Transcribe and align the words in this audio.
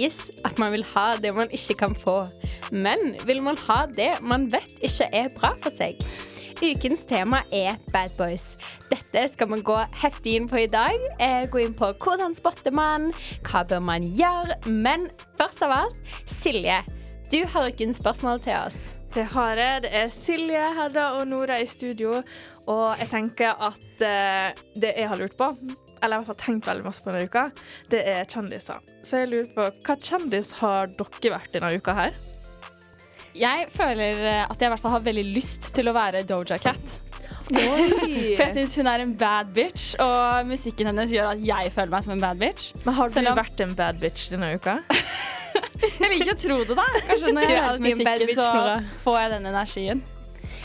sies 0.00 0.30
at 0.44 0.58
man 0.58 0.72
vil 0.72 0.84
ha 0.94 1.14
det 1.20 1.32
man 1.36 1.50
ikke 1.52 1.78
kan 1.84 1.94
få. 1.94 2.24
Men 2.70 3.16
vil 3.26 3.42
man 3.42 3.58
ha 3.68 3.84
det 3.86 4.12
man 4.22 4.48
vet 4.52 4.76
ikke 4.80 5.08
er 5.12 5.32
bra 5.36 5.54
for 5.62 5.74
seg? 5.74 6.00
Ukens 6.60 7.06
tema 7.08 7.40
er 7.56 7.78
Bad 7.92 8.12
Boys. 8.18 8.54
Dette 8.90 9.22
skal 9.32 9.48
vi 9.48 9.62
gå 9.64 9.76
heftig 10.02 10.34
inn 10.36 10.48
på 10.48 10.60
i 10.60 10.68
dag. 10.68 10.96
Eh, 11.18 11.46
gå 11.48 11.62
inn 11.64 11.76
på 11.76 11.88
hvordan 12.04 12.36
spotter 12.36 12.74
man, 12.74 13.10
hva 13.48 13.64
bør 13.64 13.80
man 13.80 14.04
gjøre. 14.04 14.58
Men 14.68 15.08
først 15.40 15.64
av 15.64 15.72
alt, 15.78 16.00
Silje, 16.28 16.82
du 17.32 17.40
har 17.48 17.70
ukens 17.72 18.02
spørsmål 18.02 18.44
til 18.44 18.58
oss. 18.60 18.80
Det 19.14 19.24
har 19.32 19.56
jeg. 19.58 19.86
Det 19.86 19.94
er 20.02 20.12
Silje, 20.14 20.66
Hedda 20.76 21.06
og 21.18 21.24
Nora 21.32 21.56
i 21.62 21.66
studio. 21.66 22.20
Og 22.68 23.00
jeg 23.00 23.08
tenker 23.10 23.56
at 23.56 24.04
eh, 24.04 24.60
det 24.76 24.92
jeg 25.00 25.08
har 25.08 25.18
lurt 25.18 25.40
på, 25.40 25.48
eller 26.02 26.16
i 26.16 26.20
hvert 26.22 26.30
fall 26.32 26.40
tenkt 26.40 26.66
veldig 26.70 26.84
masse 26.86 27.02
på 27.04 27.12
denne 27.12 27.28
uka, 27.30 27.44
det 27.92 28.00
er 28.14 28.24
kjendiser. 28.30 28.80
Så 29.06 29.22
jeg 29.22 29.30
lurer 29.32 29.50
på, 29.56 29.68
hva 29.86 29.96
kjendis 30.00 30.52
har 30.60 30.90
dere 30.96 31.34
vært 31.36 31.52
denne 31.56 31.72
uka 31.76 31.96
her? 31.98 32.16
Jeg 33.36 33.68
føler 33.70 34.24
eh, 34.26 34.42
at 34.50 34.58
jeg 34.58 34.66
i 34.66 34.72
hvert 34.72 34.82
fall 34.82 34.96
har 34.96 35.04
veldig 35.06 35.26
lyst 35.36 35.70
til 35.76 35.86
å 35.90 35.94
være 35.94 36.24
Doja 36.26 36.58
Cat. 36.58 36.96
Oi! 37.50 37.86
For 38.38 38.44
jeg 38.46 38.54
syns 38.56 38.74
hun 38.80 38.88
er 38.90 39.04
en 39.04 39.12
bad 39.18 39.52
bitch, 39.54 39.92
og 40.02 40.48
musikken 40.50 40.90
hennes 40.90 41.12
gjør 41.14 41.32
at 41.36 41.44
jeg 41.46 41.72
føler 41.74 41.92
meg 41.94 42.06
som 42.06 42.14
en 42.16 42.24
bad 42.24 42.40
bitch. 42.42 42.72
Men 42.86 42.96
har 42.98 43.10
du 43.14 43.20
om- 43.22 43.38
vært 43.38 43.62
en 43.66 43.76
bad 43.78 44.00
bitch 44.02 44.30
denne 44.34 44.54
uka? 44.58 44.80
Jeg 45.80 46.10
liker 46.12 46.30
å 46.34 46.36
tro 46.38 46.56
det, 46.68 46.74
da. 46.76 46.84
Kanskje 47.08 47.30
når 47.32 47.46
Du 47.46 47.52
jeg 47.54 47.62
hører 47.64 47.82
musikken, 47.82 48.30
så 48.36 48.48
får 49.02 49.16
jeg 49.20 49.30
den 49.32 49.46
energien. 49.50 50.02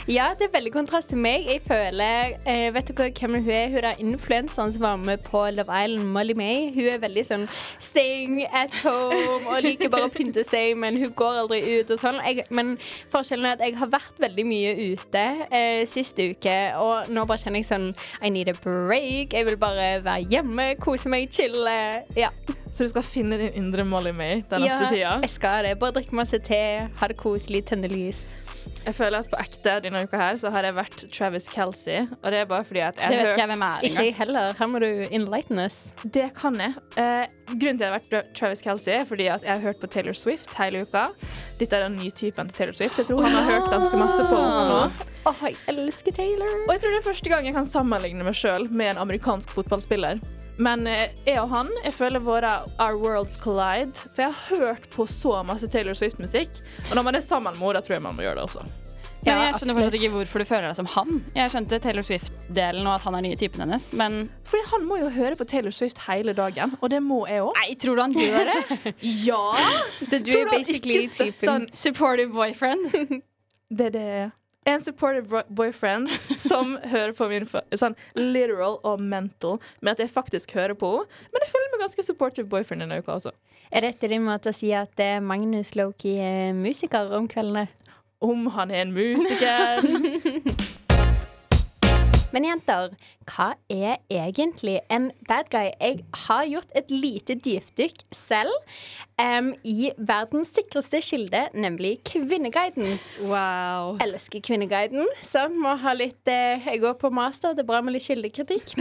Ja, 0.05 0.27
det 0.37 0.45
er 0.45 0.51
veldig 0.53 0.69
kontrast 0.69 1.09
til 1.09 1.17
meg. 1.17 1.47
Jeg 1.49 1.63
føler 1.65 2.35
eh, 2.45 2.67
Vet 2.75 2.91
dere 2.93 3.09
hvem 3.09 3.39
hun 3.39 3.47
er? 3.49 3.71
Hun 3.73 3.87
er 3.89 4.01
influenseren 4.03 4.73
som 4.75 4.83
var 4.83 4.99
med 5.01 5.23
på 5.25 5.39
Love 5.49 5.73
Island, 5.73 6.11
Molly 6.13 6.35
May. 6.37 6.67
Hun 6.75 6.91
er 6.91 6.99
veldig 7.01 7.23
sånn 7.25 7.45
staying 7.81 8.43
at 8.45 8.75
home 8.83 9.49
og 9.49 9.65
liker 9.65 9.89
bare 9.89 10.05
å 10.05 10.13
pynte 10.13 10.43
seg, 10.45 10.75
men 10.77 10.99
hun 11.01 11.15
går 11.17 11.39
aldri 11.41 11.63
ut 11.79 11.95
og 11.95 11.97
sånn. 11.97 12.21
Jeg, 12.21 12.45
men 12.53 12.75
forskjellen 13.09 13.49
er 13.49 13.57
at 13.57 13.65
jeg 13.65 13.79
har 13.81 13.89
vært 13.97 14.21
veldig 14.21 14.45
mye 14.45 14.75
ute 14.93 15.25
eh, 15.49 15.81
sist 15.89 16.21
uke, 16.21 16.55
og 16.77 17.09
nå 17.09 17.25
bare 17.25 17.41
kjenner 17.41 17.63
jeg 17.63 17.71
sånn 17.71 17.89
I 18.21 18.29
need 18.29 18.53
a 18.53 18.57
break. 18.61 19.33
Jeg 19.33 19.49
vil 19.49 19.57
bare 19.57 20.03
være 20.05 20.29
hjemme, 20.29 20.69
kose 20.85 21.09
meg, 21.09 21.33
chille. 21.33 22.05
Ja. 22.13 22.29
Så 22.69 22.85
du 22.85 22.93
skal 22.93 23.09
finne 23.09 23.41
din 23.41 23.57
indre 23.57 23.89
Molly 23.89 24.13
May 24.13 24.43
den 24.51 24.67
neste 24.67 24.85
tida? 24.85 25.01
Ja, 25.01 25.19
jeg 25.25 25.33
skal 25.33 25.65
det. 25.65 25.79
Bare 25.81 25.97
drikke 25.97 26.21
masse 26.21 26.37
te, 26.45 26.65
ha 26.93 27.09
det 27.09 27.17
koselig, 27.17 27.65
tenne 27.73 27.89
lys. 27.89 28.27
Jeg 28.85 28.95
føler 28.97 29.23
at 29.23 29.29
på 29.31 29.37
ekte 29.41 29.75
denne 29.81 30.03
uka 30.05 30.19
her 30.19 30.37
så 30.41 30.51
har 30.53 30.67
jeg 30.67 30.75
vært 30.77 31.03
Travis 31.13 31.47
Kelsey. 31.49 32.05
Og 32.21 32.27
det 32.33 32.41
er 32.43 32.49
bare 32.49 32.65
fordi 32.67 32.83
at 32.85 32.99
jeg 33.01 33.09
Det 33.09 33.17
har 33.17 33.25
vet 33.25 33.31
ikke 33.33 33.41
jeg 33.43 33.51
hvem 33.53 33.63
er 33.67 33.87
Ikke 33.89 34.05
jeg 34.05 34.15
heller. 34.19 34.53
Her 34.59 34.69
må 34.69 34.81
du 34.83 34.87
enlighten 35.09 35.61
us. 35.63 35.77
Det 36.03 36.27
kan 36.37 36.59
jeg. 36.61 36.75
Eh, 37.01 37.25
grunnen 37.55 37.79
til 37.81 37.85
at 37.85 37.87
jeg 37.87 37.93
har 37.93 37.97
vært 37.99 38.29
Travis 38.37 38.61
Kelsey, 38.65 38.93
er 38.99 39.09
fordi 39.09 39.27
at 39.33 39.43
jeg 39.47 39.53
har 39.53 39.63
hørt 39.65 39.81
på 39.81 39.89
Taylor 39.89 40.13
Swift 40.17 40.53
hele 40.59 40.85
uka. 40.85 41.07
Dette 41.59 41.77
er 41.77 41.87
den 41.87 41.97
nye 41.97 42.11
typen 42.11 42.49
til 42.51 42.57
Taylor 42.61 42.77
Swift. 42.77 42.97
Jeg 43.01 43.09
tror 43.09 43.25
han 43.25 43.37
har 43.39 43.49
hørt 43.49 43.69
ganske 43.73 43.99
masse 43.99 44.23
på 44.29 44.37
henne 44.37 44.63
nå. 44.69 45.09
Åh, 45.25 45.43
jeg 45.49 45.57
elsker 45.73 46.11
Taylor. 46.13 46.51
Og 46.67 46.73
jeg 46.75 46.81
tror 46.83 46.93
det 46.93 46.99
er 47.01 47.07
første 47.09 47.31
gang 47.33 47.47
jeg 47.49 47.55
kan 47.57 47.65
sammenligne 47.69 48.25
meg 48.27 48.37
sjøl 48.37 48.67
med 48.69 48.93
en 48.93 49.03
amerikansk 49.07 49.55
fotballspiller. 49.55 50.19
Men 50.57 50.87
eh, 50.87 51.11
jeg 51.27 51.41
og 51.41 51.49
han 51.51 51.69
jeg 51.83 51.93
føler 51.97 52.23
våre 52.23 52.51
Our 52.79 52.95
Worlds 53.01 53.37
Collide. 53.41 54.07
For 54.15 54.25
jeg 54.25 54.31
har 54.37 54.63
hørt 54.63 54.89
på 54.93 55.07
så 55.09 55.41
masse 55.47 55.67
Taylor 55.71 55.97
Swift-musikk. 55.97 56.61
Og 56.89 56.95
når 56.95 57.07
man 57.09 57.19
er 57.19 57.25
sammen 57.25 57.57
med 57.57 57.67
henne, 57.67 57.83
tror 57.85 57.97
jeg 57.97 58.05
man 58.05 58.15
må 58.15 58.25
gjøre 58.25 58.39
det 58.39 58.47
også. 58.47 58.65
Men 59.25 59.39
jeg 59.41 59.55
skjønner 59.57 59.77
fortsatt 59.79 59.95
ikke 59.97 60.09
hvorfor 60.13 60.43
du 60.43 60.45
føler 60.45 60.67
deg 60.69 60.77
som 60.77 60.89
han. 60.93 61.15
Jeg 61.33 61.51
skjønte 61.53 61.79
Taylor 61.81 62.05
Swift-delen 62.05 62.85
og 62.85 62.91
at 62.93 63.05
han 63.07 63.17
er 63.17 63.25
nye 63.25 63.39
typen 63.41 63.63
hennes, 63.63 63.87
men 63.97 64.19
Fordi 64.45 64.67
han 64.69 64.85
må 64.85 64.99
jo 65.01 65.09
høre 65.15 65.37
på 65.39 65.47
Taylor 65.49 65.73
Swift 65.73 66.03
hele 66.05 66.35
dagen, 66.37 66.75
og 66.77 66.91
det 66.93 67.01
må 67.01 67.23
jeg 67.25 67.41
òg. 67.41 67.57
Nei, 67.57 67.73
tror 67.81 67.97
du 67.97 68.03
han 68.03 68.13
gjør 68.13 68.51
det? 68.51 68.93
Ja! 69.25 69.41
Så 70.01 70.19
du 70.21 70.29
Tror 70.29 70.45
er 70.45 70.53
basically 70.59 71.07
typen? 71.09 71.69
Supportive 71.73 72.33
boyfriend. 72.37 72.85
Det 73.75 73.87
er 73.87 73.93
det 73.95 74.01
jeg 74.05 74.25
er. 74.27 74.33
En 74.65 74.81
supportive 74.81 75.43
boyfriend 75.49 76.09
som 76.41 76.75
hører 76.93 77.13
på 77.17 77.27
min 77.29 77.45
sånn 77.77 77.97
literal 78.17 78.79
og 78.83 79.01
mental 79.01 79.59
med 79.79 79.93
at 79.93 80.05
jeg 80.05 80.13
faktisk 80.13 80.55
hører 80.57 80.73
på 80.77 80.89
henne. 80.95 81.25
Men 81.33 81.45
jeg 81.45 81.53
føler 81.53 81.73
meg 81.73 81.83
ganske 81.85 82.07
supportive 82.07 82.49
boyfriend 82.49 82.85
denne 82.85 82.97
uka 83.01 83.17
også. 83.19 83.35
Er 83.71 83.85
dette 83.85 84.09
din 84.09 84.25
måte 84.25 84.53
å 84.53 84.55
si 84.55 84.71
at 84.77 85.01
eh, 85.01 85.19
Magnus 85.21 85.73
Loki 85.77 86.15
er 86.21 86.53
musiker 86.57 87.13
om 87.17 87.29
kveldene? 87.29 87.67
Om 88.25 88.47
han 88.55 88.71
er 88.71 88.85
en 88.85 88.95
musiker. 88.95 89.85
Men 92.35 92.43
jenter, 92.49 92.89
hva 93.31 93.53
er 93.71 94.01
egentlig 94.11 94.81
en 94.91 95.05
bad 95.23 95.47
guy? 95.53 95.69
Jeg 95.79 96.01
har 96.25 96.41
gjort 96.49 96.73
et 96.75 96.89
lite 96.91 97.37
dypdykk 97.39 98.01
selv 98.11 98.51
um, 99.21 99.53
i 99.63 99.93
verdens 99.95 100.51
sikreste 100.51 100.99
kilde, 100.99 101.45
nemlig 101.55 101.93
Kvinneguiden. 102.09 102.97
Wow. 103.23 103.95
Elsker 104.03 104.43
Kvinneguiden, 104.43 105.07
så 105.23 105.45
må 105.47 105.77
ha 105.79 105.93
litt 105.95 106.27
eh, 106.27 106.67
Jeg 106.73 106.83
går 106.83 106.97
på 106.99 107.13
master, 107.15 107.55
det 107.55 107.63
er 107.63 107.71
bra 107.71 107.79
med 107.79 107.95
litt 107.95 108.09
kildekritikk. 108.09 108.75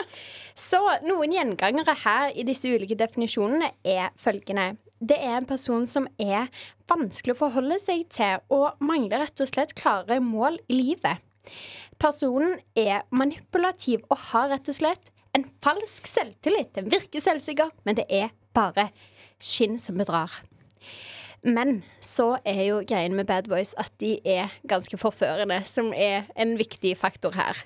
så 0.68 0.82
noen 1.06 1.32
gjengangere 1.38 1.96
her 2.04 2.36
i 2.36 2.44
disse 2.44 2.68
ulike 2.68 3.00
definisjonene 3.00 3.72
er 3.80 4.12
følgende. 4.20 4.74
Det 5.00 5.16
er 5.16 5.38
en 5.38 5.48
person 5.48 5.88
som 5.88 6.04
er 6.20 6.52
vanskelig 6.92 7.38
å 7.38 7.42
forholde 7.46 7.80
seg 7.80 8.04
til, 8.12 8.44
og 8.52 8.76
mangler 8.84 9.24
rett 9.24 9.40
og 9.40 9.48
slett 9.48 9.72
klare 9.78 10.20
mål 10.20 10.60
i 10.68 10.82
livet. 10.82 11.24
Personen 12.00 12.58
er 12.78 13.04
manipulativ 13.12 14.04
og 14.08 14.18
har 14.30 14.50
rett 14.54 14.70
og 14.72 14.76
slett 14.76 15.10
en 15.36 15.44
falsk 15.62 16.08
selvtillit. 16.08 16.72
Den 16.74 16.88
virker 16.90 17.22
selvsikker, 17.22 17.74
men 17.84 17.98
det 17.98 18.06
er 18.08 18.32
bare 18.56 18.88
skinn 19.40 19.76
som 19.80 20.00
bedrar. 20.00 20.40
Men 21.44 21.78
så 22.04 22.34
er 22.44 22.62
jo 22.66 22.80
greien 22.84 23.14
med 23.16 23.28
Bad 23.28 23.48
Boys 23.48 23.72
at 23.80 23.92
de 24.02 24.18
er 24.28 24.52
ganske 24.68 24.96
forførende, 25.00 25.62
som 25.68 25.92
er 25.96 26.28
en 26.36 26.56
viktig 26.60 26.92
faktor 27.00 27.36
her. 27.36 27.62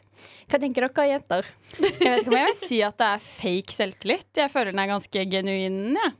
Hva 0.51 0.61
tenker 0.63 0.87
dere, 0.87 1.07
jenter? 1.11 1.49
Jeg 1.79 1.95
vet 1.99 2.21
ikke 2.23 2.31
om 2.31 2.39
jeg 2.39 2.51
vil 2.51 2.61
si 2.61 2.79
at 2.87 2.99
det 3.01 3.09
er 3.09 3.25
fake 3.25 3.75
selvtillit. 3.75 4.29
Jeg 4.39 4.53
føler 4.53 4.75
den 4.75 4.83
er 4.85 4.93
ganske 4.93 5.27
genuin. 5.31 5.81
Ja. 5.99 6.13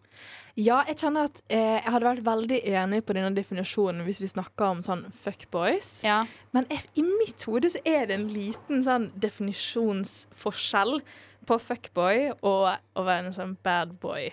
Ja, 0.55 0.85
jeg 0.87 1.01
kjenner 1.01 1.27
at 1.27 1.41
eh, 1.51 1.81
jeg 1.81 1.91
hadde 1.91 2.07
vært 2.07 2.27
veldig 2.29 2.61
enig 2.79 3.01
på 3.07 3.17
denne 3.17 3.33
definisjonen 3.35 4.05
hvis 4.07 4.21
vi 4.23 4.31
snakka 4.31 4.69
om 4.77 4.83
sånn 4.85 5.09
fuckboys. 5.25 5.97
Ja. 6.07 6.21
Men 6.55 6.69
jeg, 6.71 6.85
i 7.01 7.03
mitt 7.03 7.43
hode 7.49 7.73
så 7.75 7.83
er 7.83 8.07
det 8.07 8.21
en 8.21 8.29
liten 8.31 8.85
sånn 8.87 9.09
definisjonsforskjell 9.19 11.01
på 11.49 11.59
fuckboy 11.61 12.31
og 12.37 12.71
å 12.71 13.05
være 13.05 13.27
en 13.27 13.37
sånn 13.37 13.59
bad 13.67 13.99
boy. 14.03 14.31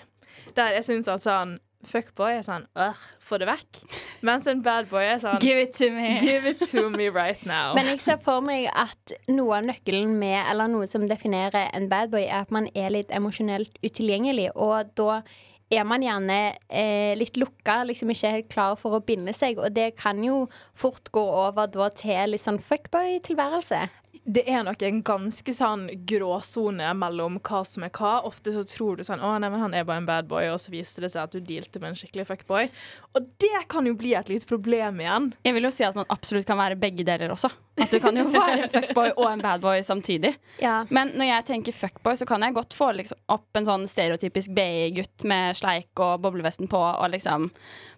Der 0.54 0.78
jeg 0.78 0.88
syns 0.92 1.10
at 1.10 1.26
sånn 1.26 1.58
fuckboy 1.90 2.38
er 2.38 2.46
sånn 2.46 2.68
øh, 2.78 3.04
få 3.26 3.42
det 3.42 3.50
vekk. 3.50 3.82
Mens 4.28 4.46
en 4.46 4.62
bad 4.62 4.92
boy 4.92 5.08
er 5.16 5.22
sånn 5.24 5.42
Give 5.42 5.58
it 5.58 5.74
to 5.80 5.90
me. 5.90 6.20
Give 6.22 6.46
it 6.46 6.62
to 6.70 6.86
me 6.94 7.10
right 7.10 7.42
now. 7.50 7.74
Men 7.74 7.90
jeg 7.96 8.04
ser 8.06 8.22
for 8.22 8.46
meg 8.46 8.70
at 8.70 9.16
noe 9.34 9.58
av 9.58 9.66
nøkkelen 9.66 10.14
med, 10.22 10.38
eller 10.44 10.70
noe 10.70 10.90
som 10.90 11.08
definerer 11.10 11.72
en 11.74 11.90
bad 11.90 12.14
boy, 12.14 12.28
er 12.28 12.44
at 12.46 12.54
man 12.54 12.70
er 12.78 12.94
litt 12.94 13.10
emosjonelt 13.10 13.82
utilgjengelig, 13.82 14.52
og 14.54 14.94
da 15.00 15.24
er 15.72 15.88
man 15.88 16.04
gjerne 16.04 16.38
eh, 16.68 17.14
litt 17.18 17.40
lukka, 17.40 17.82
liksom 17.88 18.12
ikke 18.12 18.34
helt 18.36 18.50
klar 18.52 18.76
for 18.80 18.98
å 18.98 19.04
binde 19.06 19.34
seg, 19.36 19.62
og 19.62 19.72
det 19.76 19.94
kan 20.00 20.20
jo 20.24 20.44
fort 20.78 21.12
gå 21.16 21.24
over 21.24 21.72
da 21.72 21.88
til 21.96 22.34
litt 22.34 22.44
sånn 22.44 22.60
fuckboy-tilværelse. 22.60 23.86
Det 24.12 24.44
er 24.50 24.62
nok 24.66 24.82
en 24.86 25.00
ganske 25.06 25.54
sånn 25.56 25.88
gråsone 26.08 26.92
mellom 27.00 27.40
hva 27.42 27.62
som 27.68 27.86
er 27.86 27.92
hva. 27.96 28.20
Ofte 28.28 28.54
så 28.54 28.64
tror 28.68 29.00
du 29.00 29.06
sånn 29.08 29.24
Å, 29.24 29.32
nei, 29.42 29.50
men 29.50 29.64
han 29.64 29.76
er 29.78 29.86
bare 29.88 30.04
en 30.04 30.08
bad 30.10 30.28
boy, 30.30 30.50
og 30.52 30.60
så 30.62 30.74
viser 30.74 31.06
det 31.06 31.12
seg 31.14 31.24
at 31.24 31.34
du 31.34 31.40
dealte 31.40 31.82
med 31.82 31.94
en 31.94 31.98
skikkelig 32.00 32.28
fuckboy. 32.30 32.70
Og 33.18 33.30
det 33.42 33.64
kan 33.72 33.88
jo 33.88 33.96
bli 33.98 34.14
et 34.18 34.30
lite 34.32 34.50
problem 34.50 35.02
igjen. 35.02 35.32
Jeg 35.48 35.56
vil 35.58 35.68
jo 35.68 35.74
si 35.74 35.86
at 35.88 35.98
man 35.98 36.10
absolutt 36.14 36.48
kan 36.50 36.60
være 36.60 36.80
begge 36.82 37.06
deler 37.08 37.34
også. 37.34 37.50
At 37.82 37.94
du 37.94 38.02
kan 38.04 38.18
jo 38.20 38.28
være 38.34 38.66
en 38.66 38.74
fuckboy 38.74 39.14
og 39.16 39.30
en 39.32 39.44
badboy 39.46 39.82
samtidig. 39.88 40.36
Ja. 40.62 40.82
Men 40.94 41.16
når 41.18 41.32
jeg 41.32 41.48
tenker 41.54 41.78
fuckboy, 41.78 42.20
så 42.20 42.28
kan 42.30 42.44
jeg 42.46 42.58
godt 42.58 42.78
få 42.78 42.92
liksom 43.00 43.22
opp 43.32 43.58
en 43.58 43.70
sånn 43.70 43.88
stereotypisk 43.90 44.54
BI-gutt 44.58 45.26
med 45.32 45.58
sleik 45.58 46.04
og 46.04 46.20
boblevesten 46.26 46.70
på, 46.72 46.82
og 46.82 47.16
liksom 47.16 47.50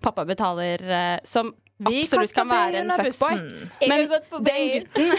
pappa 0.06 0.28
betaler, 0.30 0.84
eh, 0.84 1.18
som 1.28 1.52
Vi 1.88 2.04
absolutt 2.04 2.34
kan 2.36 2.50
være 2.50 2.84
en 2.84 2.92
fuckboy. 2.98 3.40
Men 3.90 4.06
den 4.48 4.70
gutten 4.74 5.14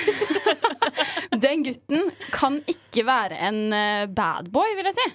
Den 1.44 1.64
gutten 1.66 2.10
kan 2.32 2.60
ikke 2.70 3.06
være 3.08 3.38
en 3.48 3.60
eh, 3.74 4.06
badboy, 4.08 4.74
vil 4.78 4.90
jeg 4.90 4.96
si. 4.98 5.08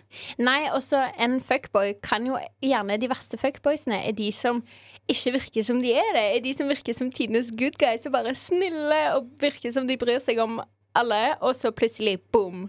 Nei, 0.43 0.61
også 0.75 1.05
en 1.21 1.39
fuckboy 1.41 1.95
kan 2.05 2.27
jo 2.27 2.39
gjerne 2.65 2.99
De 3.01 3.09
verste 3.11 3.39
fuckboysene 3.39 4.01
er 4.03 4.15
de 4.17 4.31
som 4.35 4.63
ikke 5.09 5.33
virker 5.39 5.65
som 5.65 5.79
de 5.81 5.93
er 5.97 6.11
det. 6.13 6.25
Er 6.37 6.43
de 6.45 6.53
som 6.53 6.69
virker 6.69 6.93
som 6.93 7.09
tidenes 7.11 7.49
good 7.57 7.79
guys 7.81 8.05
og 8.05 8.13
bare 8.13 8.35
snille 8.37 8.99
og 9.15 9.31
virker 9.41 9.73
som 9.73 9.87
de 9.89 9.97
bryr 9.97 10.21
seg 10.21 10.41
om 10.43 10.59
alle, 10.97 11.21
og 11.41 11.55
så 11.57 11.71
plutselig 11.73 12.19
boom. 12.33 12.67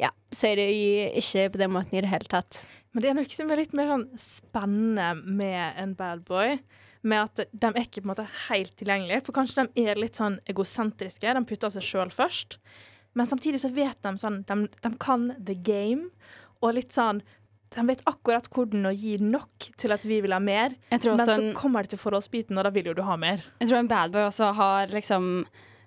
Ja, 0.00 0.10
så 0.32 0.50
er 0.50 0.60
det 0.60 0.68
ikke 1.20 1.50
på 1.54 1.60
den 1.62 1.72
måten 1.72 1.96
i 1.96 2.02
det 2.04 2.10
hele 2.12 2.28
tatt. 2.28 2.60
Men 2.92 3.04
det 3.04 3.10
er 3.10 3.16
noe 3.16 3.32
som 3.32 3.50
er 3.52 3.62
litt 3.62 3.76
mer 3.76 3.88
sånn 3.88 4.08
spennende 4.20 5.12
med 5.24 5.78
en 5.80 5.94
bad 5.96 6.24
boy. 6.28 6.58
Med 7.02 7.24
at 7.24 7.44
de 7.50 7.68
er 7.72 7.82
ikke 7.82 8.00
på 8.00 8.06
en 8.06 8.12
måte 8.12 8.30
helt 8.46 8.74
tilgjengelige. 8.78 9.24
For 9.26 9.34
kanskje 9.36 9.66
de 9.66 9.86
er 9.88 9.98
litt 9.98 10.18
sånn 10.20 10.38
egosentriske. 10.50 11.34
De 11.34 11.44
putter 11.48 11.72
seg 11.74 11.86
sjøl 11.86 12.12
først. 12.14 12.60
Men 13.18 13.28
samtidig 13.28 13.60
så 13.60 13.72
vet 13.74 13.98
de 14.04 14.14
sånn 14.20 14.42
de, 14.48 14.58
de 14.84 14.92
kan 15.02 15.32
the 15.38 15.56
game. 15.58 16.12
Og 16.62 16.76
litt 16.78 16.94
sånn 16.94 17.22
de 17.72 17.84
vet 17.88 18.02
akkurat 18.08 18.46
hvordan 18.52 18.88
å 18.90 18.92
gi 18.92 19.16
nok 19.22 19.68
til 19.80 19.94
at 19.94 20.04
vi 20.04 20.18
vil 20.20 20.34
ha 20.34 20.40
mer, 20.42 20.74
men 20.90 21.22
så 21.22 21.38
en, 21.38 21.52
kommer 21.56 21.86
det 21.86 21.94
til 21.94 22.02
forholdsbiten, 22.02 22.58
og 22.58 22.66
da 22.66 22.72
vil 22.74 22.90
jo 22.90 22.96
du 22.98 23.00
ha 23.06 23.16
mer. 23.16 23.44
jeg 23.62 23.70
tror 23.70 23.78
en 23.80 23.88
bad 23.88 24.12
boy 24.12 24.26
også 24.26 24.50
har 24.58 24.92
liksom 24.92 25.30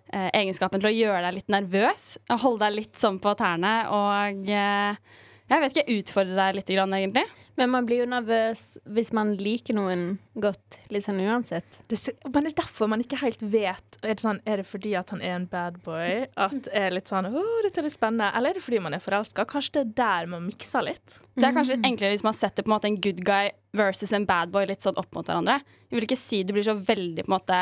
eh, 0.10 0.32
egenskapen 0.32 0.82
til 0.82 0.90
å 0.90 0.96
gjøre 0.96 1.22
deg 1.28 1.38
litt 1.38 1.54
nervøs. 1.54 2.08
Holde 2.42 2.66
deg 2.66 2.80
litt 2.80 3.02
sånn 3.02 3.20
på 3.22 3.36
tærne 3.38 3.76
og 3.94 4.50
eh, 4.50 4.98
Jeg 5.46 5.62
vet 5.62 5.76
ikke, 5.76 5.98
utfordre 6.00 6.38
deg 6.40 6.56
litt, 6.58 6.70
grann, 6.74 6.94
egentlig. 6.98 7.26
Men 7.56 7.70
man 7.72 7.86
blir 7.88 8.02
jo 8.02 8.08
nervøs 8.10 8.64
hvis 8.98 9.12
man 9.16 9.36
liker 9.40 9.78
noen 9.78 10.18
godt, 10.42 10.78
sånn 11.04 11.22
uansett. 11.24 11.78
Det, 11.88 12.00
men 12.26 12.48
det 12.48 12.52
er 12.52 12.58
derfor 12.64 12.90
man 12.92 13.04
ikke 13.04 13.20
helt 13.22 13.44
vet. 13.54 14.00
Er 14.02 14.18
det, 14.18 14.24
sånn, 14.24 14.42
er 14.50 14.60
det 14.60 14.66
fordi 14.68 14.96
at 15.00 15.14
han 15.14 15.22
er 15.24 15.38
en 15.38 15.48
bad 15.52 15.78
boy? 15.86 16.26
At 16.34 16.58
det 16.66 16.74
er 16.76 16.96
litt 16.98 17.12
sånn 17.12 17.30
Å, 17.30 17.46
dette 17.64 17.80
er 17.80 17.88
litt 17.88 17.96
spennende. 17.96 18.32
Eller 18.36 18.52
er 18.52 18.60
det 18.60 18.66
fordi 18.66 18.82
man 18.84 18.98
er 18.98 19.04
forelska? 19.04 19.46
Kanskje 19.48 19.78
det 19.78 19.86
er 19.86 19.94
der 20.02 20.32
man 20.34 20.50
mikser 20.50 20.84
litt? 20.90 21.20
Det 21.38 21.48
er 21.48 21.56
kanskje 21.56 21.78
litt 21.78 21.90
enklere 21.94 22.18
hvis 22.18 22.28
man 22.28 22.36
setter 22.38 22.66
på 22.66 22.72
en 22.72 22.76
måte 22.76 22.92
en 22.92 23.00
good 23.06 23.22
guy 23.28 23.54
versus 23.78 24.16
en 24.18 24.28
bad 24.28 24.52
boy 24.56 24.68
litt 24.68 24.84
sånn 24.84 25.00
opp 25.00 25.14
mot 25.16 25.30
hverandre. 25.30 25.62
Jeg 25.88 26.00
vil 26.00 26.10
ikke 26.10 26.20
si 26.20 26.42
du 26.44 26.56
blir 26.58 26.66
så 26.68 26.76
veldig 26.76 27.24
på 27.24 27.32
en 27.32 27.38
måte 27.38 27.62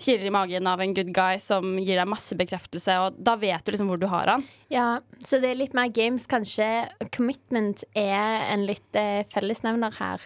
kirrer 0.00 0.26
i 0.28 0.32
magen 0.34 0.68
av 0.70 0.80
en 0.80 0.94
good 0.96 1.12
guy 1.16 1.38
som 1.42 1.76
gir 1.78 1.98
deg 1.98 2.08
masse 2.08 2.36
bekreftelse, 2.38 2.96
og 3.04 3.18
da 3.20 3.36
vet 3.40 3.64
du 3.64 3.74
liksom 3.74 3.90
hvor 3.92 4.00
du 4.00 4.08
har 4.10 4.30
han. 4.34 4.44
Ja, 4.72 5.00
så 5.24 5.40
det 5.42 5.52
er 5.52 5.60
litt 5.60 5.76
mer 5.76 5.90
games, 5.94 6.26
kanskje. 6.30 6.68
Commitment 7.14 7.84
er 7.98 8.46
en 8.50 8.66
litt 8.68 8.98
eh, 8.98 9.26
fellesnevner 9.34 9.96
her. 10.00 10.24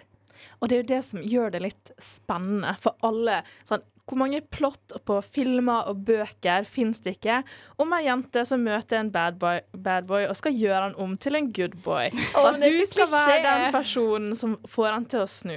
Og 0.61 0.71
det 0.71 0.77
er 0.77 0.83
jo 0.83 0.93
det 0.95 1.03
som 1.07 1.25
gjør 1.25 1.55
det 1.55 1.65
litt 1.65 1.93
spennende 2.03 2.77
for 2.83 2.97
alle. 3.05 3.43
Sånn, 3.69 3.83
hvor 4.05 4.21
mange 4.21 4.43
plott 4.53 4.93
på 5.09 5.17
filmer 5.25 5.89
og 5.89 6.03
bøker 6.05 6.67
fins 6.69 7.01
det 7.05 7.17
ikke 7.17 7.39
om 7.81 7.95
ei 7.97 8.03
jente 8.05 8.43
som 8.45 8.61
møter 8.65 9.01
en 9.01 9.13
bad 9.13 9.39
boy, 9.41 9.63
bad 9.73 10.09
boy 10.11 10.27
og 10.29 10.37
skal 10.37 10.53
gjøre 10.53 10.91
han 10.91 10.99
om 11.01 11.15
til 11.17 11.39
en 11.39 11.49
good 11.57 11.79
boy? 11.87 12.11
Og 12.37 12.51
at 12.51 12.61
du 12.61 12.85
skal 12.89 13.09
være 13.13 13.41
den 13.47 13.65
personen 13.73 14.37
som 14.37 14.59
får 14.69 14.91
han 14.93 15.09
til 15.09 15.25
å 15.25 15.31
snu. 15.31 15.57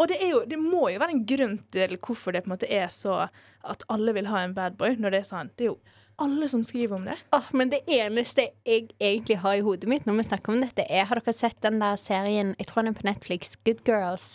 Og 0.00 0.08
det, 0.10 0.18
er 0.24 0.30
jo, 0.32 0.44
det 0.48 0.58
må 0.60 0.86
jo 0.90 1.00
være 1.02 1.16
en 1.16 1.26
grunn 1.28 1.58
til 1.74 1.96
hvorfor 2.00 2.34
det 2.34 2.44
på 2.44 2.50
en 2.50 2.56
måte 2.56 2.70
er 2.70 2.88
så 2.92 3.26
at 3.62 3.84
alle 3.92 4.14
vil 4.16 4.30
ha 4.32 4.42
en 4.42 4.54
bad 4.56 4.78
boy. 4.78 4.96
Når 4.98 5.14
det 5.14 5.20
er 5.22 5.28
sånn. 5.28 5.52
Det 5.56 5.68
er 5.68 5.74
jo 5.74 5.80
alle 6.22 6.48
som 6.48 6.62
skriver 6.64 6.96
om 6.96 7.04
det. 7.08 7.16
Åh, 7.32 7.48
men 7.56 7.70
det 7.72 7.80
eneste 7.90 8.48
jeg 8.68 8.90
egentlig 9.00 9.38
har 9.42 9.56
i 9.58 9.64
hodet 9.64 9.88
mitt 9.90 10.04
når 10.06 10.20
vi 10.20 10.26
snakker 10.28 10.52
om 10.52 10.60
dette, 10.62 10.84
er 10.86 11.08
Har 11.08 11.18
dere 11.18 11.34
sett 11.34 11.58
den 11.64 11.80
der 11.82 11.96
serien 12.00 12.54
Jeg 12.58 12.68
tror 12.68 12.82
den 12.82 12.92
er 12.92 12.98
på 12.98 13.06
Netflix, 13.08 13.56
Good 13.64 13.82
Girls? 13.88 14.26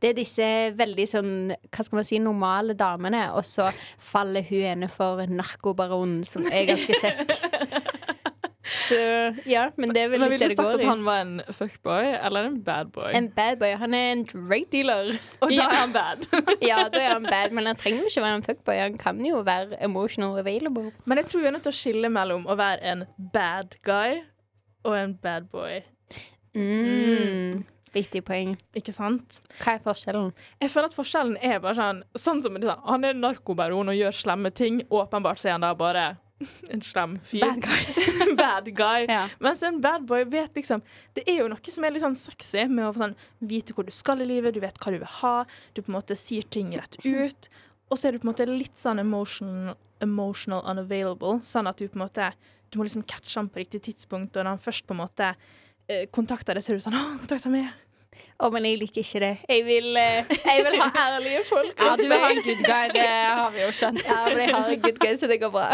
Det 0.00 0.12
er 0.12 0.18
disse 0.20 0.48
veldig 0.78 1.08
sånn 1.10 1.34
Hva 1.68 1.84
skal 1.84 2.00
man 2.00 2.08
si 2.08 2.20
normale 2.22 2.78
damene, 2.78 3.26
og 3.34 3.44
så 3.48 3.70
faller 3.98 4.46
hun 4.48 4.64
ene 4.70 4.90
for 4.92 5.24
narkobaronen, 5.28 6.22
som 6.28 6.46
er 6.48 6.70
ganske 6.70 7.00
kjekk. 7.02 7.34
Så 8.88 8.98
ja, 9.48 9.68
men 9.80 9.92
det 9.94 10.02
er 10.04 10.10
vel 10.12 10.22
litt 10.24 10.34
Ville 10.34 10.48
det 10.48 10.56
du 10.56 10.60
sagt 10.60 10.78
at 10.78 10.84
han 10.88 11.04
var 11.06 11.22
en 11.22 11.34
fuckboy 11.56 12.10
eller 12.14 12.48
en 12.50 12.60
bad 12.64 12.92
boy? 12.94 13.10
En 13.16 13.28
badboy. 13.34 13.74
Han 13.80 13.96
er 13.96 14.12
en 14.12 14.24
drug 14.28 14.66
dealer. 14.72 15.12
Og 15.40 15.52
da 15.54 15.66
er 15.68 15.80
han 15.80 15.94
bad. 15.94 16.28
Ja, 16.70 16.84
da 16.92 17.02
er 17.02 17.12
han 17.16 17.28
bad, 17.28 17.54
men 17.56 17.68
han 17.70 17.78
trenger 17.80 18.08
ikke 18.08 18.24
være 18.24 18.40
en 18.40 18.46
fuckboy. 18.46 18.80
Han 18.80 18.98
kan 19.00 19.20
jo 19.24 19.42
være 19.46 19.80
emotional 19.84 20.38
available. 20.40 20.92
Men 21.04 21.20
jeg 21.22 21.30
tror 21.32 21.44
vi 21.44 21.50
er 21.50 21.56
nødt 21.56 21.66
til 21.68 21.74
å 21.74 21.80
skille 21.80 22.10
mellom 22.12 22.48
å 22.48 22.58
være 22.58 22.94
en 22.94 23.06
bad 23.34 23.78
guy 23.86 24.22
og 24.84 24.98
en 24.98 25.14
bad 25.22 25.48
boy. 25.52 25.80
Mm. 26.54 27.64
Viktig 27.94 28.24
poeng. 28.26 28.56
Ikke 28.74 28.92
sant? 28.94 29.38
Hva 29.60 29.76
er 29.76 29.82
forskjellen? 29.84 30.32
Jeg 30.62 30.72
føler 30.72 30.90
at 30.90 30.96
forskjellen 30.96 31.36
er 31.38 31.60
bare 31.62 31.76
sånn 31.78 32.02
Sånn 32.18 32.42
som 32.42 32.56
det, 32.58 32.74
Han 32.88 33.06
er 33.06 33.14
narkobaron 33.14 33.92
og 33.92 33.98
gjør 33.98 34.16
slemme 34.18 34.50
ting. 34.54 34.82
Åpenbart 34.90 35.38
så 35.38 35.52
er 35.52 35.56
han 35.58 35.66
da 35.66 35.74
bare 35.78 36.06
en 36.72 36.82
slem 36.82 37.18
fyr. 37.24 37.40
Bad 37.40 37.60
guy. 37.62 38.34
bad 38.40 38.70
guy. 38.76 39.06
Ja. 39.08 39.28
Mens 39.38 39.62
en 39.62 39.80
bad 39.80 40.06
boy 40.08 40.24
vet 40.24 40.56
liksom 40.56 40.82
Det 41.14 41.24
er 41.30 41.42
jo 41.42 41.50
noe 41.52 41.74
som 41.74 41.86
er 41.86 41.94
litt 41.94 42.04
sånn 42.04 42.18
sexy 42.18 42.66
med 42.70 42.88
å 42.88 42.92
sånn, 42.96 43.14
vite 43.38 43.76
hvor 43.76 43.86
du 43.86 43.92
skal 43.94 44.22
i 44.24 44.28
livet, 44.28 44.54
du 44.54 44.62
vet 44.64 44.78
hva 44.80 44.94
du 44.94 44.98
vil 44.98 45.14
ha, 45.20 45.36
du 45.74 45.82
på 45.82 45.92
en 45.92 45.98
måte 45.98 46.18
sier 46.18 46.46
ting 46.46 46.74
rett 46.76 46.98
ut. 47.04 47.50
Og 47.90 48.00
så 48.00 48.08
er 48.08 48.14
du 48.14 48.22
på 48.22 48.28
en 48.28 48.32
måte 48.32 48.48
litt 48.48 48.80
sånn 48.80 49.02
emotional, 49.02 49.76
emotional 50.02 50.64
unavailable, 50.70 51.38
sånn 51.46 51.70
at 51.70 51.78
du 51.78 51.86
på 51.88 52.00
en 52.00 52.06
måte 52.06 52.32
Du 52.72 52.80
må 52.80 52.88
liksom 52.88 53.04
catche 53.06 53.38
han 53.38 53.46
på 53.52 53.60
riktig 53.60 53.84
tidspunkt, 53.86 54.34
og 54.34 54.42
når 54.42 54.56
han 54.56 54.62
først 54.62 54.86
på 54.88 54.96
en 54.96 55.04
måte 55.04 55.28
eh, 55.86 56.08
kontakter 56.10 56.58
deg, 56.58 56.64
så 56.64 56.72
er 56.72 56.80
du 56.80 56.82
sånn 56.82 56.96
Å, 56.98 57.04
kontakter 57.22 57.52
meg. 57.52 57.70
Å, 58.42 58.50
men 58.50 58.66
jeg 58.66 58.80
liker 58.80 59.04
ikke 59.04 59.20
det. 59.22 59.32
Jeg 59.46 59.62
vil, 59.68 59.88
eh, 60.00 60.34
jeg 60.50 60.66
vil 60.66 60.80
ha 60.82 60.90
ærlige 61.04 61.44
folk. 61.46 61.70
Ja, 61.78 61.94
du 61.94 62.02
vil 62.08 62.18
ha 62.18 62.32
en 62.34 62.42
good 62.42 62.66
guy, 62.66 62.92
det 62.96 63.06
har 63.06 63.54
vi 63.54 63.62
jo 63.62 63.72
skjønt. 63.78 64.02
Ja, 64.02 64.20
men 64.26 64.42
jeg 64.42 64.54
har 64.56 64.74
en 64.74 64.86
good 64.88 65.02
guy, 65.06 65.14
så 65.20 65.30
det 65.30 65.38
går 65.44 65.54
bra. 65.54 65.68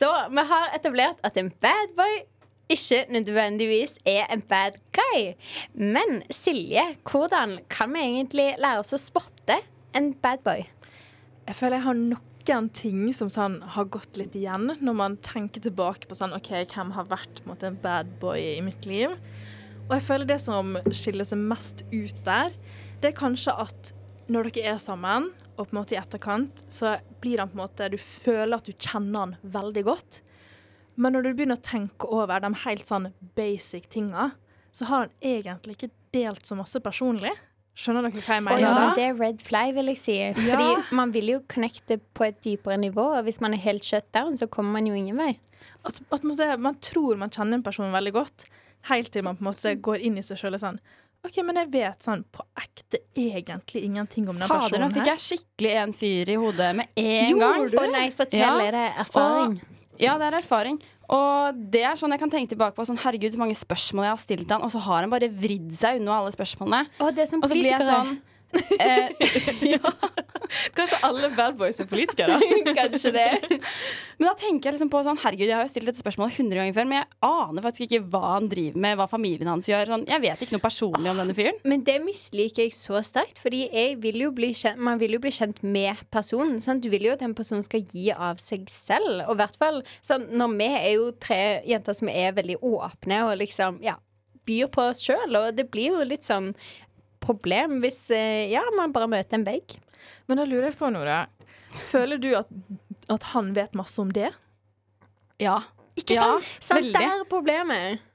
Så 0.00 0.08
vi 0.32 0.42
har 0.48 0.70
etablert 0.72 1.18
at 1.26 1.36
en 1.36 1.50
bad 1.60 1.90
boy 1.98 2.22
ikke 2.72 3.02
nødvendigvis 3.12 3.98
er 4.08 4.30
en 4.32 4.40
bad 4.40 4.78
guy. 4.96 5.34
Men 5.74 6.22
Silje, 6.32 6.84
hvordan 7.04 7.58
kan 7.68 7.92
vi 7.92 8.06
egentlig 8.06 8.54
lære 8.62 8.80
oss 8.80 8.94
å 8.96 9.00
spotte 9.00 9.58
en 9.96 10.12
bad 10.22 10.40
boy? 10.46 10.64
Jeg 11.48 11.58
føler 11.58 11.80
jeg 11.80 11.88
har 11.88 12.00
noen 12.00 12.70
ting 12.72 13.02
som 13.12 13.28
sånn, 13.28 13.58
har 13.74 13.90
gått 13.92 14.16
litt 14.16 14.38
igjen 14.38 14.70
når 14.80 14.96
man 14.96 15.18
tenker 15.20 15.66
tilbake 15.66 16.08
på 16.08 16.16
sånn, 16.16 16.32
OK, 16.32 16.48
hvem 16.72 16.94
har 16.96 17.10
vært 17.10 17.42
måte, 17.44 17.68
en 17.68 17.78
bad 17.82 18.08
boy 18.22 18.40
i 18.56 18.64
mitt 18.64 18.88
liv. 18.88 19.12
Og 19.88 19.98
jeg 19.98 20.06
føler 20.06 20.30
det 20.30 20.40
som 20.40 20.78
skiller 20.94 21.28
seg 21.28 21.42
mest 21.42 21.84
ut 21.92 22.24
der, 22.24 22.54
det 23.02 23.12
er 23.12 23.20
kanskje 23.20 23.52
at 23.66 23.92
når 24.30 24.48
dere 24.54 24.76
er 24.76 24.80
sammen, 24.80 25.32
og 25.60 25.68
på 25.68 25.74
en 25.74 25.80
måte 25.82 25.96
i 25.96 26.00
etterkant, 26.00 26.64
så 26.72 26.96
blir 27.22 27.42
han 27.42 27.50
på 27.52 27.58
en 27.58 27.64
måte 27.64 27.90
Du 27.92 27.98
føler 28.00 28.56
at 28.56 28.68
du 28.68 28.72
kjenner 28.72 29.26
han 29.26 29.36
veldig 29.42 29.84
godt. 29.86 30.22
Men 31.00 31.14
når 31.14 31.26
du 31.26 31.30
begynner 31.34 31.60
å 31.60 31.64
tenke 31.64 32.08
over 32.12 32.42
de 32.42 32.50
helt 32.64 32.88
sånn 32.88 33.10
basic 33.38 33.88
tinga, 33.92 34.32
så 34.72 34.88
har 34.90 35.06
han 35.06 35.14
egentlig 35.24 35.76
ikke 35.76 35.94
delt 36.14 36.46
så 36.46 36.58
masse 36.58 36.80
personlig. 36.82 37.32
Skjønner 37.80 38.04
dere 38.04 38.22
hva 38.24 38.36
jeg 38.36 38.44
mener 38.44 38.60
ja, 38.60 38.88
det 38.98 39.04
er 39.06 39.16
red 39.16 39.42
flag, 39.46 39.72
vil 39.76 39.92
jeg 39.92 40.00
si. 40.00 40.16
Fordi 40.36 40.96
man 40.96 41.14
vil 41.14 41.36
jo 41.36 41.42
connecte 41.48 42.00
på 42.16 42.26
et 42.26 42.40
dypere 42.44 42.76
nivå. 42.82 43.06
Og 43.16 43.24
hvis 43.28 43.40
man 43.40 43.54
er 43.56 43.62
helt 43.62 43.86
shut 43.86 44.08
down, 44.16 44.36
så 44.36 44.50
kommer 44.50 44.76
man 44.76 44.90
jo 44.90 44.96
ingen 44.98 45.20
vei. 45.20 45.32
at, 45.86 46.00
at 46.12 46.26
man, 46.26 46.40
man 46.60 46.80
tror 46.84 47.16
man 47.16 47.32
kjenner 47.32 47.58
en 47.58 47.64
person 47.64 47.92
veldig 47.94 48.12
godt, 48.16 48.48
helt 48.90 49.12
til 49.12 49.24
man 49.24 49.38
på 49.38 49.44
en 49.44 49.50
måte 49.52 49.74
går 49.80 50.04
inn 50.04 50.18
i 50.18 50.24
seg 50.24 50.40
sjøl 50.40 50.56
og 50.58 50.64
sånn 50.64 50.82
OK, 51.26 51.40
men 51.44 51.58
jeg 51.60 51.68
vet 51.72 52.06
sånn 52.06 52.22
på 52.32 52.44
ekte 52.56 53.02
egentlig 53.18 53.82
ingenting 53.84 54.28
om 54.32 54.38
den 54.40 54.48
Fader, 54.48 54.80
nå 54.80 54.88
fikk 54.94 55.10
jeg 55.10 55.22
skikkelig 55.24 55.74
en 55.82 55.92
fyr 55.96 56.32
i 56.32 56.38
hodet 56.40 56.70
med 56.78 56.94
en 56.96 57.34
Gjorde 57.34 57.50
gang. 57.50 57.66
Å 57.82 57.90
nei, 57.92 58.06
fortell. 58.16 58.40
Ja. 58.40 58.54
Er 58.64 58.76
det 58.78 58.86
erfaring? 59.04 59.58
Ja, 60.00 60.14
det 60.16 60.30
er 60.30 60.38
erfaring. 60.40 60.80
Og 61.10 61.60
det 61.74 61.82
er 61.84 61.98
sånn 61.98 62.14
jeg 62.14 62.22
kan 62.22 62.30
tenke 62.32 62.52
tilbake 62.54 62.76
på 62.76 62.86
sånn, 62.86 63.00
Herregud, 63.02 63.34
så 63.34 63.40
mange 63.40 63.56
spørsmål 63.58 64.06
jeg 64.06 64.14
har 64.14 64.20
stilt 64.22 64.52
han, 64.54 64.64
og 64.64 64.72
så 64.72 64.80
har 64.86 65.04
han 65.04 65.12
bare 65.12 65.28
vridd 65.28 65.72
seg 65.76 65.98
unna 66.00 66.20
alle 66.20 66.32
spørsmålene. 66.34 66.84
Og, 67.02 67.10
det 67.16 67.26
som 67.28 67.42
Og 67.42 67.50
så 67.50 67.58
blir 67.58 67.72
jeg 67.72 67.88
sånn 67.88 68.14
eh, 68.80 69.10
Kanskje 70.74 70.98
alle 71.06 71.30
bad 71.36 71.56
boys 71.58 71.78
er 71.80 71.86
politikere? 71.90 72.38
Kanskje 72.78 73.12
det. 73.14 73.28
Men 74.18 74.28
da 74.28 74.34
tenker 74.38 74.70
jeg 74.70 74.76
liksom 74.76 74.90
på 74.92 75.02
sånn 75.06 75.20
Herregud, 75.22 75.46
jeg 75.46 75.56
har 75.56 75.66
jo 75.66 75.72
stilt 75.72 75.90
dette 75.90 76.02
spørsmålet 76.02 76.40
100 76.40 76.58
ganger 76.58 76.76
før, 76.76 76.88
men 76.90 76.98
jeg 76.98 77.08
aner 77.28 77.66
faktisk 77.66 77.86
ikke 77.86 78.08
hva 78.12 78.22
han 78.34 78.50
driver 78.50 78.82
med, 78.84 78.98
hva 78.98 79.06
familien 79.10 79.50
hans 79.52 79.70
gjør. 79.70 79.92
Sånn, 79.92 80.06
jeg 80.10 80.24
vet 80.24 80.44
ikke 80.44 80.56
noe 80.56 80.64
personlig 80.64 81.12
om 81.12 81.22
denne 81.22 81.36
fyren. 81.36 81.60
Men 81.70 81.84
det 81.86 81.96
misliker 82.04 82.66
jeg 82.66 82.76
så 82.76 83.02
sterkt, 83.06 83.40
fordi 83.42 83.66
vil 84.00 84.26
kjent, 84.56 84.80
man 84.80 85.00
vil 85.00 85.16
jo 85.16 85.22
bli 85.22 85.32
kjent 85.34 85.62
med 85.62 86.02
personen. 86.12 86.58
Sant? 86.62 86.82
Du 86.84 86.90
vil 86.92 87.06
jo 87.08 87.14
at 87.14 87.22
den 87.24 87.36
personen 87.38 87.64
skal 87.66 87.84
gi 87.86 88.10
av 88.12 88.42
seg 88.42 88.66
selv. 88.72 89.24
Og 89.28 89.36
i 89.36 89.40
hvert 89.42 89.58
fall 89.60 89.82
sånn, 90.02 90.28
når 90.34 90.54
vi 90.58 90.70
er 90.70 90.92
jo 90.96 91.10
tre 91.22 91.42
jenter 91.68 91.96
som 91.96 92.10
er 92.12 92.36
veldig 92.36 92.60
åpne 92.66 93.24
og 93.28 93.36
liksom, 93.40 93.80
ja, 93.84 93.96
byr 94.48 94.70
på 94.72 94.86
oss 94.90 95.02
sjøl, 95.04 95.36
og 95.38 95.54
det 95.56 95.68
blir 95.72 95.94
jo 95.94 96.06
litt 96.06 96.26
sånn 96.26 96.52
problem 97.20 97.78
hvis 97.84 98.10
eh, 98.16 98.48
ja, 98.52 98.62
man 98.76 98.92
bare 98.94 99.08
møter 99.10 99.38
en 99.38 99.46
vegg. 99.46 99.76
Men 100.28 100.40
da 100.40 100.46
lurer 100.48 100.70
jeg 100.70 100.78
på, 100.80 100.90
Nora. 100.94 101.22
Føler 101.90 102.18
du 102.18 102.30
at, 102.38 102.48
at 103.12 103.26
han 103.34 103.52
vet 103.54 103.76
masse 103.78 104.00
om 104.02 104.10
det? 104.14 104.30
Ja. 105.40 105.60
Ikke 105.98 106.16
Ja. 106.16 106.22
sant? 106.40 106.56
Sant, 106.62 106.80
Veldig. 106.80 106.94
det 106.98 107.10
er 107.10 107.26
problemet. 107.30 108.06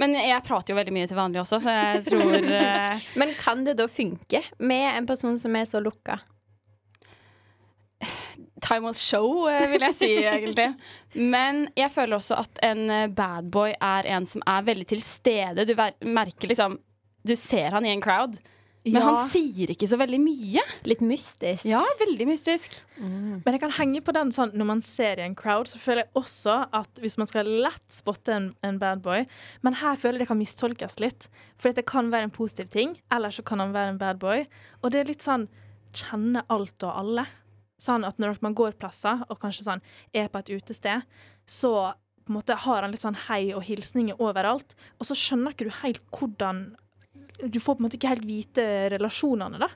Men 0.00 0.14
jeg 0.18 0.42
prater 0.46 0.72
jo 0.74 0.78
veldig 0.80 0.92
mye 0.96 1.06
til 1.10 1.18
vanlig 1.18 1.38
også, 1.44 1.60
så 1.62 1.70
jeg 1.74 2.04
tror 2.08 2.34
eh, 2.58 3.04
Men 3.20 3.34
kan 3.38 3.62
det 3.66 3.76
da 3.78 3.86
funke 3.90 4.40
med 4.58 4.88
en 4.96 5.06
person 5.06 5.36
som 5.38 5.54
er 5.58 5.68
så 5.70 5.82
lukka? 5.82 6.18
Time 8.64 8.86
will 8.88 8.96
show, 8.96 9.44
eh, 9.50 9.66
vil 9.70 9.84
jeg 9.86 9.94
si, 9.98 10.10
egentlig. 10.34 10.70
Men 11.14 11.66
jeg 11.78 11.92
føler 11.94 12.16
også 12.18 12.38
at 12.42 12.58
en 12.64 12.86
badboy 12.88 13.14
bad 13.14 13.50
boy 13.54 13.74
er 13.80 14.08
en 14.16 14.26
som 14.30 14.42
er 14.50 14.64
veldig 14.66 14.88
til 14.94 15.02
stede. 15.04 15.66
Du 15.68 15.74
merker 16.08 16.50
liksom 16.50 16.78
Du 17.24 17.34
ser 17.36 17.70
han 17.72 17.86
i 17.86 17.92
en 17.94 18.02
crowd, 18.04 18.38
men 18.84 19.00
Ja. 19.00 19.14
han 19.14 19.28
sier 19.30 19.70
ikke 19.72 19.88
så 19.88 19.96
veldig 19.96 20.18
mye. 20.20 20.60
Litt 20.84 21.00
mystisk. 21.00 21.64
Ja, 21.64 21.80
veldig 22.00 22.26
mystisk. 22.28 22.82
Men 23.00 23.42
jeg 23.54 23.60
kan 23.62 23.70
henge 23.72 24.02
på 24.04 24.12
den 24.12 24.30
sånn 24.30 24.52
når 24.52 24.66
man 24.66 24.82
ser 24.82 25.16
i 25.18 25.24
en 25.24 25.34
crowd, 25.34 25.68
så 25.72 25.78
føler 25.80 26.04
jeg 26.04 26.12
også 26.20 26.68
at 26.70 27.00
hvis 27.00 27.16
man 27.16 27.26
skal 27.26 27.46
lett 27.46 27.86
spotte 27.88 28.28
en, 28.34 28.50
en 28.62 28.78
bad 28.78 29.00
boy 29.00 29.24
Men 29.62 29.72
her 29.80 29.96
føler 29.96 30.18
jeg 30.18 30.26
det 30.26 30.28
kan 30.28 30.38
mistolkes 30.38 31.00
litt. 31.00 31.28
For 31.56 31.72
det 31.72 31.86
kan 31.86 32.10
være 32.12 32.24
en 32.28 32.30
positiv 32.30 32.68
ting, 32.68 32.98
eller 33.10 33.30
så 33.30 33.42
kan 33.42 33.58
han 33.64 33.72
være 33.72 33.88
en 33.94 33.98
bad 33.98 34.18
boy. 34.20 34.44
Og 34.82 34.90
det 34.92 35.00
er 35.00 35.04
litt 35.14 35.24
sånn 35.24 35.48
kjenne 35.94 36.44
alt 36.50 36.82
og 36.84 36.92
alle. 36.92 37.26
Sånn 37.80 38.04
at 38.04 38.18
når 38.20 38.36
man 38.44 38.54
går 38.54 38.76
plasser, 38.78 39.24
og 39.30 39.40
kanskje 39.40 39.64
sånn 39.64 39.80
er 40.12 40.28
på 40.28 40.38
et 40.44 40.52
utested, 40.60 41.02
så 41.46 41.94
på 42.24 42.32
en 42.32 42.36
måte 42.36 42.54
har 42.56 42.82
han 42.82 42.92
litt 42.92 43.00
sånn 43.02 43.16
hei 43.28 43.52
og 43.54 43.64
hilsninger 43.64 44.20
overalt, 44.20 44.74
og 45.00 45.06
så 45.08 45.16
skjønner 45.16 45.52
ikke 45.52 45.66
du 45.68 45.74
helt 45.82 46.00
hvordan 46.12 46.76
Du 47.42 47.60
får 47.60 47.76
på 47.76 47.82
en 47.82 47.86
måte 47.88 47.98
ikke 47.98 48.12
helt 48.14 48.26
vite 48.28 48.64
relasjonene, 48.94 49.58
da. 49.62 49.70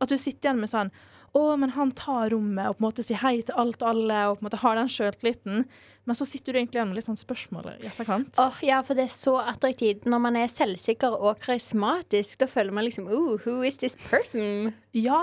At 0.00 0.08
du 0.12 0.16
sitter 0.18 0.48
igjen 0.48 0.60
med 0.62 0.70
sånn 0.72 0.90
Å, 1.36 1.40
men 1.60 1.70
han 1.76 1.92
tar 1.94 2.32
rommet 2.32 2.66
og 2.66 2.78
på 2.78 2.82
en 2.82 2.86
måte 2.88 3.04
sier 3.06 3.20
hei 3.22 3.36
til 3.46 3.54
alt 3.60 3.82
og 3.84 3.90
alle 3.92 4.20
og 4.30 4.38
på 4.38 4.42
en 4.42 4.46
måte 4.48 4.58
har 4.64 4.78
den 4.80 4.88
sjøltilliten. 4.90 5.60
Men 6.08 6.16
så 6.18 6.26
sitter 6.26 6.52
du 6.52 6.58
egentlig 6.58 6.80
igjen 6.80 6.88
med 6.90 6.98
litt 6.98 7.06
sånn 7.06 7.20
spørsmål 7.20 7.68
i 7.76 7.86
etterkant. 7.86 8.32
Åh, 8.42 8.56
ja, 8.66 8.80
for 8.82 8.98
det 8.98 9.04
er 9.06 9.12
så 9.14 9.36
attraktivt. 9.38 10.08
Når 10.10 10.22
man 10.24 10.38
er 10.40 10.50
selvsikker 10.50 11.14
og 11.14 11.38
karismatisk, 11.44 12.40
da 12.40 12.48
føler 12.50 12.74
man 12.74 12.88
liksom 12.88 13.06
oh, 13.06 13.36
who 13.44 13.60
is 13.62 13.78
this 13.78 13.94
person? 14.08 14.72
Ja, 14.96 15.22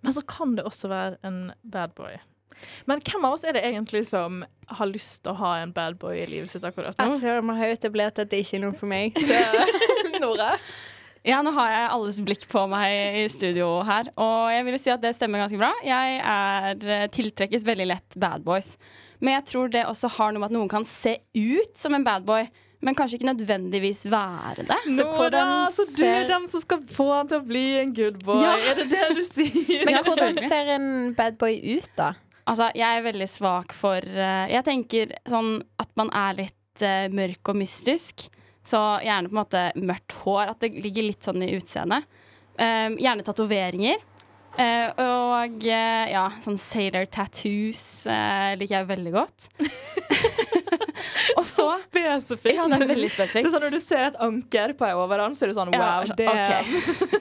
men 0.00 0.16
så 0.16 0.22
kan 0.24 0.54
det 0.56 0.64
også 0.64 0.88
være 0.94 1.18
en 1.28 1.50
bad 1.60 1.92
boy. 1.98 2.16
Men 2.88 3.02
hvem 3.04 3.26
av 3.26 3.36
oss 3.36 3.44
er 3.44 3.58
det 3.58 3.66
egentlig 3.66 4.04
som 4.08 4.40
har 4.78 4.88
lyst 4.88 5.24
til 5.26 5.34
å 5.34 5.38
ha 5.42 5.52
en 5.60 5.74
bad 5.76 5.98
boy 6.00 6.22
i 6.22 6.26
livet 6.30 6.54
sitt 6.54 6.64
akkurat 6.64 6.96
nå? 6.96 7.04
Altså, 7.04 7.36
Man 7.44 7.58
har 7.60 7.68
jo 7.72 7.76
etablert 7.82 8.22
at 8.22 8.32
det 8.32 8.44
ikke 8.46 8.62
er 8.62 8.64
noe 8.64 8.78
for 8.78 8.88
meg, 8.88 9.18
så 9.20 9.42
Nora? 10.24 10.54
Ja, 11.24 11.38
nå 11.40 11.54
har 11.56 11.70
jeg 11.72 11.84
alles 11.94 12.18
blikk 12.20 12.42
på 12.50 12.66
meg 12.68 13.22
i 13.22 13.24
studio 13.32 13.78
her, 13.88 14.10
og 14.20 14.50
jeg 14.52 14.64
vil 14.66 14.74
si 14.82 14.90
at 14.92 15.00
det 15.00 15.14
stemmer 15.16 15.40
ganske 15.40 15.56
bra. 15.60 15.70
Jeg 15.86 16.18
er 16.20 16.84
eh, 16.98 17.06
tiltrekkes 17.14 17.64
veldig 17.64 17.86
lett 17.94 18.18
bad 18.20 18.44
boys. 18.44 18.74
Men 19.24 19.38
jeg 19.38 19.46
tror 19.48 19.70
det 19.72 19.86
også 19.88 20.10
har 20.18 20.34
noe 20.34 20.42
med 20.42 20.50
at 20.50 20.56
noen 20.58 20.68
kan 20.68 20.84
se 20.84 21.14
ut 21.32 21.72
som 21.80 21.96
en 21.96 22.04
bad 22.04 22.26
boy, 22.28 22.44
men 22.84 22.96
kanskje 22.98 23.16
ikke 23.16 23.30
nødvendigvis 23.30 24.02
være 24.12 24.66
det. 24.68 24.76
Så 24.98 25.06
Nora, 25.08 25.44
så 25.72 25.86
du 25.96 26.02
er 26.04 26.26
dem 26.28 26.44
som 26.50 26.60
skal 26.60 26.82
få 26.92 27.06
han 27.14 27.30
til 27.30 27.40
å 27.40 27.46
bli 27.48 27.64
en 27.80 27.94
good 27.96 28.18
boy. 28.26 28.42
Ja. 28.44 28.58
Er 28.60 28.82
det 28.82 28.90
det 28.92 29.06
du 29.16 29.22
sier? 29.30 29.86
Men 29.88 30.02
hvordan 30.04 30.42
ser 30.44 30.74
en 30.76 30.86
bad 31.16 31.40
boy 31.40 31.56
ut, 31.78 31.88
da? 31.96 32.10
Altså, 32.44 32.68
jeg 32.76 32.98
er 32.98 33.06
veldig 33.06 33.30
svak 33.32 33.72
for 33.72 34.04
eh, 34.04 34.50
Jeg 34.52 34.66
tenker 34.66 35.14
sånn 35.32 35.62
at 35.80 35.88
man 35.96 36.12
er 36.12 36.36
litt 36.42 36.84
eh, 36.84 37.06
mørk 37.08 37.54
og 37.54 37.56
mystisk. 37.62 38.26
Så 38.64 38.80
gjerne 39.04 39.28
på 39.28 39.36
en 39.36 39.42
måte 39.42 39.64
mørkt 39.76 40.16
hår. 40.24 40.54
At 40.54 40.64
det 40.64 40.72
ligger 40.80 41.08
litt 41.10 41.26
sånn 41.26 41.44
i 41.44 41.52
utseendet. 41.58 42.08
Um, 42.56 42.98
gjerne 43.02 43.26
tatoveringer. 43.26 44.02
Uh, 44.54 44.90
og 45.02 45.64
uh, 45.66 46.04
ja, 46.06 46.28
sånn 46.38 46.56
sailor 46.62 47.08
tattoos 47.10 48.04
uh, 48.06 48.54
liker 48.54 48.76
jeg 48.78 48.86
veldig 48.86 49.12
godt. 49.16 49.48
og 51.38 51.42
så 51.42 51.64
så 51.64 51.78
spesifikt. 51.82 52.56
Ja, 52.56 52.66
det 52.70 52.78
er 52.78 52.90
veldig 52.92 53.10
spesifikt. 53.10 53.46
Det 53.46 53.50
er 53.50 53.54
sånn 53.56 53.64
Når 53.66 53.74
du 53.74 53.80
ser 53.82 54.06
et 54.08 54.20
anker 54.22 54.74
på 54.78 54.86
ei 54.86 54.92
overarm, 54.98 55.34
så 55.34 55.46
er 55.46 55.52
du 55.52 55.56
sånn 55.58 55.74
Ja, 55.74 55.80
wow, 55.82 56.14
det 56.18 56.28
okay. 56.30 56.62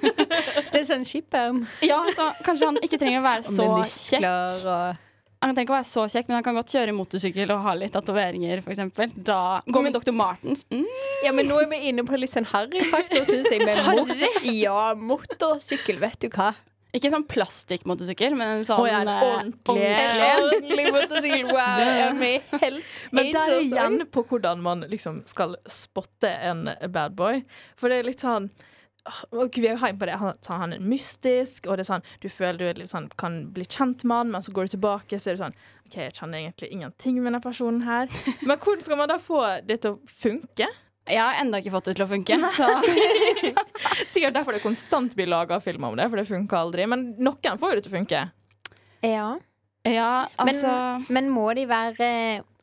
Det 0.74 0.84
er 0.84 0.86
sånn 0.88 1.08
skipperen. 1.08 1.64
Ja, 1.86 2.00
så 2.16 2.30
kanskje 2.46 2.70
han 2.70 2.80
ikke 2.86 3.02
trenger 3.02 3.22
å 3.22 3.26
være 3.26 3.48
så 3.48 3.66
kjekk. 3.66 3.82
muskler 3.82 4.70
og 4.76 5.02
Han 5.44 5.52
trenger 5.52 5.68
ikke 5.68 5.74
å 5.74 5.80
være 5.82 5.90
så 5.90 6.04
kjekk, 6.08 6.30
men 6.30 6.38
han 6.38 6.46
kan 6.46 6.56
godt 6.56 6.72
kjøre 6.72 6.96
motorsykkel 6.96 7.52
og 7.52 7.64
ha 7.66 7.74
litt 7.76 7.92
tatoveringer, 7.96 8.62
f.eks. 8.64 9.10
Da 9.28 9.40
Gå 9.68 9.82
med 9.84 9.96
Dr. 9.96 10.14
Martens. 10.16 10.64
Mm. 10.72 10.86
Ja, 11.26 11.34
men 11.36 11.50
nå 11.52 11.58
er 11.60 11.68
vi 11.74 11.82
inne 11.90 12.06
på 12.08 12.20
litt 12.20 12.32
sånn 12.32 12.48
harry-faktor, 12.48 13.26
syns 13.28 13.50
jeg. 13.52 13.66
Med 13.68 13.82
mot 14.00 14.14
ja, 14.48 14.94
motorsykkel, 14.96 16.00
vet 16.04 16.22
du 16.24 16.30
hva. 16.32 16.54
Ikke 16.94 17.10
sånn 17.10 17.26
plastikkmotorsykkel, 17.26 18.36
men 18.38 18.60
en 18.60 18.68
sånn 18.68 18.84
oh, 18.84 18.88
ja, 18.88 19.00
en 19.02 19.10
ordentlig. 19.12 19.82
ordentlig. 19.82 20.28
En 20.30 20.44
ordentlig 20.48 20.90
motorsykkel. 20.94 21.48
Wow. 21.50 22.20
Med 22.22 22.60
helt 22.62 22.92
Men 23.12 23.32
der 23.34 23.56
er 23.56 23.64
igjen 23.66 24.04
på 24.14 24.24
hvordan 24.30 24.62
man 24.64 24.86
liksom 24.92 25.24
skal 25.28 25.58
spotte 25.66 26.30
en 26.30 26.70
bad 26.94 27.18
boy. 27.18 27.42
For 27.76 27.90
det 27.90 28.00
er 28.00 28.14
litt 28.14 28.24
sånn 28.24 28.52
og 29.34 29.58
vi 29.60 29.68
er 29.68 29.76
jo 29.76 29.82
hype 29.82 30.00
på 30.00 30.08
det. 30.08 30.18
Han, 30.22 30.38
sånn, 30.46 30.62
han 30.62 30.76
er 30.78 30.86
mystisk, 30.88 31.68
og 31.68 31.78
det 31.78 31.86
er 31.86 31.90
sånn, 31.92 32.06
du 32.24 32.30
føler 32.32 32.60
du 32.60 32.66
er 32.70 32.80
litt 32.80 32.94
sånn, 32.94 33.10
kan 33.20 33.42
bli 33.56 33.66
kjent 33.68 34.06
med 34.08 34.22
han, 34.22 34.32
men 34.36 34.46
så 34.46 34.54
går 34.56 34.70
du 34.70 34.76
tilbake, 34.78 35.20
så 35.20 35.32
er 35.32 35.38
du 35.38 35.44
sånn 35.44 35.58
OK, 35.88 35.98
jeg 36.00 36.16
kjenner 36.16 36.40
egentlig 36.40 36.72
ingenting 36.74 37.20
med 37.20 37.28
denne 37.30 37.44
personen 37.44 37.84
her. 37.86 38.08
Men 38.48 38.58
hvordan 38.58 38.86
skal 38.86 38.98
man 38.98 39.12
da 39.12 39.20
få 39.22 39.42
det 39.68 39.82
til 39.84 39.94
å 39.94 40.00
funke? 40.10 40.70
Jeg 41.06 41.20
har 41.20 41.38
ennå 41.42 41.60
ikke 41.60 41.74
fått 41.76 41.90
det 41.92 41.98
til 42.00 42.06
å 42.06 42.10
funke. 42.10 42.38
Så. 42.56 42.70
Sikkert 44.14 44.38
derfor 44.40 44.56
det 44.56 44.64
konstant 44.64 45.14
blir 45.20 45.28
laga 45.30 45.60
film 45.62 45.86
om 45.90 46.00
det, 46.00 46.08
for 46.08 46.18
det 46.18 46.26
funker 46.32 46.62
aldri. 46.64 46.88
Men 46.90 47.10
noen 47.20 47.60
får 47.60 47.74
jo 47.74 47.78
det 47.78 47.84
til 47.86 47.92
å 47.92 47.98
funke. 48.00 48.24
Ja. 49.04 49.28
Ja, 49.84 50.12
altså 50.40 51.04
Men 51.12 51.28
må 51.30 51.50
de 51.58 51.68
være 51.68 52.08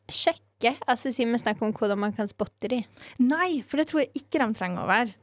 kjekke? 0.09 0.50
Altså, 0.87 1.11
Siden 1.11 1.33
vi 1.33 1.41
snakker 1.41 1.65
om 1.67 1.73
hvordan 1.73 1.99
man 1.99 2.13
kan 2.13 2.29
spotte 2.29 2.69
de. 2.71 2.83
Nei, 3.19 3.61
for 3.67 3.81
det 3.81 3.87
tror 3.89 4.03
jeg 4.03 4.11
ikke 4.21 4.41
de 4.41 4.53
trenger 4.57 4.83
å 4.83 4.89
være. 4.89 5.15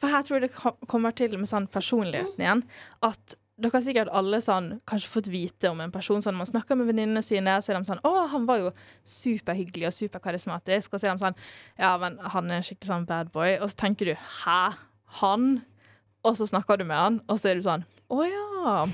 For 0.00 0.12
her 0.12 0.22
tror 0.26 0.38
jeg 0.38 0.48
det 0.48 0.88
kommer 0.88 1.16
til 1.16 1.36
med 1.36 1.50
sånn 1.50 1.68
personligheten 1.72 2.40
igjen. 2.42 2.62
At 3.06 3.36
dere 3.56 3.72
har 3.78 3.84
sikkert 3.86 4.10
alle 4.12 4.40
sånn, 4.44 4.68
kanskje 4.88 5.08
fått 5.08 5.28
vite 5.32 5.70
om 5.72 5.80
en 5.80 5.92
person. 5.92 6.20
Sånn, 6.24 6.36
man 6.36 6.48
snakker 6.48 6.76
med 6.76 6.90
venninnene 6.90 7.22
sine, 7.24 7.54
så 7.64 7.72
er 7.72 7.78
de 7.78 7.88
sånn 7.88 8.02
'Å, 8.04 8.28
han 8.28 8.44
var 8.46 8.58
jo 8.60 8.72
superhyggelig 9.04 9.88
og 9.88 9.96
superkarismatisk.' 9.96 10.92
Og 10.92 11.00
så 11.00 11.08
er 11.08 11.16
de 11.16 11.24
sånn 11.24 11.38
'Ja, 11.78 11.96
men 11.96 12.18
han 12.18 12.50
er 12.50 12.56
en 12.56 12.62
skikkelig 12.62 12.92
sånn 12.92 13.06
bad 13.06 13.32
boy.' 13.32 13.58
Og 13.60 13.70
så 13.70 13.76
tenker 13.76 14.04
du 14.04 14.14
'Hæ? 14.14 14.76
Han?' 15.20 15.64
Og 16.24 16.36
så 16.36 16.46
snakker 16.46 16.76
du 16.78 16.84
med 16.84 16.96
han, 16.96 17.20
og 17.28 17.38
så 17.38 17.50
er 17.50 17.54
du 17.54 17.62
sånn 17.62 17.84
'Å 18.10 18.20
ja'. 18.28 18.92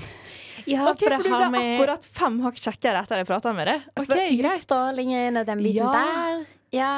Ja, 0.69 0.89
OK, 0.91 1.03
for 1.03 1.17
du 1.17 1.27
ble 1.27 1.59
akkurat 1.59 2.05
fem 2.05 2.39
hakk 2.45 2.59
kjekkere 2.61 3.03
etter 3.03 3.21
jeg 3.21 3.27
prata 3.29 3.53
med 3.55 3.67
deg. 3.67 3.85
OK, 3.97 4.07
for 4.07 4.49
utstrålingen 4.53 5.41
og 5.41 5.45
den 5.49 5.63
biten 5.63 5.83
Ja. 5.83 5.91
der. 5.91 6.45
Ja. 6.73 6.93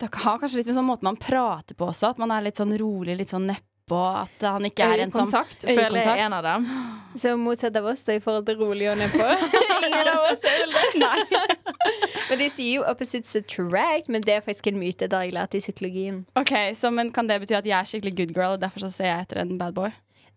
Det 0.00 0.08
har 0.14 0.38
kanskje 0.40 0.56
litt 0.62 0.70
med 0.70 0.76
sånn 0.78 0.88
måte 0.88 1.04
man 1.04 1.18
prater 1.20 1.76
på 1.76 1.90
også. 1.90 2.14
At 2.14 2.18
man 2.18 2.30
er 2.32 2.46
litt 2.46 2.56
sånn 2.56 2.72
rolig, 2.80 3.18
litt 3.18 3.28
sånn 3.32 3.46
nedpå. 3.50 3.98
At 4.22 4.44
han 4.46 4.64
ikke 4.64 4.86
er 4.86 5.02
en 5.04 5.10
sånn 5.12 5.28
Øyekontakt 5.28 5.66
føler 5.66 6.00
er 6.06 6.22
en 6.24 6.32
av 6.32 6.42
dem. 6.46 6.66
Så 7.18 7.34
motsatt 7.36 7.76
av 7.76 7.88
oss 7.90 8.04
da, 8.06 8.14
i 8.16 8.22
forhold 8.22 8.46
til 8.46 8.56
rolig 8.62 8.88
og 8.88 8.96
nedpå. 9.00 9.26
Ingen 9.90 10.08
av 10.08 10.28
oss 10.30 10.44
er 10.46 10.60
vel 10.62 10.76
det. 11.02 11.40
men 12.30 12.38
de 12.38 12.48
sier 12.48 12.78
jo 12.78 12.84
'opposites 12.86 13.34
attract', 13.36 14.08
men 14.08 14.22
det 14.22 14.36
er 14.38 14.40
faktisk 14.46 14.68
en 14.70 14.78
myte. 14.78 15.08
Det 15.08 15.12
har 15.12 15.24
jeg 15.24 15.34
lært 15.34 15.54
i 15.54 15.60
psykologien. 15.60 16.24
OK, 16.36 16.52
så 16.78 16.92
men 16.94 17.10
kan 17.12 17.26
det 17.26 17.40
bety 17.42 17.58
at 17.58 17.66
jeg 17.66 17.76
er 17.76 17.84
skikkelig 17.84 18.16
good 18.16 18.34
girl, 18.34 18.54
og 18.56 18.60
derfor 18.60 18.86
så 18.86 18.92
ser 18.92 19.10
jeg 19.10 19.26
etter 19.26 19.42
en 19.42 19.58
bad 19.58 19.74
boy? 19.74 19.90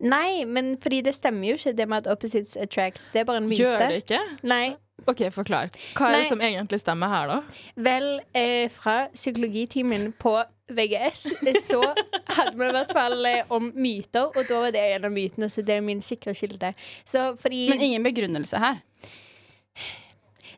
Nei, 0.03 0.43
men 0.45 0.73
fordi 0.83 1.01
det 1.05 1.15
stemmer 1.15 1.53
jo 1.53 1.59
ikke, 1.59 1.75
det 1.77 1.87
med 1.89 2.03
at 2.03 2.07
'opposites 2.11 2.57
attracts'. 2.59 3.11
Det 3.13 3.21
er 3.21 3.27
bare 3.29 3.37
en 3.37 3.47
myte. 3.49 3.63
Gjør 3.63 3.87
det 3.87 4.03
ikke? 4.03 4.19
Nei. 4.43 4.75
OK, 5.07 5.23
forklar. 5.31 5.71
Hva 5.97 6.07
er 6.07 6.11
Nei. 6.11 6.19
det 6.21 6.29
som 6.29 6.41
egentlig 6.43 6.79
stemmer 6.79 7.11
her, 7.11 7.27
da? 7.27 7.39
Vel, 7.75 8.21
eh, 8.35 8.69
fra 8.71 9.07
psykologitimen 9.13 10.13
på 10.19 10.35
VGS 10.71 11.25
så 11.69 11.81
hadde 12.27 12.55
vi 12.55 12.67
i 12.67 12.71
hvert 12.71 12.93
fall 12.95 13.25
eh, 13.25 13.43
om 13.49 13.71
myter, 13.75 14.31
og 14.31 14.47
da 14.47 14.61
var 14.63 14.71
det 14.75 14.83
en 14.95 15.09
av 15.09 15.11
mytene, 15.11 15.49
så 15.49 15.63
det 15.65 15.77
er 15.77 15.81
min 15.81 16.01
sikre 16.01 16.33
kilde. 16.37 16.73
Så 17.05 17.33
fordi 17.41 17.69
Men 17.69 17.81
ingen 17.81 18.03
begrunnelse 18.03 18.59
her. 18.63 18.79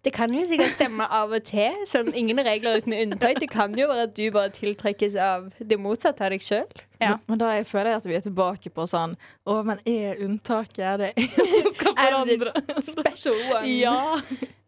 Det 0.05 0.11
kan 0.13 0.29
jo 0.33 0.43
sikkert 0.45 0.75
stemme 0.75 1.07
av 1.09 1.31
og 1.33 1.43
til. 1.47 1.73
Sånn, 1.89 2.11
ingen 2.13 2.37
regler 2.45 2.77
uten 2.77 2.93
unntak. 2.93 3.39
Det 3.41 3.49
kan 3.49 3.73
jo 3.77 3.87
være 3.89 4.03
at 4.05 4.15
du 4.17 4.25
bare 4.35 4.51
tiltrekkes 4.53 5.15
av 5.17 5.47
det 5.57 5.79
motsatte 5.81 6.21
av 6.27 6.35
deg 6.35 6.43
sjøl. 6.45 6.67
Ja. 7.01 7.15
Men, 7.15 7.23
men 7.33 7.41
da 7.41 7.49
jeg 7.57 7.65
føler 7.71 7.89
jeg 7.95 8.01
at 8.03 8.05
vi 8.11 8.17
er 8.19 8.21
tilbake 8.23 8.69
på 8.71 8.85
sånn 8.87 9.17
Å, 9.43 9.55
men 9.67 9.81
er 9.89 10.21
unntaket 10.23 11.01
det 11.01 11.09
en 11.19 11.25
som 11.35 11.73
skal 11.75 11.97
Er 11.99 12.13
det 12.29 12.37
forandre? 12.39 12.83
Special 12.87 13.41
one. 13.51 13.65
ja. 13.67 13.97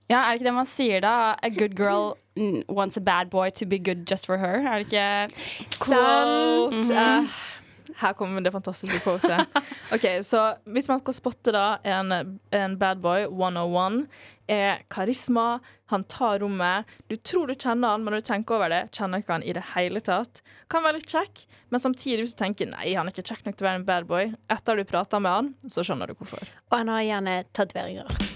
Ja, 0.08 0.22
Er 0.24 0.34
det 0.34 0.42
ikke 0.42 0.48
det 0.50 0.54
man 0.56 0.68
sier 0.72 1.02
da? 1.04 1.14
A 1.44 1.50
good 1.52 1.74
girl 1.80 2.14
mm, 2.40 2.64
wants 2.68 2.98
a 3.00 3.02
bad 3.04 3.30
boy 3.32 3.50
to 3.52 3.66
be 3.66 3.80
good 3.80 4.06
just 4.10 4.26
for 4.28 4.38
her. 4.40 4.60
Er 4.64 4.84
det 4.84 4.88
ikke 4.88 5.08
Sant. 5.76 5.84
Quotes. 5.84 6.92
Ah, 6.96 7.26
Her 7.98 8.14
kommer 8.14 8.42
det 8.42 8.52
fantastiske 8.54 9.00
quotet. 9.02 9.48
OK, 9.96 10.06
så 10.24 10.44
hvis 10.70 10.90
man 10.90 11.00
skal 11.02 11.16
spotte 11.18 11.54
da 11.56 11.80
en, 11.84 12.40
en 12.54 12.78
bad 12.78 13.02
boy 13.02 13.26
101, 13.26 14.04
er 14.48 14.84
karisma, 14.94 15.60
han 15.92 16.06
tar 16.08 16.40
rommet. 16.40 16.88
Du 17.08 17.16
tror 17.16 17.50
du 17.50 17.56
kjenner 17.56 17.96
han, 17.96 18.04
men 18.04 18.14
når 18.14 18.24
du 18.24 18.30
tenker 18.30 18.60
over 18.60 18.72
det, 18.72 18.84
kjenner 18.96 19.24
ikke 19.24 19.36
han 19.36 19.44
i 19.44 19.56
det 19.58 19.66
hele 19.74 20.04
tatt. 20.04 20.44
Kan 20.72 20.86
være 20.86 21.02
litt 21.02 21.12
kjekk, 21.12 21.44
men 21.74 21.84
samtidig 21.84 22.24
hvis 22.24 22.38
du 22.38 22.42
tenker 22.44 22.70
nei, 22.70 22.94
han 22.94 23.10
er 23.10 23.16
ikke 23.16 23.28
kjekk 23.34 23.48
nok 23.48 23.58
til 23.58 23.66
å 23.66 23.70
være 23.72 23.82
en 23.82 23.90
bad 23.90 24.10
boy, 24.10 24.32
etter 24.54 24.80
du 24.80 24.88
prater 24.88 25.24
med 25.24 25.40
han, 25.40 25.54
så 25.72 25.84
skjønner 25.84 26.12
du 26.12 26.20
hvorfor. 26.20 26.46
og 26.70 26.78
han 26.78 26.94
har 26.94 27.08
gjerne 27.10 27.40
tatoveringer. 27.58 28.36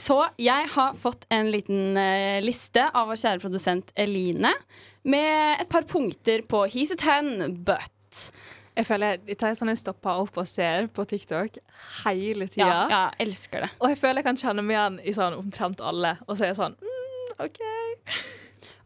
Så 0.00 0.16
jeg 0.40 0.68
har 0.72 0.94
fått 0.96 1.26
en 1.34 1.50
liten 1.52 1.98
uh, 1.98 2.40
liste 2.40 2.86
av 2.88 3.10
vår 3.10 3.18
kjære 3.20 3.42
produsent 3.42 3.90
Eline 3.98 4.54
med 5.02 5.60
et 5.62 5.68
par 5.70 5.86
punkter 5.88 6.42
på 6.48 6.64
He's 6.72 6.92
a 6.94 6.98
ten, 7.00 7.54
but. 7.64 8.30
Jeg 8.76 8.86
føler 8.86 9.18
jeg 9.28 9.36
jeg 9.36 9.78
stopper 9.80 10.22
opp 10.22 10.36
og 10.40 10.46
ser 10.48 10.86
på 10.94 11.04
TikTok 11.04 11.58
hele 12.04 12.46
tida. 12.48 12.68
Ja, 12.68 12.84
ja, 12.88 13.00
elsker 13.20 13.66
det. 13.66 13.70
Og 13.80 13.90
jeg 13.90 13.98
føler 14.00 14.22
jeg 14.22 14.28
kan 14.28 14.38
kjenne 14.40 14.64
meg 14.64 14.76
igjen 14.76 15.00
i 15.04 15.16
sånn 15.16 15.36
omtrent 15.36 15.82
alle. 15.84 16.14
Og 16.28 16.36
så 16.36 16.46
er 16.46 16.52
jeg 16.52 16.60
sånn 16.60 16.76
mm, 16.78 17.34
OK. 17.44 17.60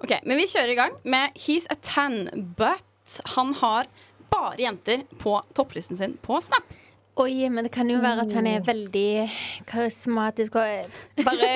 Ok, 0.05 0.17
Men 0.25 0.41
vi 0.41 0.49
kjører 0.51 0.73
i 0.73 0.79
gang 0.79 0.97
med 1.05 1.37
He's 1.39 1.69
a 1.71 1.77
ten, 1.81 2.27
but 2.59 3.21
han 3.37 3.53
har 3.61 3.87
bare 4.33 4.59
jenter 4.59 5.05
på 5.21 5.37
topplisten 5.55 6.01
sin 6.01 6.17
på 6.25 6.41
Snap. 6.43 6.75
Oi, 7.15 7.49
men 7.49 7.63
det 7.63 7.71
kan 7.75 7.87
jo 7.91 8.01
være 8.03 8.25
at 8.25 8.33
han 8.35 8.47
er 8.51 8.65
veldig 8.67 9.31
karismatisk 9.71 10.57
og 10.59 10.89
bare 11.23 11.51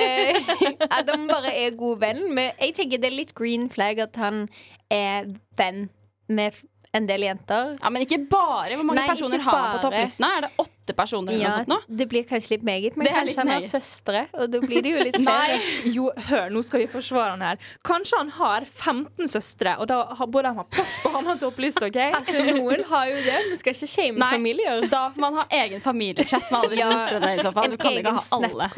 At 0.99 1.09
han 1.11 1.27
bare 1.27 1.51
er 1.51 1.75
god 1.75 1.99
venn. 1.99 2.21
Men 2.31 2.53
jeg 2.61 2.77
tenker 2.77 3.01
det 3.01 3.09
er 3.11 3.17
litt 3.17 3.33
green 3.35 3.67
flag 3.71 3.99
at 3.99 4.15
han 4.21 4.45
er 4.89 5.27
venn 5.59 5.89
med 6.31 6.55
en 6.95 7.05
del 7.09 7.27
jenter. 7.27 7.75
Ja, 7.77 7.89
Men 7.91 8.05
ikke 8.05 8.21
bare. 8.31 8.75
Hvor 8.75 8.87
mange 8.87 9.03
Nei, 9.03 9.09
personer 9.11 9.43
har 9.45 9.57
han 9.59 9.75
på 9.75 9.83
topplistene? 9.89 10.29
Er 10.37 10.47
det 10.47 10.51
åtte 10.63 10.78
personer 10.97 11.33
eller 11.33 11.43
Ja, 11.43 11.49
noe 11.49 11.57
sånt 11.63 11.71
nå? 11.73 11.97
det 11.99 12.07
blir 12.11 12.23
kanskje 12.29 12.51
litt 12.55 12.63
meget, 12.67 12.95
men 12.97 13.07
kanskje 13.07 13.37
han 13.43 13.51
har 13.53 13.61
søstre, 13.65 14.21
og 14.33 14.49
da 14.53 14.59
blir 14.63 14.81
det 14.85 14.93
jo 14.95 15.03
litt 15.09 15.17
flere. 15.25 15.57
Jo, 15.95 16.09
hør, 16.29 16.49
nå 16.55 16.63
skal 16.65 16.83
vi 16.83 16.87
forsvare 16.91 17.33
han 17.35 17.41
her. 17.45 17.57
Kanskje 17.85 18.17
han 18.21 18.29
har 18.39 18.65
15 18.65 19.27
søstre, 19.27 19.75
og 19.79 19.87
da 19.91 20.01
har- 20.19 20.27
både 20.27 20.51
han 20.53 20.57
har 20.63 20.69
plass 20.71 20.99
på 21.03 21.11
han 21.13 21.25
har 21.25 21.37
toppliste, 21.41 21.85
OK? 21.89 21.99
Altså, 22.19 22.43
noen 22.49 22.83
har 22.89 23.05
jo 23.11 23.19
det. 23.25 23.37
Vi 23.51 23.59
skal 23.61 23.73
ikke 23.77 23.87
shame 23.93 24.17
Nei. 24.19 24.31
familier. 24.37 24.81
Da 24.89 25.05
får 25.13 25.21
man 25.27 25.33
ha 25.41 25.45
egen 25.63 25.81
familiechat 25.81 26.49
med 26.51 26.59
alle 26.63 26.75
Ja, 26.81 26.89
søstrene 26.95 27.35
i 27.35 27.43
så 27.43 27.51
fall. 27.53 27.69
Du 27.71 27.77
kan 27.77 27.91
ikke 27.99 28.15
ha 28.17 28.25
alle. 28.39 28.69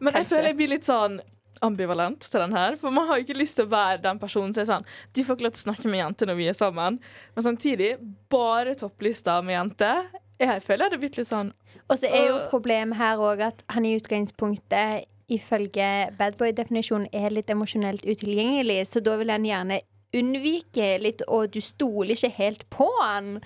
Men 0.00 0.14
jeg 0.20 0.26
føler 0.32 0.50
jeg 0.52 0.56
blir 0.58 0.72
litt 0.76 0.84
sånn 0.88 1.20
ambivalent 1.62 2.24
til 2.26 2.40
den 2.42 2.52
her. 2.56 2.74
For 2.80 2.90
man 2.90 3.06
har 3.06 3.20
jo 3.20 3.24
ikke 3.26 3.36
lyst 3.38 3.54
til 3.60 3.68
å 3.68 3.70
være 3.70 4.00
den 4.02 4.18
personen 4.18 4.50
som 4.54 4.64
er 4.64 4.66
sånn 4.66 4.86
Du 5.14 5.20
får 5.22 5.36
ikke 5.36 5.46
lov 5.46 5.52
til 5.54 5.60
å 5.62 5.66
snakke 5.68 5.90
med 5.92 6.00
jenter 6.02 6.26
når 6.32 6.38
vi 6.40 6.48
er 6.50 6.56
sammen. 6.58 6.98
Men 7.36 7.44
samtidig, 7.46 7.92
bare 8.32 8.74
topplista 8.78 9.36
med 9.46 9.54
jenter. 9.54 10.08
Jeg 10.42 10.62
føler 10.64 10.90
det 10.90 10.98
er 10.98 11.02
blitt 11.04 11.18
litt 11.20 11.28
sånn 11.28 11.52
Og 11.86 11.96
så 12.00 12.10
er 12.10 12.28
jo 12.30 12.42
problemet 12.50 12.98
her 12.98 13.20
òg 13.22 13.44
at 13.46 13.62
han 13.72 13.86
i 13.86 13.94
utgangspunktet 13.98 15.08
ifølge 15.32 15.88
badboy-definisjonen 16.18 17.08
er 17.14 17.32
litt 17.32 17.50
emosjonelt 17.52 18.04
utilgjengelig, 18.04 18.82
så 18.90 19.00
da 19.04 19.14
vil 19.20 19.32
han 19.32 19.46
gjerne 19.46 19.78
unnvike 20.12 20.88
litt, 21.00 21.22
og 21.24 21.54
du 21.54 21.60
stoler 21.64 22.12
ikke 22.12 22.32
helt 22.36 22.66
på 22.72 22.88
han. 22.98 23.38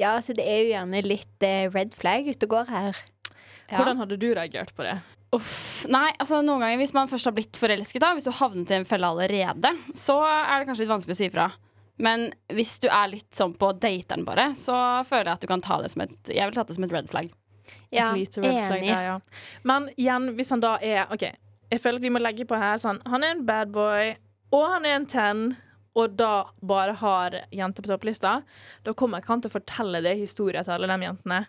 Ja, 0.00 0.14
så 0.24 0.32
det 0.36 0.46
er 0.48 0.62
jo 0.62 0.70
gjerne 0.70 1.02
litt 1.04 1.44
eh, 1.44 1.66
red 1.74 1.92
flag 1.98 2.30
ute 2.30 2.48
og 2.48 2.54
går 2.54 2.70
her. 2.70 3.02
Ja. 3.68 3.76
Hvordan 3.76 4.00
hadde 4.00 4.20
du 4.20 4.30
reagert 4.32 4.72
på 4.76 4.86
det? 4.86 4.96
Uff. 5.34 5.84
Nei, 5.90 6.12
altså 6.22 6.40
noen 6.44 6.62
ganger 6.62 6.80
hvis 6.80 6.94
man 6.96 7.10
først 7.10 7.28
har 7.28 7.34
blitt 7.36 7.58
forelsket, 7.58 8.00
da, 8.04 8.12
hvis 8.14 8.26
du 8.26 8.30
har 8.30 8.40
havnet 8.46 8.70
i 8.70 8.78
en 8.78 8.88
felle 8.88 9.08
allerede, 9.08 9.74
så 9.98 10.20
er 10.24 10.60
det 10.60 10.68
kanskje 10.68 10.84
litt 10.84 10.94
vanskelig 10.94 11.16
å 11.16 11.20
si 11.20 11.28
ifra. 11.28 11.48
Men 11.98 12.32
hvis 12.50 12.78
du 12.82 12.88
er 12.90 13.08
litt 13.12 13.30
sånn 13.36 13.52
på 13.54 13.68
dateren 13.78 14.24
bare, 14.26 14.48
så 14.58 14.74
føler 15.06 15.30
jeg 15.30 15.38
at 15.38 15.44
du 15.44 15.46
kan 15.52 15.60
ta 15.62 15.76
det 15.82 15.92
som 15.92 16.02
et 16.02 16.14
Jeg 16.34 16.48
vil 16.50 16.56
tatt 16.56 16.68
det 16.72 16.74
som 16.78 16.84
et 16.88 16.92
red 16.92 17.08
flag. 17.12 17.30
Ja, 17.94 18.10
Et 18.12 18.18
lite 18.24 18.42
red 18.42 18.66
flag 18.66 18.78
enig. 18.82 18.90
der, 18.90 19.02
ja. 19.04 19.20
Men 19.62 19.86
igjen, 19.96 20.32
hvis 20.36 20.50
han 20.50 20.60
da 20.60 20.74
er 20.82 21.06
OK, 21.14 21.22
jeg 21.70 21.80
føler 21.80 21.96
at 22.02 22.02
vi 22.08 22.10
må 22.12 22.20
legge 22.20 22.44
på 22.46 22.58
her 22.60 22.76
sånn 22.82 22.98
Han 23.08 23.22
er 23.24 23.30
en 23.36 23.44
bad 23.46 23.70
boy, 23.72 24.16
og 24.52 24.66
han 24.74 24.84
er 24.84 24.98
en 24.98 25.06
ten, 25.06 25.44
og 25.94 26.16
da 26.18 26.44
bare 26.60 26.92
har 26.98 27.38
jenter 27.54 27.82
på 27.86 27.88
topplista. 27.92 28.40
Da 28.84 28.92
kommer 28.98 29.22
ikke 29.22 29.30
han 29.36 29.40
til 29.44 29.52
å 29.52 29.54
fortelle 29.54 30.02
det 30.02 30.16
historien 30.18 30.64
til 30.66 30.74
alle 30.74 30.90
de 30.90 31.06
jentene. 31.06 31.44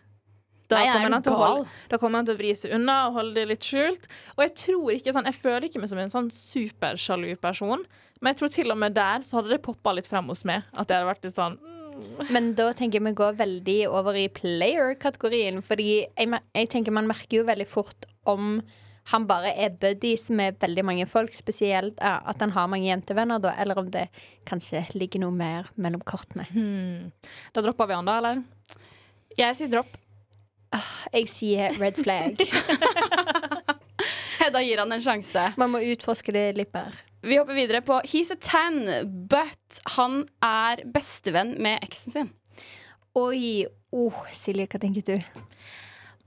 Da, 0.69 0.77
Nei, 0.79 0.85
er 0.87 0.93
kommer 0.97 1.13
han 1.17 1.21
til 1.25 1.33
å 1.33 1.37
gal? 1.37 1.51
holde, 1.59 1.73
da 1.91 1.97
kommer 2.01 2.17
han 2.21 2.25
til 2.29 2.33
å 2.33 2.39
vri 2.39 2.53
seg 2.57 2.71
unna 2.73 2.93
og 3.09 3.17
holde 3.19 3.35
det 3.37 3.47
litt 3.51 3.65
skjult. 3.65 4.07
Og 4.37 4.41
jeg 4.45 4.53
tror 4.61 4.93
ikke 4.95 5.13
sånn, 5.13 5.27
jeg 5.29 5.37
føler 5.41 5.67
ikke 5.67 5.81
meg 5.83 5.89
som 5.91 5.99
en 6.01 6.13
sånn 6.13 6.29
supersjalu 6.33 7.35
person, 7.41 7.83
men 8.21 8.31
jeg 8.31 8.39
tror 8.39 8.51
til 8.53 8.73
og 8.73 8.79
med 8.79 8.95
der 8.95 9.25
så 9.27 9.39
hadde 9.39 9.51
det 9.53 9.63
poppa 9.65 9.93
litt 9.95 10.07
frem 10.09 10.29
hos 10.31 10.45
meg. 10.47 10.63
At 10.73 10.89
jeg 10.89 11.01
hadde 11.01 11.09
vært 11.09 11.27
litt 11.27 11.37
sånn 11.37 11.57
mm, 11.59 12.31
Men 12.31 12.53
da 12.57 12.69
tenker 12.75 12.99
jeg 12.99 13.07
vi 13.09 13.17
går 13.19 13.37
veldig 13.41 13.77
over 13.91 14.17
i 14.19 14.29
player-kategorien. 14.31 15.61
Fordi 15.65 15.89
jeg, 16.05 16.41
jeg 16.55 16.71
tenker 16.71 16.95
man 16.95 17.09
merker 17.11 17.41
jo 17.41 17.47
veldig 17.49 17.67
fort 17.69 18.07
om 18.29 18.59
han 19.11 19.27
bare 19.29 19.51
er 19.61 19.75
buddies 19.77 20.31
med 20.33 20.57
veldig 20.61 20.81
mange 20.87 21.05
folk, 21.05 21.35
spesielt 21.37 21.99
ja, 22.01 22.15
at 22.25 22.41
han 22.41 22.55
har 22.55 22.71
mange 22.71 22.87
jentevenner, 22.87 23.37
da, 23.37 23.51
eller 23.61 23.77
om 23.77 23.91
det 23.93 24.07
kanskje 24.49 24.81
ligger 24.97 25.21
noe 25.21 25.35
mer 25.35 25.69
mellom 25.77 26.01
kortene. 26.01 26.47
hmm. 26.49 27.11
Da 27.53 27.61
dropper 27.61 27.91
vi 27.91 27.99
han, 27.99 28.09
da, 28.09 28.17
eller? 28.17 28.41
Jeg 29.37 29.59
sier 29.59 29.69
dropp. 29.75 29.99
Jeg 31.13 31.29
sier 31.29 31.77
red 31.77 32.01
flag. 32.01 32.41
Hedda 34.41 34.61
gir 34.65 34.81
han 34.81 34.91
en 34.91 35.03
sjanse. 35.03 35.51
Man 35.59 35.71
må 35.75 35.83
utforske 35.93 36.33
det 36.35 36.47
litt 36.57 36.73
mer. 36.73 36.97
Vi 37.25 37.37
hopper 37.39 37.57
videre 37.57 37.81
på 37.81 37.95
He's 38.05 38.29
a 38.29 38.35
ten, 38.37 38.83
but 39.29 39.79
han 39.95 40.19
er 40.45 40.83
bestevenn 40.93 41.55
med 41.57 41.81
eksen 41.81 42.13
sin. 42.13 42.29
Oi. 43.17 43.65
Oh, 43.95 44.17
Silje, 44.35 44.67
hva 44.69 44.81
tenker 44.83 45.05
du? 45.07 45.15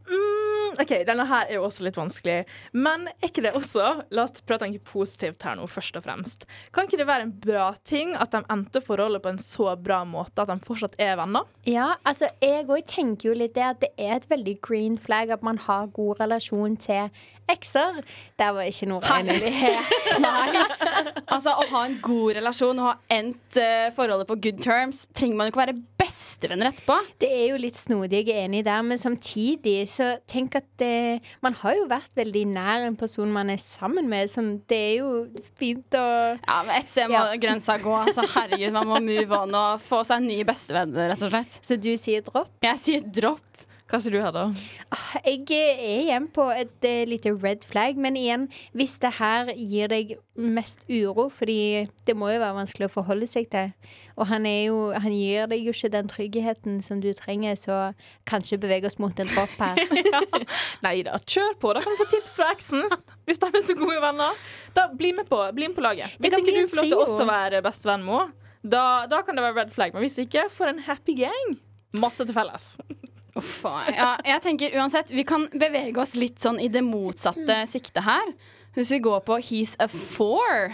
Mm, 0.09 0.77
OK, 0.81 0.93
denne 1.09 1.27
her 1.29 1.49
er 1.49 1.59
jo 1.59 1.65
også 1.67 1.85
litt 1.87 1.99
vanskelig. 1.99 2.43
Men 2.77 3.09
er 3.11 3.29
ikke 3.29 3.45
det 3.45 3.55
også 3.59 3.87
La 4.15 4.25
oss 4.25 4.41
prøve 4.41 4.61
å 4.61 4.65
tenke 4.65 4.83
positivt 4.89 5.45
her 5.47 5.59
nå, 5.59 5.67
først 5.71 5.99
og 5.99 6.05
fremst. 6.07 6.47
Kan 6.75 6.89
ikke 6.89 7.01
det 7.01 7.09
være 7.09 7.29
en 7.29 7.35
bra 7.45 7.71
ting 7.89 8.15
at 8.17 8.33
de 8.35 8.43
endte 8.53 8.83
forholdet 8.85 9.25
på 9.25 9.33
en 9.33 9.43
så 9.43 9.73
bra 9.77 10.03
måte 10.09 10.45
at 10.45 10.53
de 10.53 10.59
fortsatt 10.65 10.97
er 11.03 11.17
venner? 11.21 11.49
Ja, 11.69 11.95
altså 12.09 12.31
jeg 12.45 12.69
òg 12.69 12.87
tenker 12.89 13.31
jo 13.31 13.39
litt 13.39 13.57
det 13.59 13.67
at 13.67 13.83
det 13.85 13.93
er 13.99 14.17
et 14.19 14.31
veldig 14.31 14.59
green 14.65 14.99
flag 15.01 15.33
at 15.35 15.45
man 15.47 15.61
har 15.69 15.91
god 15.97 16.23
relasjon 16.23 16.79
til 16.81 17.13
ekser. 17.49 18.03
Der 18.39 18.55
var 18.57 18.69
ikke 18.69 18.89
noe 18.91 19.03
regnelighet. 19.05 20.11
Nei. 20.25 20.65
Altså, 21.27 21.55
å 21.55 21.65
ha 21.73 21.85
en 21.87 21.99
god 22.05 22.39
relasjon 22.39 22.83
og 22.83 22.91
ha 22.91 22.97
endt 23.19 23.61
eh, 23.61 23.89
forholdet 23.97 24.29
på 24.29 24.39
good 24.49 24.61
terms, 24.65 25.07
trenger 25.17 25.41
man 25.41 25.49
jo 25.49 25.55
ikke 25.55 25.65
være 25.67 25.79
bestevenner 26.09 26.71
etterpå. 26.73 26.97
Det 27.23 27.29
er 27.31 27.45
jo 27.53 27.59
litt 27.61 27.77
snodig, 27.79 28.25
jeg 28.27 28.35
er 28.35 28.47
enig 28.49 28.65
der, 28.67 28.83
men 28.87 28.99
samtidig 29.01 29.87
så 29.93 30.15
tenk 30.31 30.57
at 30.59 30.67
det, 30.81 31.21
man 31.45 31.57
har 31.61 31.77
jo 31.79 31.87
vært 31.91 32.11
veldig 32.19 32.45
nær 32.55 32.87
en 32.89 32.97
person 32.99 33.31
man 33.35 33.51
er 33.53 33.61
sammen 33.63 34.09
med. 34.11 34.31
så 34.33 34.43
det 34.69 34.79
er 34.79 34.95
jo 35.03 35.11
fint 35.59 35.95
å 35.99 36.07
Ja, 36.39 36.63
men 36.65 36.75
Et 36.79 36.91
sted 36.91 37.09
må 37.11 37.19
Ja. 37.19 37.37
grensa 37.37 37.79
gå. 37.83 37.93
Altså, 38.07 38.23
herregud, 38.35 38.73
Man 38.73 38.87
må 38.87 39.01
move 39.03 39.33
on 39.43 39.55
og 39.55 39.81
få 39.81 40.05
seg 40.07 40.19
en 40.23 40.27
ny 40.29 40.43
bestevenn, 40.45 40.95
rett 40.95 41.23
og 41.23 41.31
slett. 41.33 41.59
Så 41.63 41.77
du 41.81 41.91
sier 41.97 42.23
dropp? 42.23 42.51
Jeg 42.63 42.79
sier 42.79 43.01
dropp. 43.01 43.41
Hva 43.89 43.97
sier 44.05 44.13
du 44.13 44.19
her, 44.21 44.35
da? 44.37 44.43
Jeg 45.25 45.47
er 45.49 45.79
igjen 46.03 46.27
på 46.37 46.45
et 46.53 46.85
eh, 46.85 47.07
lite 47.09 47.31
red 47.33 47.63
flag, 47.65 47.97
men 47.97 48.19
igjen, 48.21 48.43
hvis 48.77 48.99
det 49.01 49.15
her 49.17 49.49
gir 49.57 49.89
deg 49.89 50.11
mest 50.37 50.83
uro, 50.93 51.31
fordi 51.33 51.87
det 52.05 52.17
må 52.19 52.29
jo 52.35 52.43
være 52.43 52.59
vanskelig 52.59 52.91
å 52.91 52.93
forholde 52.93 53.29
seg 53.31 53.47
til, 53.55 53.71
og 54.21 54.29
han, 54.29 54.45
er 54.45 54.67
jo, 54.67 54.83
han 54.93 55.15
gir 55.15 55.49
deg 55.49 55.65
jo 55.65 55.73
ikke 55.73 55.93
den 55.95 56.11
tryggheten 56.13 56.83
som 56.85 57.01
du 57.01 57.09
trenger, 57.17 57.57
så 57.57 57.79
kanskje 58.29 58.61
bevege 58.61 58.91
oss 58.91 58.99
mot 59.01 59.25
en 59.25 59.31
dropp 59.33 59.57
her. 59.57 59.81
Nei 60.85 60.99
da, 61.07 61.17
kjør 61.25 61.57
på. 61.63 61.73
Da 61.73 61.85
kan 61.85 61.95
vi 61.95 62.03
få 62.03 62.09
tips 62.13 62.37
fra 62.43 62.51
eksen. 62.53 62.85
Hvis 63.25 63.41
de 63.41 63.49
er 63.49 63.65
så 63.65 63.79
gode 63.79 64.03
venner. 64.05 64.37
Da 64.77 64.89
Bli 64.99 65.15
med 65.17 65.31
på, 65.31 65.41
bli 65.57 65.71
med 65.71 65.79
på 65.79 65.87
laget. 65.87 66.13
Hvis 66.21 66.37
ikke 66.37 66.53
du 66.53 66.61
får 66.67 66.83
lov 66.83 66.91
til 66.91 67.01
også 67.07 67.25
å 67.25 67.31
være 67.31 67.63
bestevenn 67.65 68.05
med 68.05 68.19
henne, 68.19 68.45
da, 68.69 68.85
da 69.09 69.23
kan 69.25 69.39
det 69.39 69.45
være 69.47 69.63
red 69.63 69.73
flag. 69.73 69.95
Men 69.95 70.05
hvis 70.05 70.19
ikke, 70.21 70.49
for 70.53 70.69
en 70.69 70.83
happy 70.85 71.15
gang. 71.23 71.55
Masse 71.97 72.27
til 72.27 72.37
felles. 72.37 72.75
Uff, 73.37 73.65
ja, 73.93 74.15
jeg 74.25 74.41
tenker 74.43 74.73
uansett 74.81 75.11
Vi 75.13 75.23
kan 75.29 75.45
bevege 75.53 76.01
oss 76.01 76.15
litt 76.17 76.41
sånn 76.41 76.57
i 76.65 76.71
det 76.73 76.81
motsatte 76.83 77.61
siktet 77.69 78.07
her. 78.07 78.33
Hvis 78.75 78.93
vi 78.95 79.03
går 79.05 79.21
på 79.27 79.37
He's 79.43 79.75
a 79.83 79.89
four, 79.89 80.73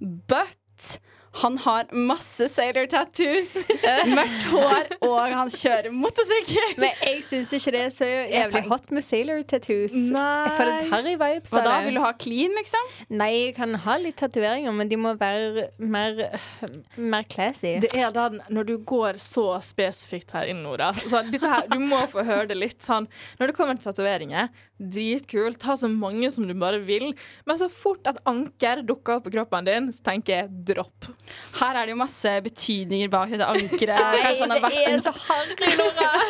but 0.00 1.00
han 1.32 1.58
har 1.62 1.86
masse 1.94 2.48
sailor 2.50 2.88
tattoos, 2.90 3.52
mørkt 4.18 4.46
hår, 4.50 4.88
og 5.06 5.18
han 5.30 5.50
kjører 5.52 5.92
motorsykkel. 5.94 6.72
Men 6.82 7.04
jeg 7.06 7.20
syns 7.26 7.52
ikke 7.54 7.74
det 7.76 7.82
er 7.84 7.92
så 7.94 8.08
jævlig 8.08 8.62
hot 8.66 8.90
med 8.94 9.06
sailor 9.06 9.44
tattoos. 9.46 9.94
Nei. 9.94 10.24
Jeg 10.48 10.56
får 10.58 10.70
litt 10.70 10.90
harry-vibes 10.90 11.54
Hva 11.54 11.62
da? 11.66 11.76
Vil 11.86 12.00
du 12.00 12.02
ha 12.02 12.10
clean, 12.18 12.56
liksom? 12.58 12.90
Nei, 13.14 13.30
jeg 13.36 13.54
kan 13.60 13.76
ha 13.84 13.96
litt 14.02 14.18
tatoveringer, 14.20 14.74
men 14.74 14.90
de 14.90 14.98
må 14.98 15.14
være 15.20 15.68
mer, 15.78 16.18
mer 16.98 17.28
classy. 17.30 17.76
Det 17.84 17.92
er 17.94 18.10
da 18.14 18.26
når 18.50 18.70
du 18.72 18.74
går 18.90 19.20
så 19.22 19.46
spesifikt 19.64 20.34
her 20.34 20.50
inn, 20.50 20.64
Nora. 20.66 20.90
Så 20.98 21.22
dette 21.30 21.46
her, 21.46 21.70
du 21.70 21.78
må 21.78 22.02
få 22.10 22.26
høre 22.26 22.50
det 22.50 22.58
litt 22.58 22.82
sånn 22.84 23.06
Når 23.38 23.50
det 23.50 23.56
kommer 23.56 23.78
til 23.78 23.86
tatoveringer, 23.86 24.50
dritkult. 24.80 25.60
Ta 25.62 25.76
så 25.78 25.88
mange 25.92 26.30
som 26.34 26.48
du 26.48 26.54
bare 26.58 26.80
vil. 26.84 27.12
Men 27.46 27.60
så 27.60 27.70
fort 27.72 28.06
et 28.10 28.20
anker 28.28 28.82
dukker 28.88 29.18
opp 29.18 29.28
på 29.28 29.34
kroppen 29.38 29.68
din, 29.68 29.90
så 29.94 30.10
tenker 30.10 30.40
jeg 30.40 30.64
dropp. 30.72 31.10
Her 31.60 31.80
er 31.80 31.88
det 31.88 31.94
jo 31.94 32.00
masse 32.00 32.32
betydninger 32.44 33.10
bak 33.12 33.30
dette 33.34 33.46
ankeret. 33.46 34.00
Nei, 34.20 34.60
det 34.60 34.70
er 34.70 34.94
en 34.94 35.04
så 35.04 35.14
harry, 35.26 35.70
Nora. 35.80 36.10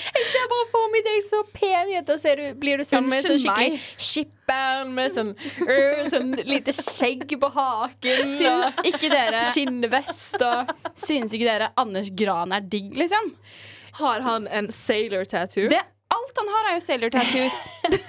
Jeg 0.00 0.26
ser 0.30 0.46
bare 0.48 0.66
for 0.70 0.92
meg 0.92 1.02
deg 1.04 1.24
så 1.26 1.40
pen, 1.52 1.90
jente, 1.92 2.14
og 2.14 2.20
så 2.22 2.32
du, 2.38 2.44
blir 2.60 2.80
du 2.80 2.86
sammen 2.86 3.10
med 3.12 3.24
sånn 3.24 3.40
skikkelig 3.42 3.80
Skipper 4.00 4.40
skipperen 4.50 4.94
med 4.94 5.12
sånn, 5.14 5.34
øh, 5.66 6.08
sånn 6.10 6.34
lite 6.46 6.72
skjegg 6.74 7.38
på 7.40 7.50
haken. 7.54 8.26
Syns 8.26 8.78
ikke 8.84 9.10
dere 9.12 9.44
Skinnvest 9.52 10.40
og 10.42 10.72
Syns 10.94 11.34
ikke 11.34 11.46
dere 11.46 11.70
Anders 11.80 12.10
Gran 12.10 12.52
er 12.52 12.60
digg, 12.60 12.96
liksom? 12.98 13.34
Har 14.00 14.20
han 14.20 14.46
en 14.48 14.70
sailor 14.72 15.24
tattoo? 15.24 15.68
Det, 15.70 15.82
alt 16.30 16.38
han 16.38 16.50
har, 16.54 16.68
er 16.70 16.76
jo 16.76 16.82
sailor 16.84 17.10
tattoos. 17.10 17.58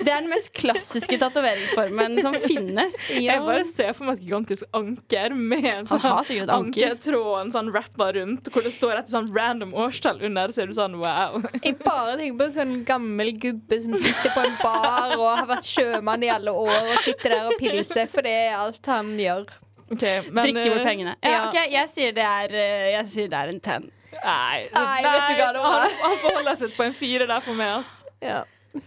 Det 0.01 0.10
er 0.10 0.21
den 0.21 0.29
mest 0.31 0.51
klassiske 0.57 1.17
tatoveringsformen 1.21 2.21
som 2.21 2.36
finnes. 2.43 2.97
Jeg 3.13 3.41
bare 3.45 3.63
ser 3.67 3.93
for 3.97 4.07
meg 4.07 4.19
et 4.19 4.25
gigantisk 4.25 4.65
anker 4.77 5.36
med 5.38 5.67
en 5.71 5.88
sånn 5.89 6.01
Han 6.03 6.15
har 6.17 6.31
anker. 6.31 6.51
ankertråd 6.55 7.31
en 7.39 7.53
sånn 7.53 7.71
rappa 7.73 8.12
rundt, 8.17 8.49
hvor 8.53 8.65
det 8.65 8.73
står 8.75 8.99
et 8.99 9.12
sånn 9.12 9.29
random 9.34 9.73
årstall 9.77 10.21
under, 10.27 10.53
så 10.53 10.63
er 10.63 10.71
du 10.71 10.77
sånn 10.77 10.97
wow. 11.01 11.39
Jeg 11.62 11.77
bare 11.81 12.17
tenker 12.19 12.38
på 12.41 12.47
en 12.47 12.55
sånn 12.57 12.75
gammel 12.88 13.34
gubbe 13.41 13.81
som 13.84 13.95
sitter 13.97 14.36
på 14.36 14.45
en 14.45 14.60
bar 14.62 15.15
og 15.17 15.27
har 15.29 15.47
vært 15.49 15.69
sjømann 15.69 16.25
i 16.25 16.31
alle 16.34 16.53
år 16.53 16.91
og 16.91 17.01
sitter 17.05 17.38
der 17.38 17.49
og 17.49 17.57
pilser, 17.62 18.10
for 18.12 18.27
det 18.27 18.36
er 18.47 18.60
alt 18.60 18.91
han 18.91 19.15
gjør. 19.19 19.47
Okay, 19.91 20.21
men, 20.29 20.45
Drikke 20.45 20.69
bort 20.69 20.79
eh, 20.79 20.86
pengene. 20.88 21.15
Ja, 21.19 21.31
ja. 21.31 21.41
ok, 21.49 21.57
jeg 21.73 21.91
sier 21.91 22.13
det 22.15 22.27
er, 22.27 22.53
eh, 22.55 22.91
jeg 22.93 23.10
sier 23.12 23.31
det 23.31 23.41
er 23.41 23.51
en 23.51 23.63
ten. 23.63 23.89
Nei, 24.12 24.67
Nei, 24.74 25.04
vet 25.06 25.28
du 25.30 25.38
hva, 25.39 25.52
Nora? 25.56 25.69
han, 25.86 25.93
han 26.04 26.17
får 26.24 26.36
holde 26.39 26.56
seg 26.60 26.74
på 26.76 26.84
en 26.88 26.97
fire 26.97 27.28
der 27.30 27.43
for 27.43 27.58
meg, 27.58 27.80
ass. 27.80 27.93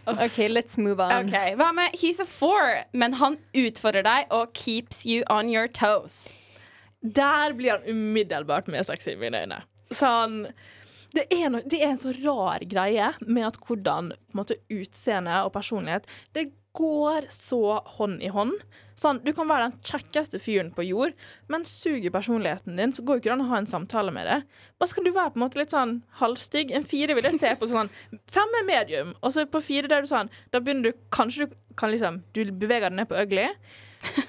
OK, 0.08 0.38
let's 0.48 0.78
move 0.80 1.00
on. 1.02 1.12
Ok, 1.26 1.34
Hva 1.60 1.70
med 1.76 1.96
he's 2.00 2.20
a 2.22 2.26
four, 2.28 2.84
men 2.92 3.16
han 3.20 3.38
utfordrer 3.56 4.04
deg 4.06 4.30
og 4.32 4.52
keeps 4.56 5.04
you 5.04 5.24
on 5.32 5.50
your 5.52 5.68
toes? 5.68 6.32
Der 7.04 7.52
blir 7.56 7.76
han 7.78 7.88
umiddelbart 7.88 8.68
mer 8.72 8.84
sexy 8.86 9.12
i 9.12 9.18
mine 9.20 9.42
øyne. 9.44 9.60
Sånn 9.92 10.46
det 11.14 11.28
er, 11.30 11.46
no, 11.52 11.60
det 11.62 11.78
er 11.78 11.92
en 11.92 12.00
så 12.00 12.10
rar 12.24 12.64
greie 12.66 13.12
med 13.22 13.44
at 13.46 13.58
hvordan 13.62 14.08
på 14.16 14.34
en 14.34 14.38
måte, 14.40 14.56
utseende 14.72 15.36
og 15.46 15.52
personlighet 15.54 16.08
Det 16.34 16.48
går 16.74 17.28
så 17.30 17.76
hånd 18.00 18.18
i 18.24 18.32
hånd. 18.34 18.56
Sånn, 18.94 19.18
Du 19.24 19.32
kan 19.34 19.48
være 19.50 19.70
den 19.70 19.78
kjekkeste 19.82 20.38
fyren 20.38 20.70
på 20.74 20.84
jord, 20.86 21.14
men 21.50 21.64
suger 21.66 22.12
personligheten 22.14 22.76
din, 22.78 22.92
så 22.94 23.02
går 23.02 23.18
jo 23.18 23.22
ikke 23.22 23.30
det 23.30 23.34
an 23.36 23.44
å 23.46 23.48
ha 23.50 23.58
en 23.58 23.66
samtale 23.70 24.12
med 24.14 24.26
det. 24.30 24.38
Og 24.80 24.88
så 24.88 24.94
kan 24.98 25.04
du 25.04 25.10
være 25.10 25.32
på 25.34 25.40
en 25.40 25.44
måte 25.46 25.58
litt 25.58 25.74
sånn 25.74 25.96
halvstygg. 26.20 26.70
En 26.74 26.86
fire 26.86 27.16
vil 27.18 27.24
jeg 27.24 27.40
se 27.40 27.54
på 27.58 27.66
sånn 27.70 27.90
Fem 28.30 28.54
er 28.60 28.66
medium, 28.68 29.14
og 29.22 29.34
så 29.34 29.46
på 29.50 29.62
fire 29.64 29.90
der 29.90 30.02
er 30.02 30.06
du 30.06 30.10
sånn 30.10 30.30
Da 30.52 30.60
begynner 30.60 30.92
du 30.92 31.02
Kanskje 31.14 31.46
du 31.48 31.54
kan 31.76 31.90
liksom 31.90 32.22
Du 32.36 32.44
beveger 32.52 32.90
deg 32.90 32.98
ned 33.00 33.08
på 33.10 33.18
ugly, 33.18 33.48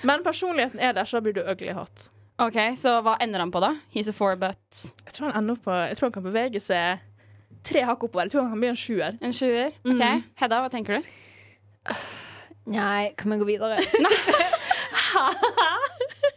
men 0.08 0.24
personligheten 0.24 0.80
er 0.80 0.94
der, 0.96 1.06
så 1.06 1.18
da 1.20 1.26
blir 1.26 1.36
du 1.36 1.42
ugly 1.44 1.74
hot. 1.76 2.08
OK, 2.42 2.58
så 2.80 2.98
hva 3.04 3.18
ender 3.24 3.40
han 3.44 3.52
på, 3.52 3.62
da? 3.64 3.76
He's 3.94 4.10
a 4.10 4.14
four, 4.16 4.36
but 4.36 4.58
Jeg 5.06 5.14
tror 5.14 5.30
han 5.30 5.44
ender 5.44 5.56
opp 5.56 5.66
på 5.68 5.76
Jeg 5.90 5.98
tror 6.00 6.10
han 6.10 6.16
kan 6.18 6.26
bevege 6.26 6.62
seg 6.64 7.04
tre 7.66 7.82
hakk 7.88 8.04
oppover. 8.06 8.28
Jeg 8.28 8.36
tror 8.36 8.46
han 8.46 8.52
kan 8.54 8.62
bli 8.62 8.70
en 8.70 8.78
sjuer. 8.78 9.16
En 9.26 9.34
sjuer? 9.34 9.72
OK. 9.86 10.02
mm. 10.02 10.24
Hedda, 10.42 10.60
hva 10.62 10.70
tenker 10.74 11.00
du? 11.00 11.08
Nei, 12.76 13.14
kan 13.18 13.32
vi 13.32 13.38
gå 13.42 13.48
videre? 13.48 13.80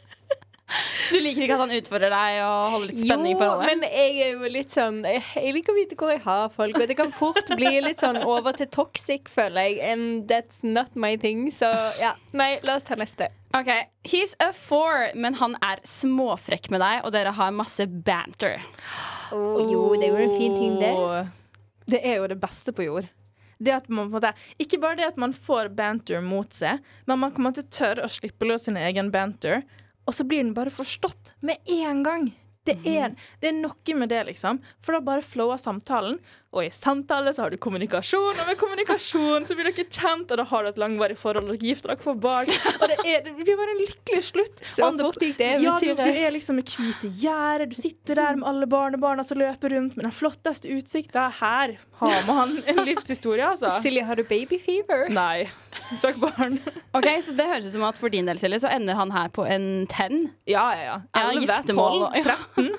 Du 1.09 1.17
liker 1.17 1.47
ikke 1.47 1.57
at 1.57 1.63
han 1.63 1.73
utfordrer 1.79 2.13
deg 2.13 2.39
og 2.45 2.73
holder 2.75 2.91
litt 2.91 3.01
spenning 3.01 3.33
jo, 3.33 3.39
for 3.41 3.53
alle? 3.55 3.69
men 3.71 3.85
jeg 3.89 4.11
er 4.21 4.35
jo 4.35 4.51
litt 4.53 4.75
sånn 4.75 4.99
Jeg, 5.07 5.23
jeg 5.39 5.55
liker 5.57 5.73
å 5.73 5.77
vite 5.79 5.97
hvor 5.99 6.13
jeg 6.13 6.21
har 6.27 6.53
folk, 6.53 6.77
og 6.77 6.91
det 6.91 6.97
kan 6.99 7.15
fort 7.17 7.53
bli 7.57 7.73
litt 7.87 8.05
sånn 8.05 8.21
over 8.21 8.57
til 8.59 8.69
toxic, 8.75 9.31
føler 9.33 9.71
jeg. 9.71 9.79
And 9.89 10.29
that's 10.29 10.61
not 10.63 10.93
my 10.93 11.15
thing. 11.21 11.47
Så 11.55 11.71
ja. 12.01 12.13
Nei, 12.37 12.59
la 12.69 12.77
oss 12.77 12.87
ta 12.89 12.99
neste. 13.01 13.31
OK. 13.57 13.71
He's 14.05 14.37
a 14.45 14.51
four, 14.53 15.09
men 15.17 15.39
han 15.41 15.57
er 15.65 15.81
småfrekk 15.89 16.69
med 16.75 16.85
deg, 16.85 17.01
og 17.07 17.15
dere 17.17 17.33
har 17.39 17.55
masse 17.57 17.89
banter. 17.89 18.61
Oh, 19.33 19.63
jo, 19.65 19.95
det 19.97 20.11
er 20.11 20.13
jo 20.13 20.27
en 20.29 20.37
fin 20.37 20.59
ting, 20.59 20.77
det. 20.83 20.93
Det 21.89 22.05
er 22.05 22.21
jo 22.21 22.29
det 22.29 22.37
beste 22.43 22.77
på 22.77 22.85
jord. 22.85 23.09
Det 23.59 23.75
at 23.75 23.89
man, 23.91 24.07
på 24.07 24.19
en 24.19 24.21
måte, 24.21 24.33
ikke 24.63 24.81
bare 24.83 25.01
det 25.01 25.09
at 25.09 25.21
man 25.21 25.35
får 25.35 25.73
banter 25.79 26.23
mot 26.23 26.53
seg, 26.55 26.83
men 27.07 27.23
man 27.23 27.33
på 27.35 27.43
en 27.43 27.49
måte 27.49 27.67
tørre 27.75 28.07
å 28.07 28.13
slippe 28.13 28.47
løs 28.47 28.69
sin 28.69 28.79
egen 28.79 29.11
banter, 29.15 29.65
og 30.07 30.15
så 30.15 30.25
blir 30.25 30.45
den 30.45 30.55
bare 30.57 30.73
forstått 30.73 31.35
med 31.45 31.59
en 31.79 32.05
gang. 32.07 32.29
Det 32.69 32.77
er, 32.85 33.15
det 33.41 33.49
er 33.49 33.57
noe 33.57 33.95
med 33.97 34.11
det, 34.13 34.21
liksom. 34.29 34.59
For 34.85 34.95
da 34.95 35.01
bare 35.05 35.25
flower 35.25 35.61
samtalen. 35.61 36.19
Og 36.59 36.65
i 36.67 36.71
samtale 36.75 37.31
så 37.35 37.45
har 37.45 37.55
du 37.55 37.59
kommunikasjon, 37.63 38.35
og 38.35 38.49
med 38.49 38.59
kommunikasjon 38.59 39.45
så 39.47 39.55
blir 39.55 39.69
dere 39.71 39.85
kjent, 39.87 40.33
og 40.35 40.41
da 40.41 40.47
har 40.51 40.65
du 40.67 40.71
et 40.73 40.81
langvarig 40.83 41.15
forhold, 41.21 41.47
og 41.47 41.55
dere 41.55 41.69
gifter 41.71 41.93
dere 41.93 42.03
får 42.03 42.17
barn. 42.25 42.51
Og 42.79 42.85
det, 42.91 42.97
er, 43.05 43.21
det 43.27 43.35
blir 43.39 43.59
bare 43.61 43.75
en 43.77 43.83
lykkelig 43.85 44.23
slutt. 44.27 44.63
Så 44.67 44.89
fort 44.99 45.21
gikk 45.23 45.37
det 45.39 45.51
ja, 45.63 45.77
du, 45.79 45.93
du 45.95 46.03
er 46.09 46.35
liksom 46.35 46.59
i 46.59 46.65
hvite 46.67 47.11
gjerdet, 47.23 47.69
du 47.71 47.79
sitter 47.79 48.19
der 48.19 48.41
med 48.41 48.49
alle 48.51 48.67
barnebarna 48.71 49.23
som 49.27 49.39
løper 49.39 49.77
rundt 49.77 49.95
med 49.99 50.09
den 50.09 50.15
flotteste 50.15 50.71
utsikta. 50.75 51.29
Her 51.39 51.77
har 52.03 52.27
man 52.27 52.57
en 52.67 52.83
livshistorie, 52.89 53.47
altså. 53.53 53.71
Silje, 53.83 54.03
har 54.09 54.19
du 54.19 54.25
babyfever? 54.27 55.07
Nei. 55.15 55.47
Fuck 56.03 56.19
barn. 56.23 56.59
Ok, 56.97 57.07
Så 57.23 57.37
det 57.39 57.47
høres 57.47 57.69
ut 57.69 57.77
som 57.77 57.87
at 57.87 58.01
for 58.01 58.11
din 58.13 58.27
del, 58.27 58.41
Silje, 58.41 58.61
så 58.65 58.73
ender 58.75 58.99
han 58.99 59.15
her 59.15 59.31
på 59.35 59.47
en 59.47 59.87
ten. 59.91 60.29
Ja, 60.51 60.67
ja, 60.75 60.83
ja. 60.89 60.99
Ja, 61.15 61.31
11, 61.31 61.47
giftermål 61.47 62.09
12, 62.15 62.27
13. 62.27 62.71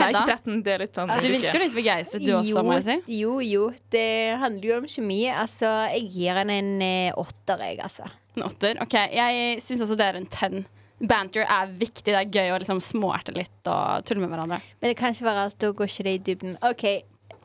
Nei, 0.00 0.08
Hedda? 0.10 0.22
ikke 0.24 0.36
13. 0.40 0.62
Det 0.66 0.72
er 0.74 0.82
litt 0.84 0.98
sånn 0.98 1.12
Du 1.20 1.28
virker 1.28 1.58
jo 1.58 1.62
litt 1.64 1.76
begeistret 1.76 2.24
du 2.26 2.32
også, 2.38 2.64
må 2.66 2.76
jeg 2.78 2.86
si. 2.88 2.96
jo, 3.20 3.36
jo. 3.44 3.68
Det 3.94 4.06
handler 4.42 4.68
jo 4.70 4.76
om 4.80 4.88
kjemi. 4.96 5.20
Altså, 5.30 5.70
jeg 5.94 6.10
gir 6.16 6.40
henne 6.40 6.58
en 6.64 6.72
eh, 6.82 7.12
åtter, 7.20 7.64
jeg, 7.68 7.80
altså. 7.86 8.08
En 8.36 8.46
åtter. 8.46 8.78
Ok, 8.84 8.94
Jeg 9.14 9.62
syns 9.64 9.84
også 9.86 9.96
det 10.00 10.06
er 10.10 10.20
en 10.20 10.26
ten. 10.30 10.62
Banter 11.00 11.46
er 11.48 11.70
viktig. 11.80 12.04
Det 12.12 12.18
er 12.18 12.28
gøy 12.28 12.52
å 12.52 12.58
liksom 12.60 12.80
småerte 12.84 13.32
litt 13.32 13.70
og 13.72 14.04
tulle 14.04 14.20
med 14.20 14.30
hverandre. 14.34 14.58
Men 14.80 14.92
det 14.92 14.98
kan 15.00 15.14
ikke 15.14 15.24
være 15.30 15.46
alt, 15.48 15.58
da 15.62 15.70
går 15.72 15.88
ikke 15.88 16.04
det 16.06 16.12
i 16.18 16.22
dybden. 16.28 16.58
OK, 16.68 16.84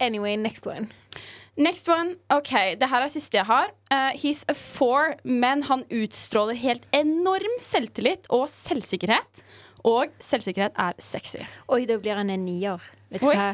anyway, 0.03 0.35
next 0.35 0.67
one. 0.67 0.89
Next 1.55 1.87
one. 1.87 2.17
Ok, 2.35 2.51
Det 2.75 2.89
her 2.91 3.05
er 3.05 3.07
siste 3.13 3.37
jeg 3.39 3.47
har. 3.47 3.69
Uh, 3.87 4.11
he's 4.11 4.43
a 4.51 4.53
four, 4.53 5.15
men 5.23 5.63
han 5.69 5.85
utstråler 5.87 6.57
helt 6.59 6.83
enorm 6.91 7.55
selvtillit 7.63 8.27
og 8.29 8.49
selvsikkerhet. 8.51 9.44
Og 9.85 10.13
selvsikkerhet 10.23 10.77
er 10.81 10.97
sexy. 11.03 11.43
Oi, 11.69 11.83
da 11.85 11.97
blir 12.01 12.17
han 12.17 12.31
en 12.33 12.45
nier. 12.47 12.81
Vet 13.13 13.21
du, 13.21 13.29
hva? 13.29 13.51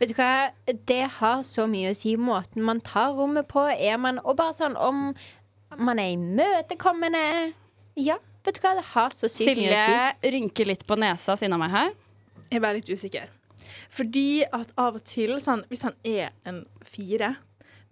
Vet 0.00 0.10
du 0.10 0.16
hva? 0.18 0.30
Det 0.66 1.02
har 1.20 1.44
så 1.46 1.68
mye 1.70 1.92
å 1.92 1.96
si. 1.96 2.16
Måten 2.18 2.64
man 2.66 2.82
tar 2.84 3.14
rommet 3.14 3.46
på, 3.50 3.62
er 3.70 4.00
man 4.02 4.18
Og 4.24 4.36
bare 4.40 4.56
sånn 4.56 4.74
om 4.74 5.12
man 5.78 6.00
er 6.02 6.16
imøtekommende. 6.16 7.22
Ja, 8.00 8.18
vet 8.46 8.58
du 8.58 8.62
hva? 8.64 8.74
Det 8.78 8.86
har 8.94 9.14
så 9.14 9.30
sykt 9.30 9.60
mye 9.60 9.70
å 9.70 9.78
si. 9.78 9.86
Silje 9.86 10.34
rynker 10.34 10.70
litt 10.72 10.86
på 10.88 10.98
nesa 10.98 11.36
siden 11.38 11.54
av 11.54 11.62
meg 11.62 11.74
her. 11.76 11.92
Jeg 12.48 12.58
er 12.58 12.64
bare 12.64 12.80
litt 12.80 12.90
usikker. 12.90 13.28
Fordi 13.92 14.44
at 14.44 14.72
av 14.80 14.98
og 14.98 15.04
til, 15.06 15.36
sånn, 15.42 15.62
hvis 15.70 15.84
han 15.86 15.96
er 16.06 16.32
en 16.48 16.62
fire, 16.88 17.34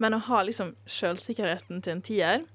men 0.01 0.17
å 0.17 0.21
ha 0.27 0.43
liksom 0.45 0.75
sjølsikkerheten 0.89 1.81
til 1.85 1.95
en 1.95 2.03
tier, 2.05 2.45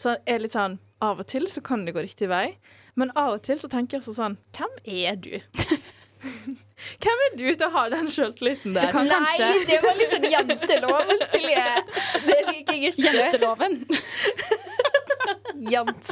så 0.00 0.16
er 0.24 0.38
det 0.38 0.48
litt 0.48 0.56
sånn 0.56 0.80
Av 1.00 1.16
og 1.22 1.24
til 1.32 1.46
så 1.48 1.62
kan 1.64 1.86
det 1.86 1.94
gå 1.96 2.02
riktig 2.04 2.26
vei, 2.28 2.58
men 3.00 3.10
av 3.16 3.38
og 3.38 3.42
til 3.46 3.56
så 3.60 3.68
tenker 3.72 3.96
jeg 3.98 4.04
også 4.04 4.14
sånn 4.20 4.36
Hvem 4.56 4.76
er 5.00 5.16
du? 5.24 5.32
Hvem 7.00 7.20
er 7.26 7.34
du 7.36 7.44
til 7.48 7.64
å 7.66 7.70
ha 7.74 7.82
den 7.92 8.08
sjøltilliten 8.12 8.74
der? 8.76 8.90
Kan- 8.92 9.08
Nei, 9.08 9.18
kanskje- 9.20 9.66
det 9.68 9.78
var 9.84 9.96
liksom 10.00 10.26
janteloven, 10.32 11.22
Silje. 11.32 11.64
Det 12.26 12.38
liker 12.50 12.76
jeg 12.76 12.92
ikke. 12.92 13.12
Jenteloven. 13.18 13.78
Jant. 15.74 16.10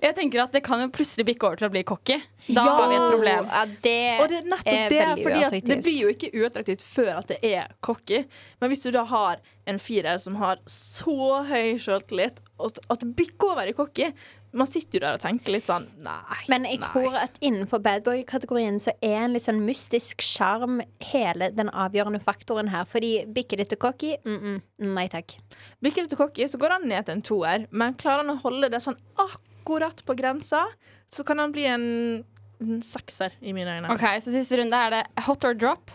Jeg 0.00 0.16
tenker 0.16 0.42
at 0.44 0.52
Det 0.52 0.62
kan 0.64 0.80
jo 0.80 0.88
plutselig 0.92 1.26
bikke 1.28 1.46
over 1.46 1.60
til 1.60 1.68
å 1.68 1.74
bli 1.74 1.82
cocky. 1.84 2.20
Da 2.48 2.64
Ja. 2.64 2.72
har 2.78 2.88
vi 2.88 2.94
et 2.96 3.12
problem. 3.12 3.46
Ja, 3.46 3.64
det 3.66 4.20
Og 4.20 4.28
det 4.28 4.38
er 4.38 4.48
nettopp 4.48 4.72
er 4.72 4.88
det, 4.88 5.24
fordi 5.24 5.60
det 5.68 5.82
blir 5.84 6.00
jo 6.00 6.08
ikke 6.08 6.30
uattraktivt 6.34 6.82
før 6.82 7.18
at 7.18 7.26
det 7.28 7.38
er 7.44 7.68
cocky. 7.80 8.24
Men 8.60 8.70
hvis 8.70 8.82
du 8.82 8.90
da 8.90 9.04
har 9.04 9.38
en 9.66 9.78
firer 9.78 10.18
som 10.18 10.36
har 10.36 10.56
så 10.66 11.44
høy 11.46 11.78
sjøltillit, 11.78 12.40
at 12.58 13.00
det 13.00 13.16
bikker 13.16 13.52
over 13.52 13.68
i 13.68 13.72
cocky 13.72 14.12
Man 14.52 14.66
sitter 14.66 14.98
jo 14.98 15.00
der 15.04 15.14
og 15.14 15.20
tenker 15.20 15.52
litt 15.52 15.68
sånn 15.68 15.86
Nei. 16.02 16.40
Men 16.48 16.64
jeg 16.64 16.80
nei. 16.80 16.88
tror 16.88 17.14
at 17.14 17.38
innenfor 17.40 17.78
badboy-kategorien 17.78 18.80
så 18.80 18.90
er 19.00 19.20
en 19.24 19.32
litt 19.32 19.44
sånn 19.44 19.60
mystisk 19.64 20.20
sjarm 20.20 20.80
hele 21.12 21.52
den 21.54 21.70
avgjørende 21.70 22.20
faktoren 22.20 22.68
her. 22.68 22.84
Fordi 22.84 23.26
bikker 23.32 23.58
det 23.58 23.68
til 23.68 23.78
cocky? 23.78 24.16
Mm 24.24 24.40
-mm. 24.40 24.62
Nei 24.92 25.06
takk. 25.06 25.36
Bikker 25.80 26.02
det 26.02 26.08
til 26.08 26.18
cocky, 26.18 26.48
så 26.48 26.58
går 26.58 26.70
han 26.70 26.88
ned 26.88 27.06
til 27.06 27.14
en 27.14 27.22
toer. 27.22 27.66
Men 27.70 27.94
klarer 27.94 28.26
han 28.26 28.36
å 28.36 28.42
holde 28.42 28.68
det 28.70 28.82
sånn 28.82 28.96
akkurat 29.16 29.49
på 29.64 30.14
grensa, 30.18 30.66
så 31.10 31.24
kan 31.24 31.38
han 31.38 31.52
bli 31.52 31.66
en, 31.66 32.24
en 32.60 32.82
sekser 32.82 33.32
i 33.40 33.52
mine 33.52 33.78
øyne. 33.78 33.92
Ok, 33.94 34.04
Så 34.22 34.32
siste 34.34 34.56
runde 34.60 34.76
er 34.76 34.90
det 34.90 35.24
hot 35.26 35.44
or 35.44 35.54
drop. 35.54 35.90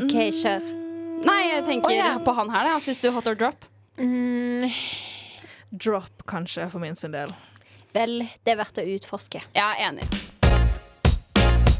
OK, 0.00 0.16
kjør. 0.42 0.62
Nei, 1.22 1.40
jeg 1.52 1.64
tenker 1.68 1.92
oh, 1.92 1.96
ja. 1.96 2.18
på 2.24 2.32
han 2.34 2.50
her. 2.50 2.66
Han 2.72 2.80
Syns 2.82 3.00
du 3.00 3.10
hot 3.14 3.28
or 3.30 3.34
drop? 3.38 3.64
Mm, 3.98 4.70
Drop, 5.72 6.22
kanskje, 6.28 6.66
for 6.70 6.80
min 6.80 6.96
sin 6.96 7.12
del. 7.12 7.32
vel, 7.92 8.22
det 8.44 8.54
er 8.54 8.56
verdt 8.60 8.78
å 8.80 8.84
utforske. 8.88 9.42
Er 9.54 9.80
enig. 9.84 10.06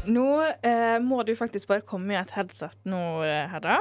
Nå 0.05 0.43
eh, 0.43 0.99
må 0.99 1.21
du 1.23 1.31
faktisk 1.35 1.69
bare 1.69 1.81
komme 1.87 2.13
i 2.13 2.17
et 2.19 2.31
headset 2.35 2.75
nå, 2.89 3.23
eh, 3.23 3.45
Hedda, 3.49 3.79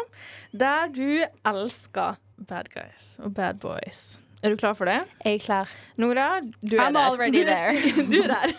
der 0.52 0.92
du 0.94 1.24
elsker 1.48 2.20
bad 2.38 2.68
guys 2.70 3.16
og 3.22 3.34
bad 3.34 3.58
boys. 3.62 4.20
Er 4.42 4.50
du 4.50 4.56
klar 4.58 4.74
for 4.74 4.90
det? 4.90 4.96
Jeg 5.22 5.36
er 5.38 5.42
klar. 5.44 5.68
Nora, 6.02 6.40
du 6.42 6.74
er 6.74 6.80
I'm 6.88 6.96
der. 6.96 7.04
already 7.12 7.44
there. 7.46 7.74
du 8.12 8.16
er 8.24 8.32
der. 8.32 8.54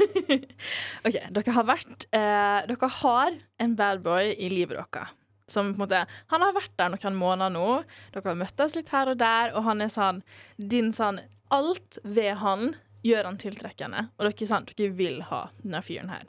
OK, 1.07 1.17
dere 1.35 1.55
har 1.57 1.65
vært 1.67 2.05
eh, 2.15 2.59
Dere 2.69 2.89
har 3.01 3.35
en 3.65 3.73
bad 3.75 3.99
boy 4.05 4.31
i 4.31 4.47
livet 4.53 4.79
deres. 4.79 5.11
Som 5.51 5.73
på 5.73 5.75
en 5.75 5.81
måte 5.83 6.05
Han 6.31 6.45
har 6.45 6.53
vært 6.55 6.71
der 6.79 6.93
noen 6.93 7.17
måneder 7.19 7.51
nå. 7.51 7.67
Dere 8.13 8.31
har 8.31 8.39
møttes 8.39 8.77
litt 8.77 8.93
her 8.95 9.11
og 9.11 9.19
der, 9.19 9.51
og 9.57 9.67
han 9.67 9.83
er 9.83 9.91
sånn 9.91 10.21
Din 10.55 10.93
sånn 10.95 11.19
Alt 11.53 11.99
ved 12.07 12.37
han 12.39 12.77
gjør 13.03 13.27
han 13.27 13.35
tiltrekkende, 13.37 14.05
og 14.15 14.23
dere, 14.25 14.47
sånn, 14.47 14.63
dere 14.71 14.93
vil 14.95 15.19
ha 15.27 15.41
denne 15.59 15.81
fyren 15.83 16.07
her. 16.09 16.23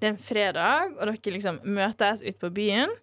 Det 0.00 0.08
er 0.08 0.14
en 0.14 0.22
fredag, 0.24 0.94
og 0.96 1.10
dere 1.10 1.34
liksom 1.36 1.58
møtes 1.76 2.24
ute 2.24 2.38
på 2.40 2.48
byen. 2.56 2.94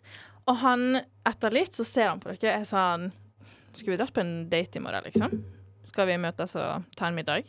Og 0.49 0.57
han, 0.63 1.03
etter 1.29 1.53
litt, 1.53 1.77
så 1.77 1.85
ser 1.85 2.09
han 2.09 2.19
på 2.23 2.33
dere 2.33 2.55
og 2.55 2.65
er 2.65 2.67
sånn 2.67 3.05
Skulle 3.69 3.93
vi 3.93 3.99
dratt 4.01 4.15
på 4.15 4.23
en 4.25 4.33
date 4.49 4.81
i 4.81 4.83
morgen, 4.83 5.05
liksom? 5.05 5.37
Skal 5.97 6.11
vi 6.11 6.15
møtes 6.21 6.51
og 6.53 6.83
ta 6.93 7.07
en 7.07 7.15
middag? 7.17 7.47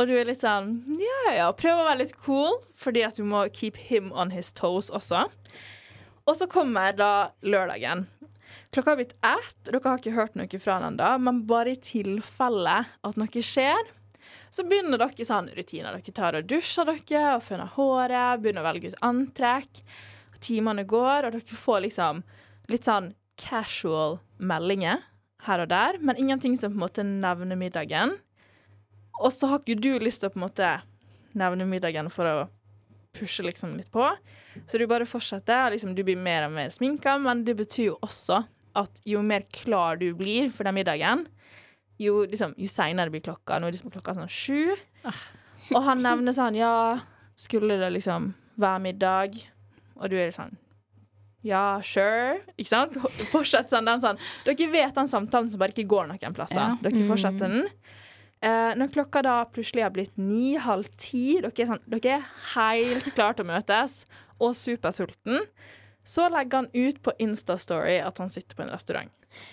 Og 0.00 0.06
du 0.08 0.14
er 0.16 0.24
litt 0.24 0.40
sånn 0.40 0.78
Ja, 0.96 1.32
ja, 1.36 1.48
prøv 1.52 1.82
å 1.82 1.88
være 1.90 1.98
litt 2.00 2.14
cool, 2.24 2.54
fordi 2.72 3.02
at 3.04 3.18
du 3.20 3.26
må 3.28 3.42
keep 3.52 3.76
him 3.76 4.08
on 4.16 4.32
his 4.32 4.48
toes 4.56 4.88
også. 4.88 5.26
Og 6.24 6.38
så 6.38 6.48
kommer 6.48 6.96
da 6.96 7.10
lørdagen. 7.44 8.06
Klokka 8.72 8.94
har 8.94 9.00
blitt 9.02 9.12
ett, 9.12 9.58
dere 9.68 9.82
har 9.84 10.00
ikke 10.00 10.14
hørt 10.16 10.38
noe 10.40 10.62
fra 10.62 10.78
han 10.78 10.86
ennå, 10.88 11.10
men 11.26 11.42
bare 11.50 11.74
i 11.74 11.82
tilfelle 11.84 12.78
at 12.88 13.20
noe 13.20 13.44
skjer, 13.44 13.92
så 14.48 14.64
begynner 14.64 15.04
dere 15.04 15.28
sånn 15.28 15.52
rutiner. 15.52 16.00
Dere 16.00 16.16
tar 16.16 16.40
og 16.40 16.48
dusjer 16.48 16.88
dere 16.88 17.34
og 17.34 17.44
føner 17.44 17.76
håret, 17.76 18.40
begynner 18.40 18.64
å 18.64 18.70
velge 18.70 18.94
ut 18.94 18.98
antrekk. 19.04 19.84
Timene 20.40 20.88
går, 20.88 21.28
og 21.28 21.36
dere 21.36 21.62
får 21.66 21.84
liksom 21.90 22.24
litt 22.72 22.88
sånn 22.88 23.12
casual 23.36 24.16
meldinger 24.40 25.04
her 25.46 25.64
og 25.64 25.70
der, 25.70 25.98
men 26.00 26.18
ingenting 26.20 26.56
som 26.58 26.72
på 26.72 26.78
en 26.78 26.84
måte 26.84 27.04
nevner 27.06 27.58
middagen. 27.58 28.16
Og 29.20 29.32
så 29.32 29.50
har 29.50 29.60
ikke 29.60 29.80
du 29.80 29.92
lyst 30.00 30.22
til 30.22 30.30
å 30.30 30.34
på 30.34 30.40
en 30.40 30.46
måte 30.46 30.70
nevne 31.38 31.66
middagen 31.68 32.08
for 32.12 32.28
å 32.28 32.38
pushe 33.16 33.44
liksom 33.44 33.74
litt 33.78 33.90
på. 33.92 34.06
Så 34.66 34.78
du 34.78 34.86
bare 34.90 35.08
fortsetter, 35.08 35.72
liksom, 35.74 35.94
du 35.94 36.02
blir 36.06 36.18
mer 36.18 36.46
og 36.46 36.54
mer 36.54 36.72
sminka, 36.74 37.16
men 37.22 37.44
det 37.46 37.56
betyr 37.58 37.90
jo 37.90 37.98
også 38.06 38.42
at 38.78 39.02
jo 39.08 39.22
mer 39.26 39.44
klar 39.52 39.98
du 39.98 40.08
blir 40.14 40.50
for 40.54 40.66
den 40.66 40.76
middagen, 40.78 41.26
jo, 42.00 42.22
liksom, 42.24 42.54
jo 42.56 42.70
seinere 42.70 43.12
blir 43.12 43.24
klokka. 43.24 43.58
Nå 43.58 43.68
er 43.68 43.74
liksom 43.74 43.92
klokka 43.92 44.14
sånn 44.16 44.30
sju. 44.30 44.72
Og 45.74 45.82
han 45.84 46.00
nevner 46.02 46.34
sånn 46.34 46.56
Ja, 46.56 47.00
skulle 47.36 47.76
det 47.80 47.90
liksom 47.92 48.32
være 48.60 48.84
middag? 48.86 49.36
Og 50.00 50.08
du 50.08 50.16
er 50.16 50.32
sånn 50.32 50.54
ja, 51.46 51.80
sure. 51.84 52.40
Ikke 52.56 52.68
sant? 52.68 52.98
Fortsett 53.32 53.72
sånn, 53.72 53.88
den 53.88 54.02
sånn. 54.02 54.20
Dere 54.44 54.68
vet 54.72 54.96
den 54.96 55.10
samtalen 55.10 55.50
som 55.52 55.62
bare 55.62 55.72
ikke 55.74 55.88
går 55.88 56.10
noen 56.10 56.36
plasser. 56.36 56.60
Ja. 56.60 56.76
Dere 56.84 57.06
fortsetter 57.08 57.48
den. 57.48 57.68
Eh, 58.40 58.72
når 58.80 58.92
klokka 58.94 59.20
da 59.24 59.36
plutselig 59.52 59.84
har 59.84 59.92
blitt 59.92 60.16
ni-halv 60.20 60.88
ti, 61.00 61.40
dere, 61.40 61.52
er 61.52 61.70
sånn, 61.74 61.82
dere 61.92 62.18
er 62.18 62.28
helt 62.54 63.10
klare 63.16 63.36
til 63.36 63.44
å 63.44 63.50
møtes 63.52 63.96
og 64.40 64.54
supersulten, 64.56 65.44
så 66.06 66.28
legger 66.32 66.62
han 66.64 66.70
ut 66.74 67.00
på 67.04 67.12
Instastory 67.22 67.98
at 68.02 68.18
han 68.18 68.30
sitter 68.32 68.56
på 68.56 68.64
en 68.64 68.72
restaurant. 68.72 69.12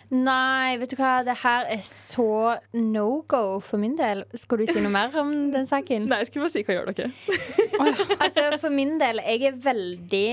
Nei, 0.09 0.77
vet 0.81 0.89
du 0.89 0.97
hva, 0.97 1.19
det 1.27 1.35
her 1.43 1.67
er 1.69 1.83
så 1.85 2.55
no 2.73 3.21
go 3.29 3.59
for 3.61 3.77
min 3.81 3.93
del. 3.99 4.23
Skal 4.33 4.63
du 4.63 4.65
si 4.69 4.81
noe 4.81 4.93
mer 4.93 5.13
om 5.21 5.33
den 5.53 5.67
saken? 5.69 6.07
Nei, 6.09 6.21
jeg 6.23 6.31
skulle 6.31 6.47
bare 6.47 6.55
si 6.55 6.63
hva 6.65 6.77
gjør 6.77 6.93
dere? 6.97 7.11
Altså, 8.23 8.47
For 8.57 8.73
min 8.73 8.95
del, 8.97 9.21
jeg 9.21 9.51
er 9.51 9.57
veldig 9.61 10.29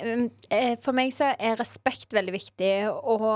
eh, 0.00 0.74
For 0.80 0.96
meg 0.96 1.12
så 1.12 1.34
er 1.36 1.58
respekt 1.60 2.16
veldig 2.16 2.32
viktig. 2.38 2.72
Og 2.88 3.26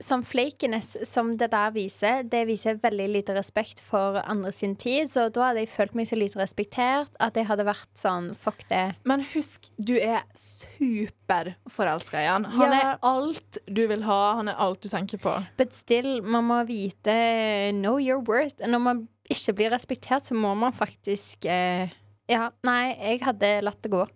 som 0.00 0.22
flakiness 0.24 0.94
som 1.04 1.34
det 1.36 1.50
der 1.52 1.70
viser, 1.74 2.22
det 2.24 2.46
viser 2.48 2.78
veldig 2.80 3.08
lite 3.12 3.34
respekt 3.36 3.82
for 3.84 4.16
andre 4.24 4.50
sin 4.52 4.74
tid. 4.80 5.10
Så 5.12 5.26
da 5.32 5.50
hadde 5.50 5.60
jeg 5.66 5.68
følt 5.74 5.94
meg 5.98 6.08
så 6.08 6.16
lite 6.16 6.40
respektert 6.40 7.12
at 7.20 7.36
jeg 7.36 7.46
hadde 7.50 7.66
vært 7.68 7.90
sånn 8.00 8.30
fuck 8.40 8.64
det. 8.70 8.94
Men 9.04 9.20
husk, 9.34 9.68
du 9.76 9.94
er 10.00 10.22
superforelska 10.34 12.22
i 12.22 12.26
han. 12.26 12.44
Han 12.44 12.72
Ja. 12.72 12.80
er 12.94 12.98
alt 13.02 13.58
du 13.66 13.86
vil 13.88 14.02
ha, 14.02 14.34
han 14.36 14.48
er 14.48 14.54
alt 14.58 14.80
du 14.82 14.88
tenker 14.88 15.18
på. 15.18 15.34
But 15.56 15.72
still, 15.74 16.22
man 16.22 16.44
må 16.48 16.64
vite 16.66 17.72
know 17.72 17.98
your 17.98 18.20
worth. 18.20 18.58
Når 18.66 18.78
man 18.80 19.08
ikke 19.30 19.54
blir 19.54 19.70
respektert, 19.70 20.24
så 20.26 20.34
må 20.34 20.54
man 20.56 20.72
faktisk 20.72 21.44
eh, 21.46 21.88
Ja, 22.28 22.50
nei, 22.64 22.94
jeg 22.96 23.20
hadde 23.22 23.60
latt 23.62 23.82
det 23.82 23.90
gå. 23.90 24.06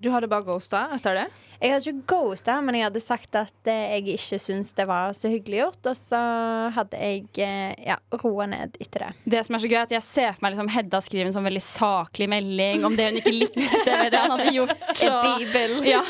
Du 0.00 0.10
hadde 0.10 0.28
bare 0.28 0.44
ghosta 0.44 0.88
etter 0.94 1.14
det? 1.14 1.26
Jeg 1.64 1.72
hadde 1.72 1.92
ikke 1.94 2.12
ghosta, 2.12 2.58
men 2.60 2.76
jeg 2.76 2.84
hadde 2.84 3.00
sagt 3.00 3.36
at 3.40 3.68
eh, 3.72 3.94
jeg 3.94 4.18
ikke 4.18 4.38
syntes 4.42 4.74
det 4.76 4.84
var 4.84 5.14
så 5.16 5.30
hyggelig 5.32 5.62
gjort. 5.62 5.86
Og 5.88 5.96
så 5.96 6.18
hadde 6.76 6.98
jeg 7.00 7.22
eh, 7.40 7.72
ja, 7.86 7.96
roa 8.20 8.44
ned 8.52 8.76
etter 8.84 9.06
det. 9.06 9.08
Det 9.32 9.40
som 9.46 9.56
er 9.56 9.62
så 9.62 9.70
gøy, 9.70 9.78
er 9.78 9.86
at 9.86 9.94
jeg 9.96 10.04
ser 10.04 10.34
for 10.34 10.44
meg 10.44 10.52
liksom 10.52 10.68
Hedda 10.74 11.00
skrive 11.06 11.30
en 11.30 11.36
sånn 11.36 11.48
veldig 11.48 11.62
saklig 11.64 12.28
melding 12.34 12.84
om 12.84 12.98
det 12.98 13.08
hun 13.08 13.20
ikke 13.22 13.32
likte 13.32 13.64
ved 13.64 14.12
det 14.12 14.20
han 14.20 14.34
hadde 14.36 14.52
gjort. 14.58 14.76
En 15.04 15.40
bibel. 15.40 15.72
ja, 15.88 16.00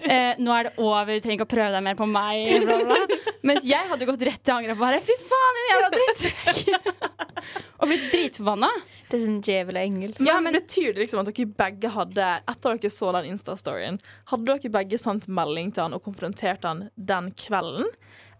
eh, 0.00 0.40
nå 0.42 0.52
er 0.54 0.68
det 0.68 0.72
over, 0.80 1.12
du 1.12 1.22
trenger 1.24 1.38
ikke 1.40 1.46
å 1.46 1.52
prøve 1.52 1.70
deg 1.76 1.84
mer 1.84 1.96
på 1.98 2.08
meg. 2.08 2.64
Bla, 2.64 2.78
bla. 2.88 3.20
Mens 3.48 3.66
jeg 3.68 3.88
hadde 3.90 4.08
gått 4.08 4.24
rett 4.28 4.42
til 4.44 4.54
angrep 4.54 4.78
og 4.78 4.84
bare 4.86 5.02
fy 5.04 5.16
faen, 5.20 5.60
en 5.60 5.70
jævla 5.70 5.92
drittsekk! 5.94 7.22
og 7.82 7.90
blitt 7.90 8.08
dritforbanna. 8.12 8.70
Det 9.12 9.18
er 9.18 9.24
sånn 9.26 9.40
djevel 9.44 9.76
og 9.76 9.82
engel. 9.84 10.12
Ja, 10.24 10.38
men 10.40 10.56
Betyr 10.56 10.94
det 10.94 11.02
liksom 11.02 11.20
at 11.20 11.28
dere 11.28 11.48
begge 11.58 11.90
hadde 11.92 12.28
Etter 12.48 12.78
dere 12.78 12.90
så 12.94 13.10
den 13.18 13.32
Insta-storyen, 13.34 13.98
hadde 14.30 14.46
dere 14.48 14.72
begge 14.72 15.00
sendt 15.02 15.28
melding 15.30 15.72
til 15.74 15.86
han 15.86 15.96
og 15.96 16.04
konfrontert 16.06 16.66
han 16.68 16.86
den 16.96 17.32
kvelden? 17.38 17.88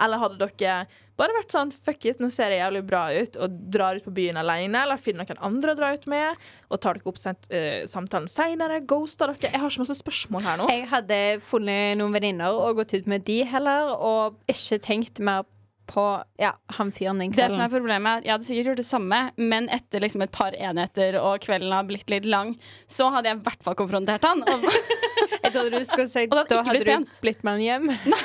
Eller 0.03 0.18
hadde 0.22 0.40
dere 0.40 0.87
bare 1.20 1.35
vært 1.37 1.53
sånn 1.55 1.70
fuck 1.75 2.07
it, 2.09 2.20
nå 2.22 2.31
ser 2.33 2.51
det 2.51 2.59
jævlig 2.59 2.83
bra 2.88 3.03
ut, 3.12 3.37
og 3.44 3.57
drar 3.75 3.98
ut 3.98 4.07
på 4.07 4.14
byen 4.16 4.40
alene? 4.40 4.81
Eller 4.81 5.01
finner 5.01 5.27
noen 5.29 5.42
andre 5.44 5.75
å 5.75 5.79
dra 5.79 5.92
ut 5.94 6.07
med? 6.11 6.40
Og 6.72 6.81
tar 6.83 6.98
dere 6.98 7.12
opp 7.12 7.20
sent, 7.20 7.46
uh, 7.53 7.85
samtalen 7.90 8.31
seinere? 8.33 8.81
Ghoster 8.88 9.35
dere? 9.35 9.53
Jeg 9.53 9.62
har 9.62 9.75
så 9.75 9.85
masse 9.85 9.98
spørsmål 10.01 10.46
her 10.48 10.61
nå. 10.62 10.68
Jeg 10.72 10.88
hadde 10.90 11.20
funnet 11.46 12.01
noen 12.01 12.16
venninner 12.16 12.57
og 12.57 12.81
gått 12.81 12.96
ut 12.96 13.11
med 13.11 13.27
de 13.29 13.42
heller, 13.46 13.92
og 13.94 14.40
ikke 14.51 14.81
tenkt 14.83 15.22
mer 15.22 15.46
på 15.90 16.05
ja, 16.40 16.53
han 16.79 16.92
fyren 16.95 17.18
den 17.18 17.33
Det 17.37 17.49
som 17.53 17.64
er 17.64 17.71
problemet 17.73 18.23
er 18.23 18.27
Jeg 18.27 18.33
hadde 18.37 18.49
sikkert 18.49 18.71
gjort 18.71 18.81
det 18.81 18.87
samme, 18.87 19.21
men 19.37 19.68
etter 19.73 20.05
liksom 20.05 20.25
et 20.25 20.33
par 20.35 20.57
enheter 20.57 21.18
og 21.21 21.42
kvelden 21.45 21.75
har 21.75 21.87
blitt 21.88 22.12
litt 22.12 22.29
lang, 22.29 22.55
så 22.87 23.11
hadde 23.14 23.33
jeg 23.33 23.40
i 23.40 23.45
hvert 23.49 23.66
fall 23.66 23.77
konfrontert 23.79 24.25
han. 24.27 24.45
Og, 24.47 24.66
Jeg 25.42 25.53
trodde 25.53 25.71
du 25.75 25.85
skulle 25.88 26.09
si 26.11 26.27
da 26.31 26.45
hadde 26.45 26.83
blitt 26.85 26.87
du 26.87 27.23
blitt 27.25 27.47
med 27.47 27.59
han 27.59 27.64
hjem. 27.66 27.92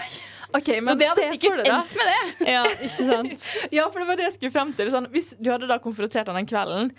Ok, 0.55 0.69
men 0.79 0.93
og 0.93 0.99
det 0.99 1.09
hadde 1.09 1.25
sikkert 1.33 1.57
det, 1.59 1.71
endt 1.75 1.93
med 1.99 2.07
det. 2.07 2.19
Ja, 2.55 2.61
ikke 2.71 2.89
sant? 3.09 3.47
Ja, 3.73 3.87
for 3.91 3.99
det 3.99 4.07
var 4.07 4.19
det 4.19 4.29
jeg 4.29 4.35
skulle 4.37 4.53
frem 4.55 4.69
til. 4.77 4.91
Sånn, 4.93 5.09
hvis 5.11 5.33
du 5.35 5.49
hadde 5.51 5.67
da 5.67 5.75
konfrontert 5.83 6.29
han 6.31 6.39
den 6.39 6.47
kvelden, 6.47 6.93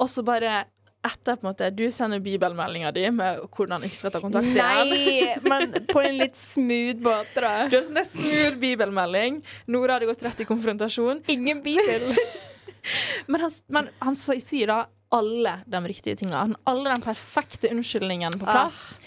og 0.00 0.08
så 0.10 0.24
bare 0.26 0.64
etter 1.04 1.36
på 1.36 1.44
en 1.46 1.50
måte, 1.50 1.68
Du 1.74 1.84
sender 1.92 2.20
bibelmeldinga 2.24 2.90
di 2.96 3.04
med 3.10 3.42
hvordan 3.54 3.84
ikke 3.86 3.98
skal 3.98 4.14
ta 4.14 4.20
kontakt 4.24 4.48
igjen. 4.48 4.90
Nei, 4.94 5.34
men 5.44 5.74
på 5.90 6.00
en 6.04 6.18
litt 6.18 6.36
smooth 6.40 7.02
måte, 7.04 7.44
da. 7.44 7.52
Du 7.68 7.76
har 7.78 7.84
sånn 7.86 8.00
det 8.00 8.06
smooth 8.10 8.58
bibelmelding. 8.62 9.42
Nora 9.72 9.98
hadde 9.98 10.08
gått 10.10 10.24
rett 10.26 10.40
i 10.40 10.48
konfrontasjon. 10.48 11.22
Ingen 11.34 11.62
bibel. 11.64 12.10
Men 13.26 13.40
han, 13.40 13.50
men 13.72 13.86
han 13.98 14.16
så- 14.16 14.34
sier 14.44 14.68
da 14.68 14.74
alle 15.16 15.54
de 15.64 15.80
riktige 15.88 16.18
tinga. 16.20 16.42
Alle 16.68 16.90
den 16.90 17.00
perfekte 17.00 17.70
unnskyldningen 17.72 18.36
på 18.36 18.44
plass. 18.44 18.98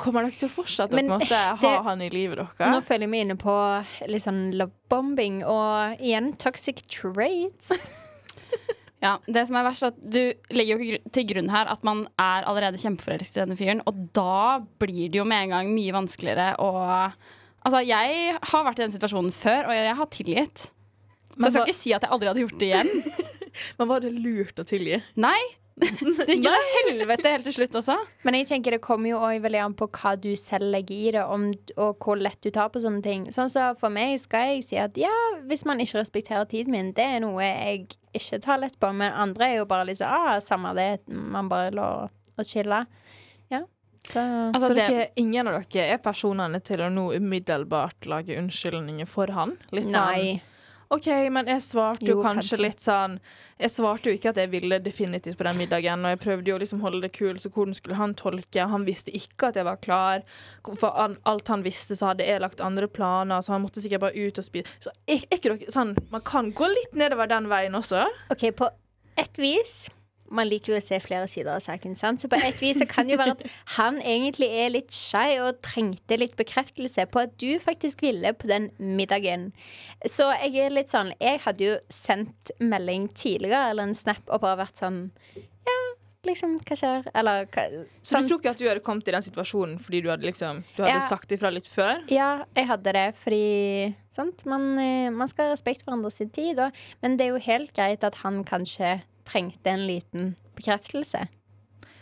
Kommer 0.00 0.24
dere 0.24 0.36
til 0.36 0.48
å 0.48 0.52
fortsette 0.52 0.96
Men 0.96 1.08
å 1.08 1.18
måte, 1.18 1.38
ha 1.60 1.72
han 1.84 2.00
i 2.04 2.08
livet 2.12 2.38
Nå 2.58 2.78
føler 2.84 3.04
jeg 3.04 3.12
meg 3.12 3.24
inne 3.26 3.36
på 3.40 3.56
litt 4.08 4.24
sånn 4.24 4.50
lovebombing, 4.56 5.42
og 5.44 6.00
igjen 6.00 6.32
toxic 6.40 6.80
traits. 6.88 7.68
Ja, 9.00 9.14
det 9.24 9.46
som 9.48 9.56
er 9.56 9.64
verst 9.64 9.84
er 9.86 9.94
at 9.94 10.00
Du 10.12 10.20
legger 10.52 10.76
jo 10.76 10.84
ikke 10.84 11.12
til 11.16 11.24
grunn 11.30 11.50
her 11.52 11.70
at 11.72 11.84
man 11.88 12.04
er 12.20 12.44
allerede 12.48 12.80
kjempeforelsket 12.80 13.38
i 13.38 13.42
denne 13.44 13.56
fyren, 13.56 13.80
og 13.88 14.08
da 14.16 14.60
blir 14.82 15.08
det 15.08 15.22
jo 15.22 15.24
med 15.28 15.46
en 15.46 15.54
gang 15.56 15.70
mye 15.74 15.94
vanskeligere 15.96 16.54
å 16.60 16.72
Altså, 17.60 17.82
jeg 17.84 18.36
har 18.40 18.62
vært 18.64 18.78
i 18.78 18.84
den 18.86 18.92
situasjonen 18.94 19.32
før, 19.36 19.66
og 19.68 19.74
jeg, 19.76 19.96
har 19.98 20.06
tilgitt. 20.08 20.62
Så 21.34 21.42
jeg 21.42 21.52
skal 21.52 21.66
ikke 21.68 21.76
si 21.76 21.90
at 21.92 22.06
jeg 22.06 22.12
aldri 22.14 22.30
hadde 22.30 22.40
gjort 22.46 22.62
det 22.62 22.70
igjen. 22.70 22.92
Men 23.76 23.90
var 23.90 24.00
det 24.00 24.12
lurt 24.14 24.62
å 24.62 24.64
tilgi? 24.64 24.96
Nei. 25.20 25.36
Det 25.80 26.36
gikk 26.36 26.44
jo 26.44 26.52
helvete 26.76 27.32
helt 27.32 27.46
til 27.48 27.54
slutt 27.56 27.76
også. 27.80 27.96
Men 28.26 28.36
jeg 28.38 28.46
tenker 28.50 28.76
det 28.76 28.80
kommer 28.84 29.10
jo 29.12 29.18
også 29.20 29.42
veldig 29.46 29.60
an 29.64 29.74
på 29.78 29.88
hva 29.96 30.12
du 30.20 30.28
selv 30.38 30.68
legger 30.74 30.96
i 30.96 31.10
det, 31.16 31.24
om, 31.24 31.46
og 31.80 31.98
hvor 32.04 32.20
lett 32.20 32.38
du 32.44 32.50
tar 32.54 32.68
på 32.74 32.82
sånne 32.84 33.02
ting. 33.04 33.26
Sånn 33.34 33.50
så 33.52 33.70
For 33.80 33.92
meg 33.94 34.18
skal 34.22 34.54
jeg 34.54 34.64
si 34.68 34.78
at 34.82 34.96
ja, 35.00 35.12
hvis 35.48 35.64
man 35.68 35.80
ikke 35.82 36.00
respekterer 36.02 36.48
tiden 36.50 36.74
min, 36.76 36.92
det 36.96 37.06
er 37.16 37.20
noe 37.24 37.40
jeg 37.42 37.86
ikke 38.16 38.40
tar 38.44 38.60
lett 38.62 38.78
på. 38.80 38.92
Men 38.92 39.12
andre 39.16 39.48
er 39.50 39.56
jo 39.62 39.68
bare 39.70 39.88
litt 39.90 40.00
sånn 40.02 40.12
ah, 40.12 40.38
samme 40.44 40.74
det, 40.78 40.90
man 41.08 41.48
bare 41.50 41.72
lå 41.76 41.88
og 42.40 42.46
chilla. 42.46 42.84
Ja. 43.52 43.64
Så 44.10 44.20
Altså, 44.54 44.68
så 44.70 44.74
det- 44.74 44.86
dere, 44.88 45.08
ingen 45.20 45.46
av 45.48 45.58
dere 45.70 45.94
er 45.94 45.98
personene 46.02 46.60
til 46.64 46.80
å 46.82 46.88
nå 46.92 47.10
umiddelbart 47.16 48.06
lage 48.10 48.36
unnskyldninger 48.38 49.06
for 49.08 49.26
han? 49.36 49.56
Litt 49.72 49.90
sånn 49.92 50.00
nei. 50.14 50.42
OK, 50.90 51.06
men 51.30 51.46
jeg 51.46 51.62
svarte 51.62 52.02
jo, 52.02 52.16
Jo, 52.16 52.22
kanskje, 52.24 52.56
kanskje. 52.56 52.64
litt 52.64 52.80
sånn 52.82 53.12
Jeg 53.60 53.70
svarte 53.70 54.10
jo 54.10 54.16
ikke 54.16 54.32
at 54.32 54.40
jeg 54.42 54.50
ville 54.50 54.80
definitivt 54.82 55.38
på 55.38 55.46
den 55.46 55.60
middagen, 55.60 56.02
og 56.02 56.14
jeg 56.16 56.20
prøvde 56.24 56.50
jo 56.50 56.56
liksom 56.58 56.80
holde 56.82 57.04
det 57.04 57.12
kul, 57.14 57.38
så 57.38 57.50
hvordan 57.52 57.76
skulle 57.76 57.98
han 58.00 58.16
tolke? 58.18 58.64
Han 58.72 58.86
visste 58.88 59.14
ikke 59.14 59.50
at 59.52 59.60
jeg 59.60 59.68
var 59.68 59.78
klar. 59.84 60.24
For 60.66 60.90
alt 61.28 61.52
han 61.52 61.62
visste, 61.62 61.94
så 61.94 62.10
hadde 62.10 62.26
jeg 62.26 62.42
lagt 62.42 62.64
andre 62.64 62.88
planer, 62.90 63.44
så 63.44 63.54
han 63.54 63.62
måtte 63.62 63.84
sikkert 63.84 64.02
bare 64.08 64.18
ut 64.18 64.40
og 64.40 64.48
spise. 64.48 64.72
Så 64.82 64.90
er 65.06 65.22
ikke 65.28 65.52
dere 65.52 65.70
sånn 65.76 65.94
Man 66.10 66.24
kan 66.26 66.50
gå 66.56 66.66
litt 66.72 66.98
nedover 66.98 67.30
den 67.30 67.46
veien 67.52 67.76
også. 67.78 68.08
OK, 68.32 68.48
på 68.58 68.72
ett 69.20 69.38
vis 69.38 69.84
man 70.30 70.46
liker 70.48 70.72
jo 70.72 70.78
å 70.78 70.82
se 70.84 70.98
flere 71.02 71.26
sider 71.30 71.50
av 71.56 71.60
saken, 71.64 71.96
sant? 71.98 72.22
så 72.22 72.28
på 72.30 72.38
et 72.38 72.60
vis 72.62 72.78
så 72.78 72.86
kan 72.88 73.06
det 73.08 73.16
jo 73.16 73.20
være 73.20 73.34
at 73.36 73.42
han 73.76 73.98
egentlig 74.00 74.48
er 74.62 74.70
litt 74.70 74.94
shy 74.94 75.38
og 75.42 75.58
trengte 75.66 76.18
litt 76.20 76.36
bekreftelse 76.38 77.06
på 77.10 77.24
at 77.24 77.36
du 77.42 77.58
faktisk 77.62 78.02
ville 78.06 78.30
på 78.38 78.46
den 78.50 78.70
middagen. 78.78 79.50
Så 80.06 80.30
jeg 80.46 80.56
er 80.64 80.70
litt 80.74 80.88
sånn 80.92 81.10
Jeg 81.20 81.40
hadde 81.44 81.66
jo 81.66 81.78
sendt 81.92 82.52
melding 82.62 83.08
tidligere 83.12 83.70
eller 83.72 83.90
en 83.90 83.94
snap 83.98 84.22
og 84.30 84.40
bare 84.44 84.62
vært 84.62 84.78
sånn 84.80 85.00
Ja, 85.36 85.74
liksom, 86.28 86.54
hva 86.64 86.76
skjer? 86.78 87.04
Eller 87.14 87.44
hva 87.52 87.64
Så 88.06 88.20
du 88.22 88.28
tror 88.30 88.38
ikke 88.40 88.54
at 88.54 88.62
du 88.62 88.68
hadde 88.68 88.84
kommet 88.86 89.08
i 89.10 89.14
den 89.16 89.24
situasjonen 89.26 89.76
fordi 89.82 90.00
du 90.04 90.08
hadde 90.12 90.28
liksom 90.30 90.62
Du 90.76 90.82
hadde 90.84 90.94
Ja. 91.00 91.04
sagt 91.10 91.32
ifra 91.36 91.50
litt 91.52 91.68
før? 91.68 92.04
Ja, 92.12 92.30
jeg 92.56 92.70
hadde 92.70 92.92
det 92.96 93.06
fordi 93.20 93.94
sant? 94.10 94.46
Man, 94.46 94.78
eh, 94.78 95.10
man 95.10 95.28
skal 95.28 95.48
ha 95.50 95.52
respekt 95.54 95.82
for 95.84 95.92
andres 95.94 96.18
tid. 96.32 96.58
Og, 96.58 96.72
men 97.02 97.16
det 97.16 97.26
er 97.26 97.34
jo 97.34 97.44
helt 97.50 97.72
greit 97.76 98.04
at 98.04 98.14
han 98.24 98.42
kanskje 98.44 99.00
trengte 99.30 99.72
en 99.72 99.86
liten 99.88 100.32
bekreftelse. 100.58 101.24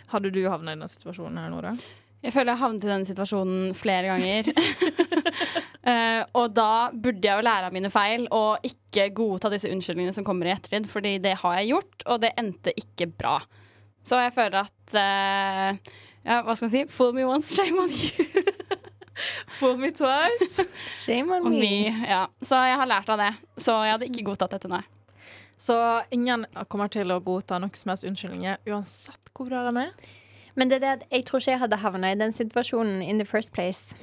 Hadde 0.09 0.33
du 0.33 0.41
havna 0.49 0.73
i 0.75 0.81
den 0.81 0.91
situasjonen 0.91 1.41
her, 1.43 1.53
Nora? 1.53 1.75
Jeg 2.25 2.35
føler 2.35 2.51
jeg 2.51 2.59
har 2.59 2.64
havnet 2.64 2.85
i 2.85 2.91
denne 2.91 3.07
situasjonen 3.07 3.75
flere 3.79 4.09
ganger. 4.11 4.49
uh, 5.87 6.23
og 6.41 6.51
da 6.57 6.71
burde 6.91 7.23
jeg 7.23 7.38
jo 7.38 7.47
lære 7.47 7.69
av 7.69 7.77
mine 7.77 7.93
feil 7.95 8.27
og 8.35 8.67
ikke 8.67 9.11
godta 9.14 9.53
disse 9.53 9.71
unnskyldningene 9.71 10.17
som 10.17 10.27
kommer 10.27 10.49
i 10.49 10.55
ettertid, 10.57 10.88
fordi 10.91 11.19
det 11.23 11.37
har 11.45 11.61
jeg 11.61 11.71
gjort, 11.77 12.07
og 12.11 12.21
det 12.25 12.33
endte 12.41 12.75
ikke 12.81 13.11
bra. 13.12 13.38
Så 14.03 14.19
jeg 14.25 14.35
føler 14.35 14.64
at 14.64 14.99
uh, 14.99 15.97
ja, 16.25 16.43
hva 16.43 16.57
skal 16.57 16.67
man 16.67 16.75
si? 16.75 16.85
Fool 16.91 17.14
me 17.14 17.29
once, 17.29 17.55
shame 17.55 17.85
on 17.85 17.93
you. 17.95 18.43
Fool 19.59 19.79
me 19.79 19.91
twice. 19.95 20.64
Shame 20.87 21.35
on 21.35 21.47
On 21.47 21.55
me. 21.55 21.61
me. 21.61 22.07
Ja. 22.09 22.27
Så 22.43 22.59
jeg 22.67 22.79
har 22.79 22.91
lært 22.91 23.09
av 23.11 23.19
det. 23.19 23.33
Så 23.59 23.75
jeg 23.85 23.95
hadde 23.95 24.11
ikke 24.11 24.27
godtatt 24.27 24.55
dette, 24.55 24.71
nei. 24.71 24.83
Så 25.59 25.77
ingen 26.14 26.47
kommer 26.71 26.90
til 26.92 27.11
å 27.11 27.18
godta 27.25 27.59
noe 27.59 27.75
som 27.75 27.90
helst 27.92 28.07
unnskyldninger, 28.07 28.61
uansett 28.71 29.33
hvor 29.35 29.51
bra 29.51 29.64
de 29.68 29.83
er. 29.88 30.12
Men 30.59 30.71
det 30.71 30.79
er 30.79 30.85
det 30.85 30.92
at 30.97 31.03
jeg 31.14 31.27
tror 31.27 31.42
ikke 31.42 31.53
jeg 31.55 31.62
hadde 31.62 31.81
havna 31.83 32.12
i 32.14 32.18
den 32.18 32.35
situasjonen 32.35 33.03
in 33.03 33.18
the 33.23 33.27
first 33.27 33.53
place. 33.55 33.94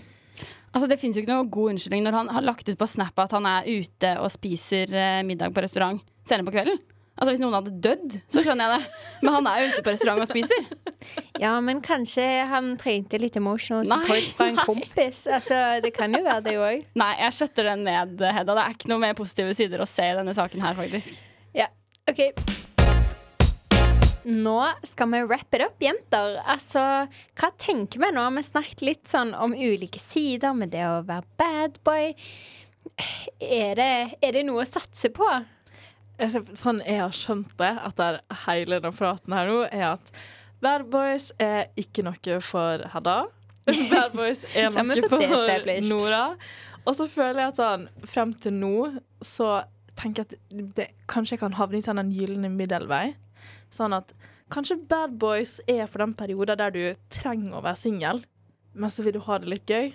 Altså 0.76 0.90
Det 0.92 0.98
fins 1.00 1.16
jo 1.16 1.24
ikke 1.24 1.32
noe 1.32 1.48
god 1.52 1.72
unnskyldning 1.74 2.04
når 2.04 2.18
han 2.20 2.34
har 2.36 2.44
lagt 2.44 2.68
ut 2.68 2.80
på 2.80 2.88
Snap 2.88 3.20
at 3.24 3.32
han 3.36 3.48
er 3.48 3.68
ute 3.68 4.12
og 4.20 4.28
spiser 4.34 4.92
eh, 4.92 5.22
middag 5.24 5.56
på 5.56 5.64
restaurant 5.64 6.04
senere 6.28 6.48
på 6.48 6.56
kvelden. 6.58 6.82
Altså 7.16 7.32
Hvis 7.32 7.40
noen 7.40 7.56
hadde 7.56 7.72
dødd, 7.80 8.16
så 8.28 8.42
skjønner 8.44 8.74
jeg 8.74 8.82
det. 8.82 9.04
Men 9.24 9.38
han 9.38 9.48
er 9.48 9.62
jo 9.62 9.68
ute 9.72 9.84
på 9.86 9.94
restaurant 9.94 10.24
og 10.26 10.28
spiser. 10.28 10.66
Ja, 11.40 11.54
men 11.64 11.80
kanskje 11.84 12.26
han 12.50 12.74
trengte 12.80 13.20
litt 13.22 13.38
emotional 13.40 13.88
support 13.88 14.28
fra 14.36 14.50
en 14.52 14.60
nei. 14.60 14.66
kompis. 14.68 15.22
Altså, 15.32 15.60
Det 15.84 15.94
kan 15.96 16.12
jo 16.16 16.22
være 16.26 16.44
det 16.48 16.56
òg. 16.60 16.84
Nei, 17.00 17.14
jeg 17.22 17.38
skjøtter 17.38 17.70
den 17.72 17.86
ned, 17.88 18.20
Hedda. 18.20 18.56
Det 18.58 18.66
er 18.66 18.76
ikke 18.76 18.92
noe 18.92 19.04
mer 19.04 19.16
positive 19.16 19.56
sider 19.56 19.84
å 19.84 19.88
se 19.88 20.10
i 20.12 20.18
denne 20.18 20.36
saken 20.36 20.64
her, 20.66 20.76
faktisk. 20.80 21.20
OK. 22.10 22.20
Nå 24.24 24.60
skal 24.84 25.10
vi 25.12 25.22
wrap 25.24 25.54
it 25.54 25.62
up, 25.62 25.82
jenter. 25.82 26.38
Altså, 26.46 26.82
hva 27.38 27.50
tenker 27.58 28.02
vi 28.02 28.12
nå? 28.14 28.26
Vi 28.30 28.42
har 28.42 28.46
snakket 28.46 28.84
litt 28.86 29.10
sånn 29.10 29.34
om 29.34 29.56
ulike 29.58 30.02
sider 30.02 30.54
med 30.54 30.70
det 30.74 30.84
å 30.86 31.02
være 31.06 31.26
bad 31.42 31.80
boy. 31.86 32.14
Er 33.42 33.74
det, 33.82 33.90
er 34.22 34.38
det 34.38 34.46
noe 34.46 34.62
å 34.62 34.70
satse 34.70 35.10
på? 35.14 35.26
Jeg 36.22 36.46
Sånn 36.56 36.84
jeg 36.86 37.02
har 37.02 37.14
skjønt 37.14 37.58
det 37.60 37.74
etter 37.90 38.22
hele 38.46 38.78
denne 38.78 38.96
praten 38.96 39.34
her 39.36 39.50
nå, 39.50 39.64
er 39.68 39.88
at 39.96 40.14
Bad 40.64 40.86
Boys 40.94 41.32
er 41.42 41.72
ikke 41.78 42.06
noe 42.06 42.38
for 42.46 42.86
Hedda. 42.94 43.18
Bad 43.92 44.14
Boys 44.14 44.46
er 44.54 44.70
noe 44.72 45.10
for. 45.10 45.26
Nora. 45.90 46.26
Og 46.86 46.94
så 47.02 47.10
føler 47.10 47.48
jeg 47.48 47.56
at 47.56 47.60
sånn 47.60 47.90
frem 48.06 48.32
til 48.38 48.62
nå 48.62 48.76
så 49.26 49.58
tenker 50.00 50.26
at 50.26 50.36
det, 50.50 50.90
kanskje 51.12 51.36
jeg 51.36 51.44
kan 51.44 51.58
havne 51.60 51.80
i 51.80 51.86
sånn 51.86 52.02
en 52.02 52.14
gyllen 52.14 52.48
middelvei. 52.58 53.16
Sånn 53.74 53.96
at 53.96 54.14
kanskje 54.54 54.78
Bad 54.90 55.18
Boys 55.22 55.60
er 55.68 55.86
for 55.88 56.04
den 56.04 56.16
perioden 56.18 56.60
der 56.60 56.74
du 56.74 56.82
trenger 57.14 57.58
å 57.58 57.64
være 57.66 57.80
singel, 57.80 58.24
men 58.76 58.92
så 58.92 59.06
vil 59.06 59.16
du 59.18 59.24
ha 59.26 59.40
det 59.40 59.52
litt 59.52 59.72
gøy. 59.72 59.94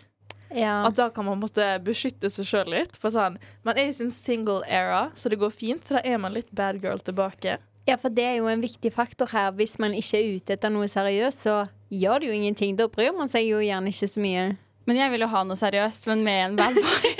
Ja. 0.51 0.81
At 0.89 0.97
da 0.99 1.11
kan 1.15 1.29
man 1.29 1.39
måtte 1.39 1.63
beskytte 1.87 2.27
seg 2.33 2.49
sjøl 2.49 2.73
litt. 2.73 2.97
For 2.99 3.15
sånn, 3.15 3.37
man 3.63 3.79
er 3.79 3.91
i 3.91 3.95
sin 3.95 4.11
single 4.11 4.65
era, 4.67 5.11
så 5.15 5.31
det 5.31 5.39
går 5.39 5.53
fint. 5.55 5.85
Så 5.87 5.95
da 5.99 6.01
er 6.03 6.19
man 6.19 6.35
litt 6.35 6.51
bad 6.51 6.81
girl 6.83 6.99
tilbake. 6.99 7.59
ja, 7.87 7.97
for 7.99 8.11
det 8.11 8.25
er 8.25 8.37
jo 8.39 8.49
en 8.51 8.61
viktig 8.63 8.91
faktor 8.95 9.31
her. 9.33 9.53
Hvis 9.59 9.79
man 9.79 9.95
ikke 9.95 10.19
er 10.19 10.35
ute 10.37 10.55
etter 10.57 10.71
noe 10.71 10.89
seriøst, 10.91 11.47
så 11.47 11.55
gjør 11.91 12.21
det 12.23 12.29
jo 12.29 12.35
ingenting. 12.41 12.77
Da 12.79 12.89
bryr 12.91 13.15
man 13.17 13.31
seg 13.31 13.47
jo 13.47 13.63
gjerne 13.63 13.91
ikke 13.91 14.11
så 14.11 14.23
mye. 14.23 14.45
Men 14.87 14.99
jeg 14.99 15.13
vil 15.13 15.23
jo 15.25 15.31
ha 15.31 15.45
noe 15.47 15.59
seriøst, 15.59 16.07
men 16.11 16.23
med 16.27 16.45
en 16.49 16.59
bad 16.59 16.79
boy. 16.79 17.19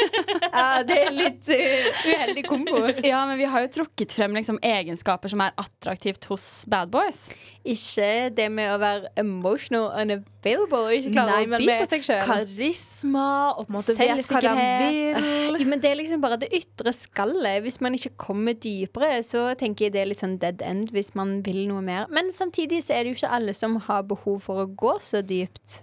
Ja, 0.51 0.83
det 0.87 0.97
er 0.99 1.13
litt 1.15 1.51
uh, 1.51 2.03
uheldig 2.11 2.45
kombo. 2.49 2.83
ja, 3.07 3.23
men 3.29 3.39
vi 3.41 3.49
har 3.51 3.65
jo 3.65 3.71
trukket 3.81 4.15
frem 4.17 4.37
liksom, 4.37 4.61
egenskaper 4.65 5.33
som 5.33 5.43
er 5.45 5.55
attraktivt 5.61 6.27
hos 6.31 6.47
bad 6.71 6.93
boys. 6.93 7.29
Ikke 7.61 8.31
det 8.33 8.47
med 8.53 8.71
å 8.73 8.79
være 8.81 9.11
emotional 9.21 9.91
unavailable 10.01 10.81
og 10.87 10.95
ikke 10.97 11.13
klare 11.13 11.43
Nei, 11.43 11.59
å 11.59 11.61
by 11.61 11.69
på 11.83 11.89
seg 11.91 12.07
sjøl. 12.07 12.23
Karisma 12.25 13.27
og 13.61 13.75
Selvsikkerhet. 13.91 15.21
Ja, 15.21 15.67
men 15.69 15.83
det 15.83 15.93
er 15.93 16.01
liksom 16.01 16.25
bare 16.25 16.41
det 16.41 16.51
ytre 16.57 16.95
skallet. 16.97 17.61
Hvis 17.67 17.81
man 17.85 17.97
ikke 17.99 18.15
kommer 18.21 18.57
dypere, 18.57 19.21
så 19.27 19.51
tenker 19.61 19.89
jeg 19.89 19.97
det 19.97 20.05
er 20.05 20.11
litt 20.13 20.23
sånn 20.23 20.39
dead 20.41 20.65
end 20.65 20.95
hvis 20.95 21.13
man 21.19 21.39
vil 21.47 21.67
noe 21.69 21.85
mer. 21.85 22.09
Men 22.13 22.33
samtidig 22.35 22.83
så 22.87 22.97
er 22.97 23.05
det 23.05 23.15
jo 23.15 23.21
ikke 23.21 23.37
alle 23.41 23.57
som 23.57 23.77
har 23.87 24.09
behov 24.09 24.41
for 24.49 24.65
å 24.65 24.69
gå 24.69 24.97
så 25.05 25.23
dypt. 25.27 25.81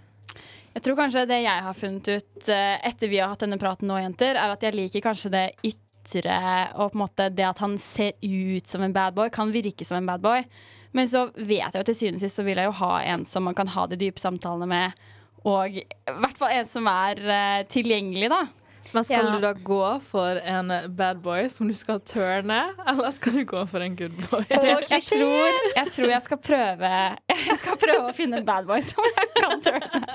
Jeg 0.77 0.83
tror 0.85 0.97
kanskje 0.99 1.23
det 1.25 1.39
jeg 1.41 1.61
har 1.65 1.73
funnet 1.73 2.07
ut 2.19 2.49
eh, 2.53 2.75
etter 2.85 3.09
vi 3.09 3.17
har 3.17 3.31
hatt 3.31 3.41
denne 3.41 3.57
praten 3.57 3.89
nå, 3.89 3.95
jenter, 3.97 4.37
er 4.37 4.53
at 4.53 4.61
jeg 4.61 4.75
liker 4.77 5.01
kanskje 5.01 5.31
det 5.33 5.45
ytre 5.65 6.35
og 6.77 6.91
på 6.93 6.99
en 6.99 7.01
måte 7.01 7.25
det 7.33 7.47
at 7.47 7.63
han 7.63 7.73
ser 7.81 8.13
ut 8.21 8.69
som 8.69 8.85
en 8.85 8.93
bad 8.93 9.17
boy, 9.17 9.31
kan 9.33 9.49
virke 9.55 9.87
som 9.87 9.97
en 9.97 10.05
bad 10.05 10.21
boy. 10.21 10.45
Men 10.93 11.09
så 11.09 11.25
vet 11.33 11.65
jeg 11.73 11.81
jo 11.81 11.87
til 11.89 11.97
syvende 11.97 12.21
og 12.21 12.27
sist 12.27 12.37
så 12.37 12.45
vil 12.45 12.61
jeg 12.61 12.69
jo 12.69 12.77
ha 12.83 12.91
en 13.09 13.25
som 13.25 13.49
man 13.49 13.57
kan 13.57 13.73
ha 13.73 13.87
de 13.89 13.97
dype 14.05 14.21
samtalene 14.21 14.69
med. 14.69 15.01
Og 15.49 15.81
i 15.81 15.83
hvert 16.05 16.37
fall 16.37 16.53
en 16.59 16.69
som 16.69 16.87
er 16.93 17.19
uh, 17.25 17.65
tilgjengelig, 17.73 18.29
da. 18.33 18.45
Men 18.93 19.03
skal 19.03 19.25
Ja. 19.25 19.31
du 19.35 19.41
da 19.43 19.51
gå 19.53 20.01
for 20.07 20.39
en 20.47 20.71
bad 20.95 21.19
boy 21.23 21.49
som 21.51 21.67
du 21.67 21.73
skal 21.75 21.99
turne, 22.07 22.59
eller 22.87 23.11
skal 23.11 23.33
du 23.33 23.43
gå 23.49 23.65
for 23.67 23.83
en 23.83 23.95
good 23.99 24.15
boy? 24.29 24.45
Jeg 24.49 24.61
tror 24.61 24.69
jeg, 24.69 24.87
jeg, 24.89 25.03
tror, 25.09 25.57
jeg 25.75 25.91
tror 25.97 26.13
jeg 26.13 26.21
skal 26.29 26.37
prøve 26.37 26.91
Jeg 27.49 27.57
skal 27.63 27.79
prøve 27.81 28.05
å 28.07 28.15
finne 28.15 28.39
en 28.41 28.47
bad 28.47 28.67
boy 28.69 28.79
som 28.85 29.03
jeg 29.11 29.33
kan 29.35 29.65
turne. 29.65 30.05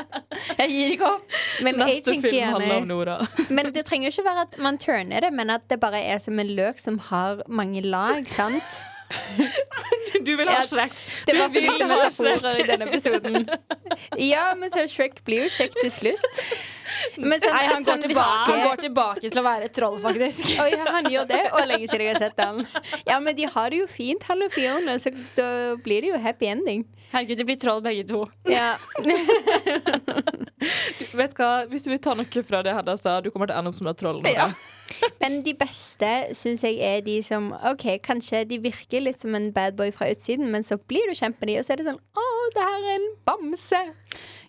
Jeg 0.58 0.70
gir 0.72 0.94
ikke 0.96 1.10
opp. 1.16 1.36
Men 1.64 1.80
Neste 1.82 2.14
film 2.22 2.54
handler 2.54 2.76
om 2.76 2.88
Nora. 2.90 3.18
Men 3.56 3.72
det 3.74 3.84
trenger 3.88 4.10
jo 4.10 4.14
ikke 4.16 4.28
være 4.30 4.46
at 4.48 4.56
man 4.62 4.78
turner 4.82 5.26
det, 5.26 5.32
men 5.32 5.50
at 5.54 5.68
det 5.70 5.78
bare 5.82 6.00
er 6.02 6.18
som 6.22 6.38
en 6.38 6.54
løk 6.56 6.80
som 6.82 6.98
har 7.10 7.42
mange 7.48 7.82
lag, 7.84 8.24
sant? 8.30 8.80
Du 10.28 10.32
vil 10.38 10.48
ha 10.48 10.60
Ja, 10.60 10.66
Shrek. 10.68 10.94
Det 11.26 11.34
var 11.38 11.48
Du 11.52 11.58
vil 11.58 11.68
ha 11.70 11.96
metaforer 12.02 12.60
i 12.60 12.66
denne 12.68 12.88
episoden. 12.90 13.48
Ja, 14.20 14.44
men 14.58 14.70
så 14.72 14.86
Shrek 14.90 15.20
blir 15.26 15.46
jo 15.46 15.50
kjekk 15.52 15.78
til 15.80 15.92
slutt. 15.94 16.40
Men 17.16 17.40
så 17.40 17.48
Nei, 17.52 17.64
han 17.66 17.84
går, 17.86 17.96
går, 17.96 18.08
tilbake, 18.08 18.48
han 18.50 18.64
går 18.68 18.82
tilbake 18.86 19.30
til 19.32 19.40
å 19.40 19.44
være 19.46 19.68
et 19.70 19.76
troll, 19.76 19.98
faktisk. 20.02 20.54
Oi, 20.62 20.70
han 20.76 21.08
gjør 21.10 21.28
det, 21.30 21.42
og 21.52 21.68
lenge 21.70 21.88
siden 21.88 22.04
jeg 22.06 22.16
har 22.16 22.24
sett 22.26 22.42
ham. 22.42 22.60
Ja, 23.08 23.18
men 23.22 23.36
de 23.38 23.48
har 23.54 23.72
det 23.72 23.82
jo 23.82 23.86
fint, 23.90 24.26
Hallo 24.28 24.48
Fiona, 24.52 24.98
så 25.00 25.12
da 25.38 25.46
blir 25.82 26.04
det 26.04 26.12
jo 26.12 26.20
happy 26.20 26.50
ending. 26.52 26.84
Herregud, 27.12 27.38
de 27.42 27.44
blir 27.44 27.58
troll 27.60 27.82
begge 27.84 28.04
to. 28.08 28.22
Ja. 28.48 28.74
Vet 31.12 31.34
hva, 31.36 31.50
Hvis 31.68 31.84
du 31.84 31.90
vil 31.92 32.00
ta 32.02 32.14
noe 32.16 32.44
fra 32.46 32.62
det 32.64 32.72
Hedda 32.76 32.94
sa, 33.00 33.18
du 33.20 33.28
kommer 33.32 33.50
til 33.50 33.56
å 33.56 33.60
ende 33.60 33.72
opp 33.72 33.76
som 33.76 33.90
et 33.90 33.98
troll. 34.00 34.22
Nå, 34.24 34.32
Ja. 34.32 34.52
Men 35.22 35.40
de 35.46 35.54
beste 35.58 36.10
syns 36.38 36.64
jeg 36.66 36.80
er 36.84 37.02
de 37.06 37.18
som 37.26 37.50
OK, 37.70 37.86
kanskje 38.04 38.44
de 38.50 38.58
virker 38.62 39.04
litt 39.04 39.22
som 39.22 39.36
en 39.38 39.50
bad 39.54 39.78
boy 39.78 39.92
fra 39.94 40.10
utsiden, 40.12 40.50
men 40.52 40.66
så 40.66 40.78
blir 40.80 41.08
du 41.10 41.16
kjent 41.18 41.38
med 41.40 41.52
de, 41.52 41.58
og 41.60 41.66
så 41.66 41.74
er 41.74 41.82
det 41.82 41.88
sånn 41.90 42.00
Å, 42.00 42.26
det 42.56 42.66
her 42.68 42.88
er 42.88 42.96
en 42.98 43.08
bamse. 43.28 43.82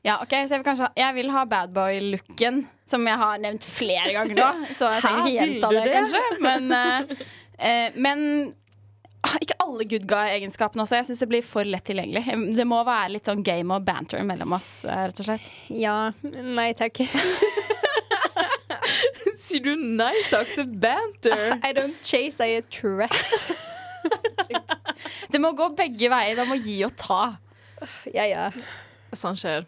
Ja, 0.03 0.17
ok, 0.19 0.33
så 0.33 0.57
jeg 0.57 0.59
vil, 0.59 0.65
kanskje, 0.67 0.89
jeg 0.99 1.15
vil 1.15 1.29
ha 1.31 1.45
badboy-looken, 1.47 2.65
som 2.89 3.05
jeg 3.07 3.19
har 3.21 3.39
nevnt 3.39 3.63
flere 3.63 4.11
ganger 4.11 4.35
nå. 4.35 4.49
Så 4.79 4.89
jeg 4.91 5.05
trenger 5.05 5.21
ikke 5.23 5.37
gjenta 5.37 5.69
det, 5.71 5.85
kanskje. 5.93 6.23
Men, 6.43 6.67
uh, 6.75 7.23
uh, 7.55 7.95
men 8.03 8.25
ah, 9.23 9.37
ikke 9.39 9.57
alle 9.63 9.87
good 9.87 10.07
guy-egenskapene 10.09 10.83
også. 10.83 10.99
Jeg 10.99 11.07
syns 11.07 11.23
det 11.23 11.29
blir 11.31 11.47
for 11.47 11.67
lett 11.67 11.87
tilgjengelig. 11.87 12.25
Det 12.57 12.67
må 12.67 12.81
være 12.83 13.15
litt 13.15 13.31
sånn 13.31 13.45
game 13.47 13.79
og 13.79 13.87
banter 13.87 14.27
mellom 14.27 14.57
oss, 14.59 14.83
eh, 14.83 15.05
rett 15.07 15.23
og 15.23 15.29
slett. 15.29 15.49
Ja. 15.71 15.97
Nei 16.43 16.71
takk. 16.77 16.99
Sier 19.53 19.61
du 19.61 19.75
nei 19.77 20.15
takk 20.31 20.49
til 20.55 20.65
banter? 20.81 21.59
I 21.67 21.75
don't 21.77 21.99
chase, 22.01 22.41
I 22.41 22.57
attract. 22.57 23.51
Det 25.29 25.41
må 25.41 25.51
gå 25.53 25.67
begge 25.77 26.09
veier. 26.09 26.39
Man 26.41 26.49
må 26.55 26.57
gi 26.57 26.79
og 26.87 26.95
ta. 26.97 27.35
Ja, 28.09 28.25
ja. 28.25 28.47
Sånn 29.13 29.37
skjer. 29.37 29.67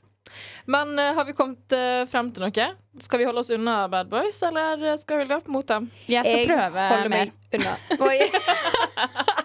Men 0.66 0.98
uh, 0.98 1.14
har 1.20 1.30
vi 1.30 1.38
kommet 1.38 1.78
uh, 1.78 2.02
frem 2.10 2.34
til 2.34 2.48
noe? 2.48 2.68
Skal 3.06 3.22
vi 3.22 3.30
holde 3.30 3.46
oss 3.46 3.54
unna 3.54 3.84
bad 3.94 4.10
boys, 4.10 4.42
eller 4.50 4.82
eh, 4.82 4.98
skal 4.98 5.22
vi 5.22 5.30
løpe 5.30 5.54
mot 5.54 5.68
dem? 5.70 5.92
Jeg 6.10 6.26
skal 6.26 6.40
Jeg 6.40 6.50
prøve 6.50 6.90
holder 6.90 7.12
meg 7.14 7.34
unna. 7.54 9.44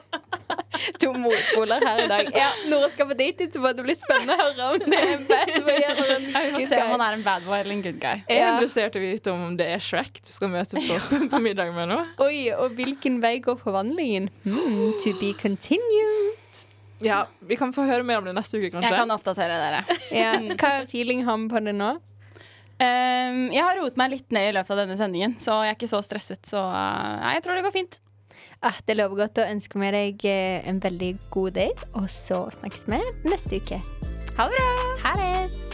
To 1.02 1.12
motpoler 1.16 1.84
her 1.86 2.02
i 2.04 2.08
dag. 2.10 2.30
Ja, 2.36 2.48
Nora 2.70 2.88
skal 2.92 3.08
på 3.10 3.16
date 3.18 3.46
etterpå. 3.48 3.72
Det 3.76 3.84
blir 3.86 3.98
spennende 3.98 4.36
å 4.36 4.46
høre 4.48 4.68
om 4.70 4.84
det 4.84 4.98
er 5.00 5.12
en 5.14 5.26
bad 5.28 5.52
boy 5.66 5.76
eller 5.76 6.12
en 6.16 6.26
good 6.32 6.56
guy. 6.56 6.66
se 6.70 6.80
om 6.82 6.92
han 6.94 7.04
er 7.06 7.18
en 7.18 7.24
bad 7.26 7.46
boy 7.48 7.58
eller 7.58 7.76
en 7.76 7.84
good 7.86 8.00
guy. 8.02 8.22
Jeg 8.28 8.42
er 8.42 8.50
interessert 8.56 8.96
i 8.98 9.02
å 9.02 9.04
vite 9.06 9.34
om 9.34 9.56
det 9.60 9.70
er 9.76 9.84
Shrek 9.84 10.20
du 10.24 10.32
skal 10.32 10.52
møte 10.52 10.82
på, 10.88 10.98
på 11.32 11.42
middag 11.42 11.72
med 11.76 11.92
nå. 11.92 12.00
Oi, 12.26 12.50
og 12.56 12.76
hvilken 12.78 13.20
vei 13.24 13.36
går 13.44 13.58
forvandlingen? 13.62 14.30
Hmm, 14.44 14.92
to 15.04 15.14
be 15.20 15.32
continued. 15.40 16.36
Ja, 17.00 17.24
Vi 17.48 17.56
kan 17.56 17.72
få 17.72 17.86
høre 17.88 18.04
mer 18.04 18.20
om 18.20 18.28
det 18.28 18.34
neste 18.36 18.58
uke, 18.60 18.74
kanskje. 18.74 18.90
Jeg 18.92 19.00
kan 19.00 19.12
oppdatere 19.14 19.56
dere. 19.56 19.98
Ja, 20.12 20.34
hva 20.60 20.72
feeling 20.90 21.24
har 21.24 21.38
vi 21.40 21.48
på 21.48 21.62
det 21.64 21.72
nå? 21.78 21.94
Um, 22.80 23.40
jeg 23.52 23.60
har 23.60 23.76
roet 23.76 23.98
meg 24.00 24.14
litt 24.14 24.30
ned 24.32 24.50
i 24.50 24.52
løpet 24.56 24.72
av 24.72 24.78
denne 24.82 24.96
sendingen, 24.96 25.34
så 25.40 25.58
jeg 25.66 25.74
er 25.74 25.76
ikke 25.76 25.88
så 25.90 26.00
stresset. 26.04 26.40
Så 26.48 26.60
uh, 26.60 27.18
nei, 27.20 27.34
jeg 27.36 27.44
tror 27.44 27.58
det 27.58 27.64
går 27.66 27.74
fint. 27.74 27.98
Ah, 28.62 28.76
det 28.86 28.98
lover 28.98 29.22
godt 29.22 29.40
å 29.40 29.48
ønske 29.48 29.80
med 29.80 29.94
deg 29.96 30.26
eh, 30.28 30.60
en 30.68 30.82
veldig 30.84 31.14
god 31.32 31.56
date, 31.56 31.88
og 31.96 32.10
så 32.12 32.42
snakkes 32.58 32.84
vi 32.92 33.00
neste 33.24 33.56
uke. 33.56 33.80
Ha 34.36 34.48
det 34.50 34.58
bra! 34.58 34.70
Ha 35.06 35.16
det! 35.16 35.69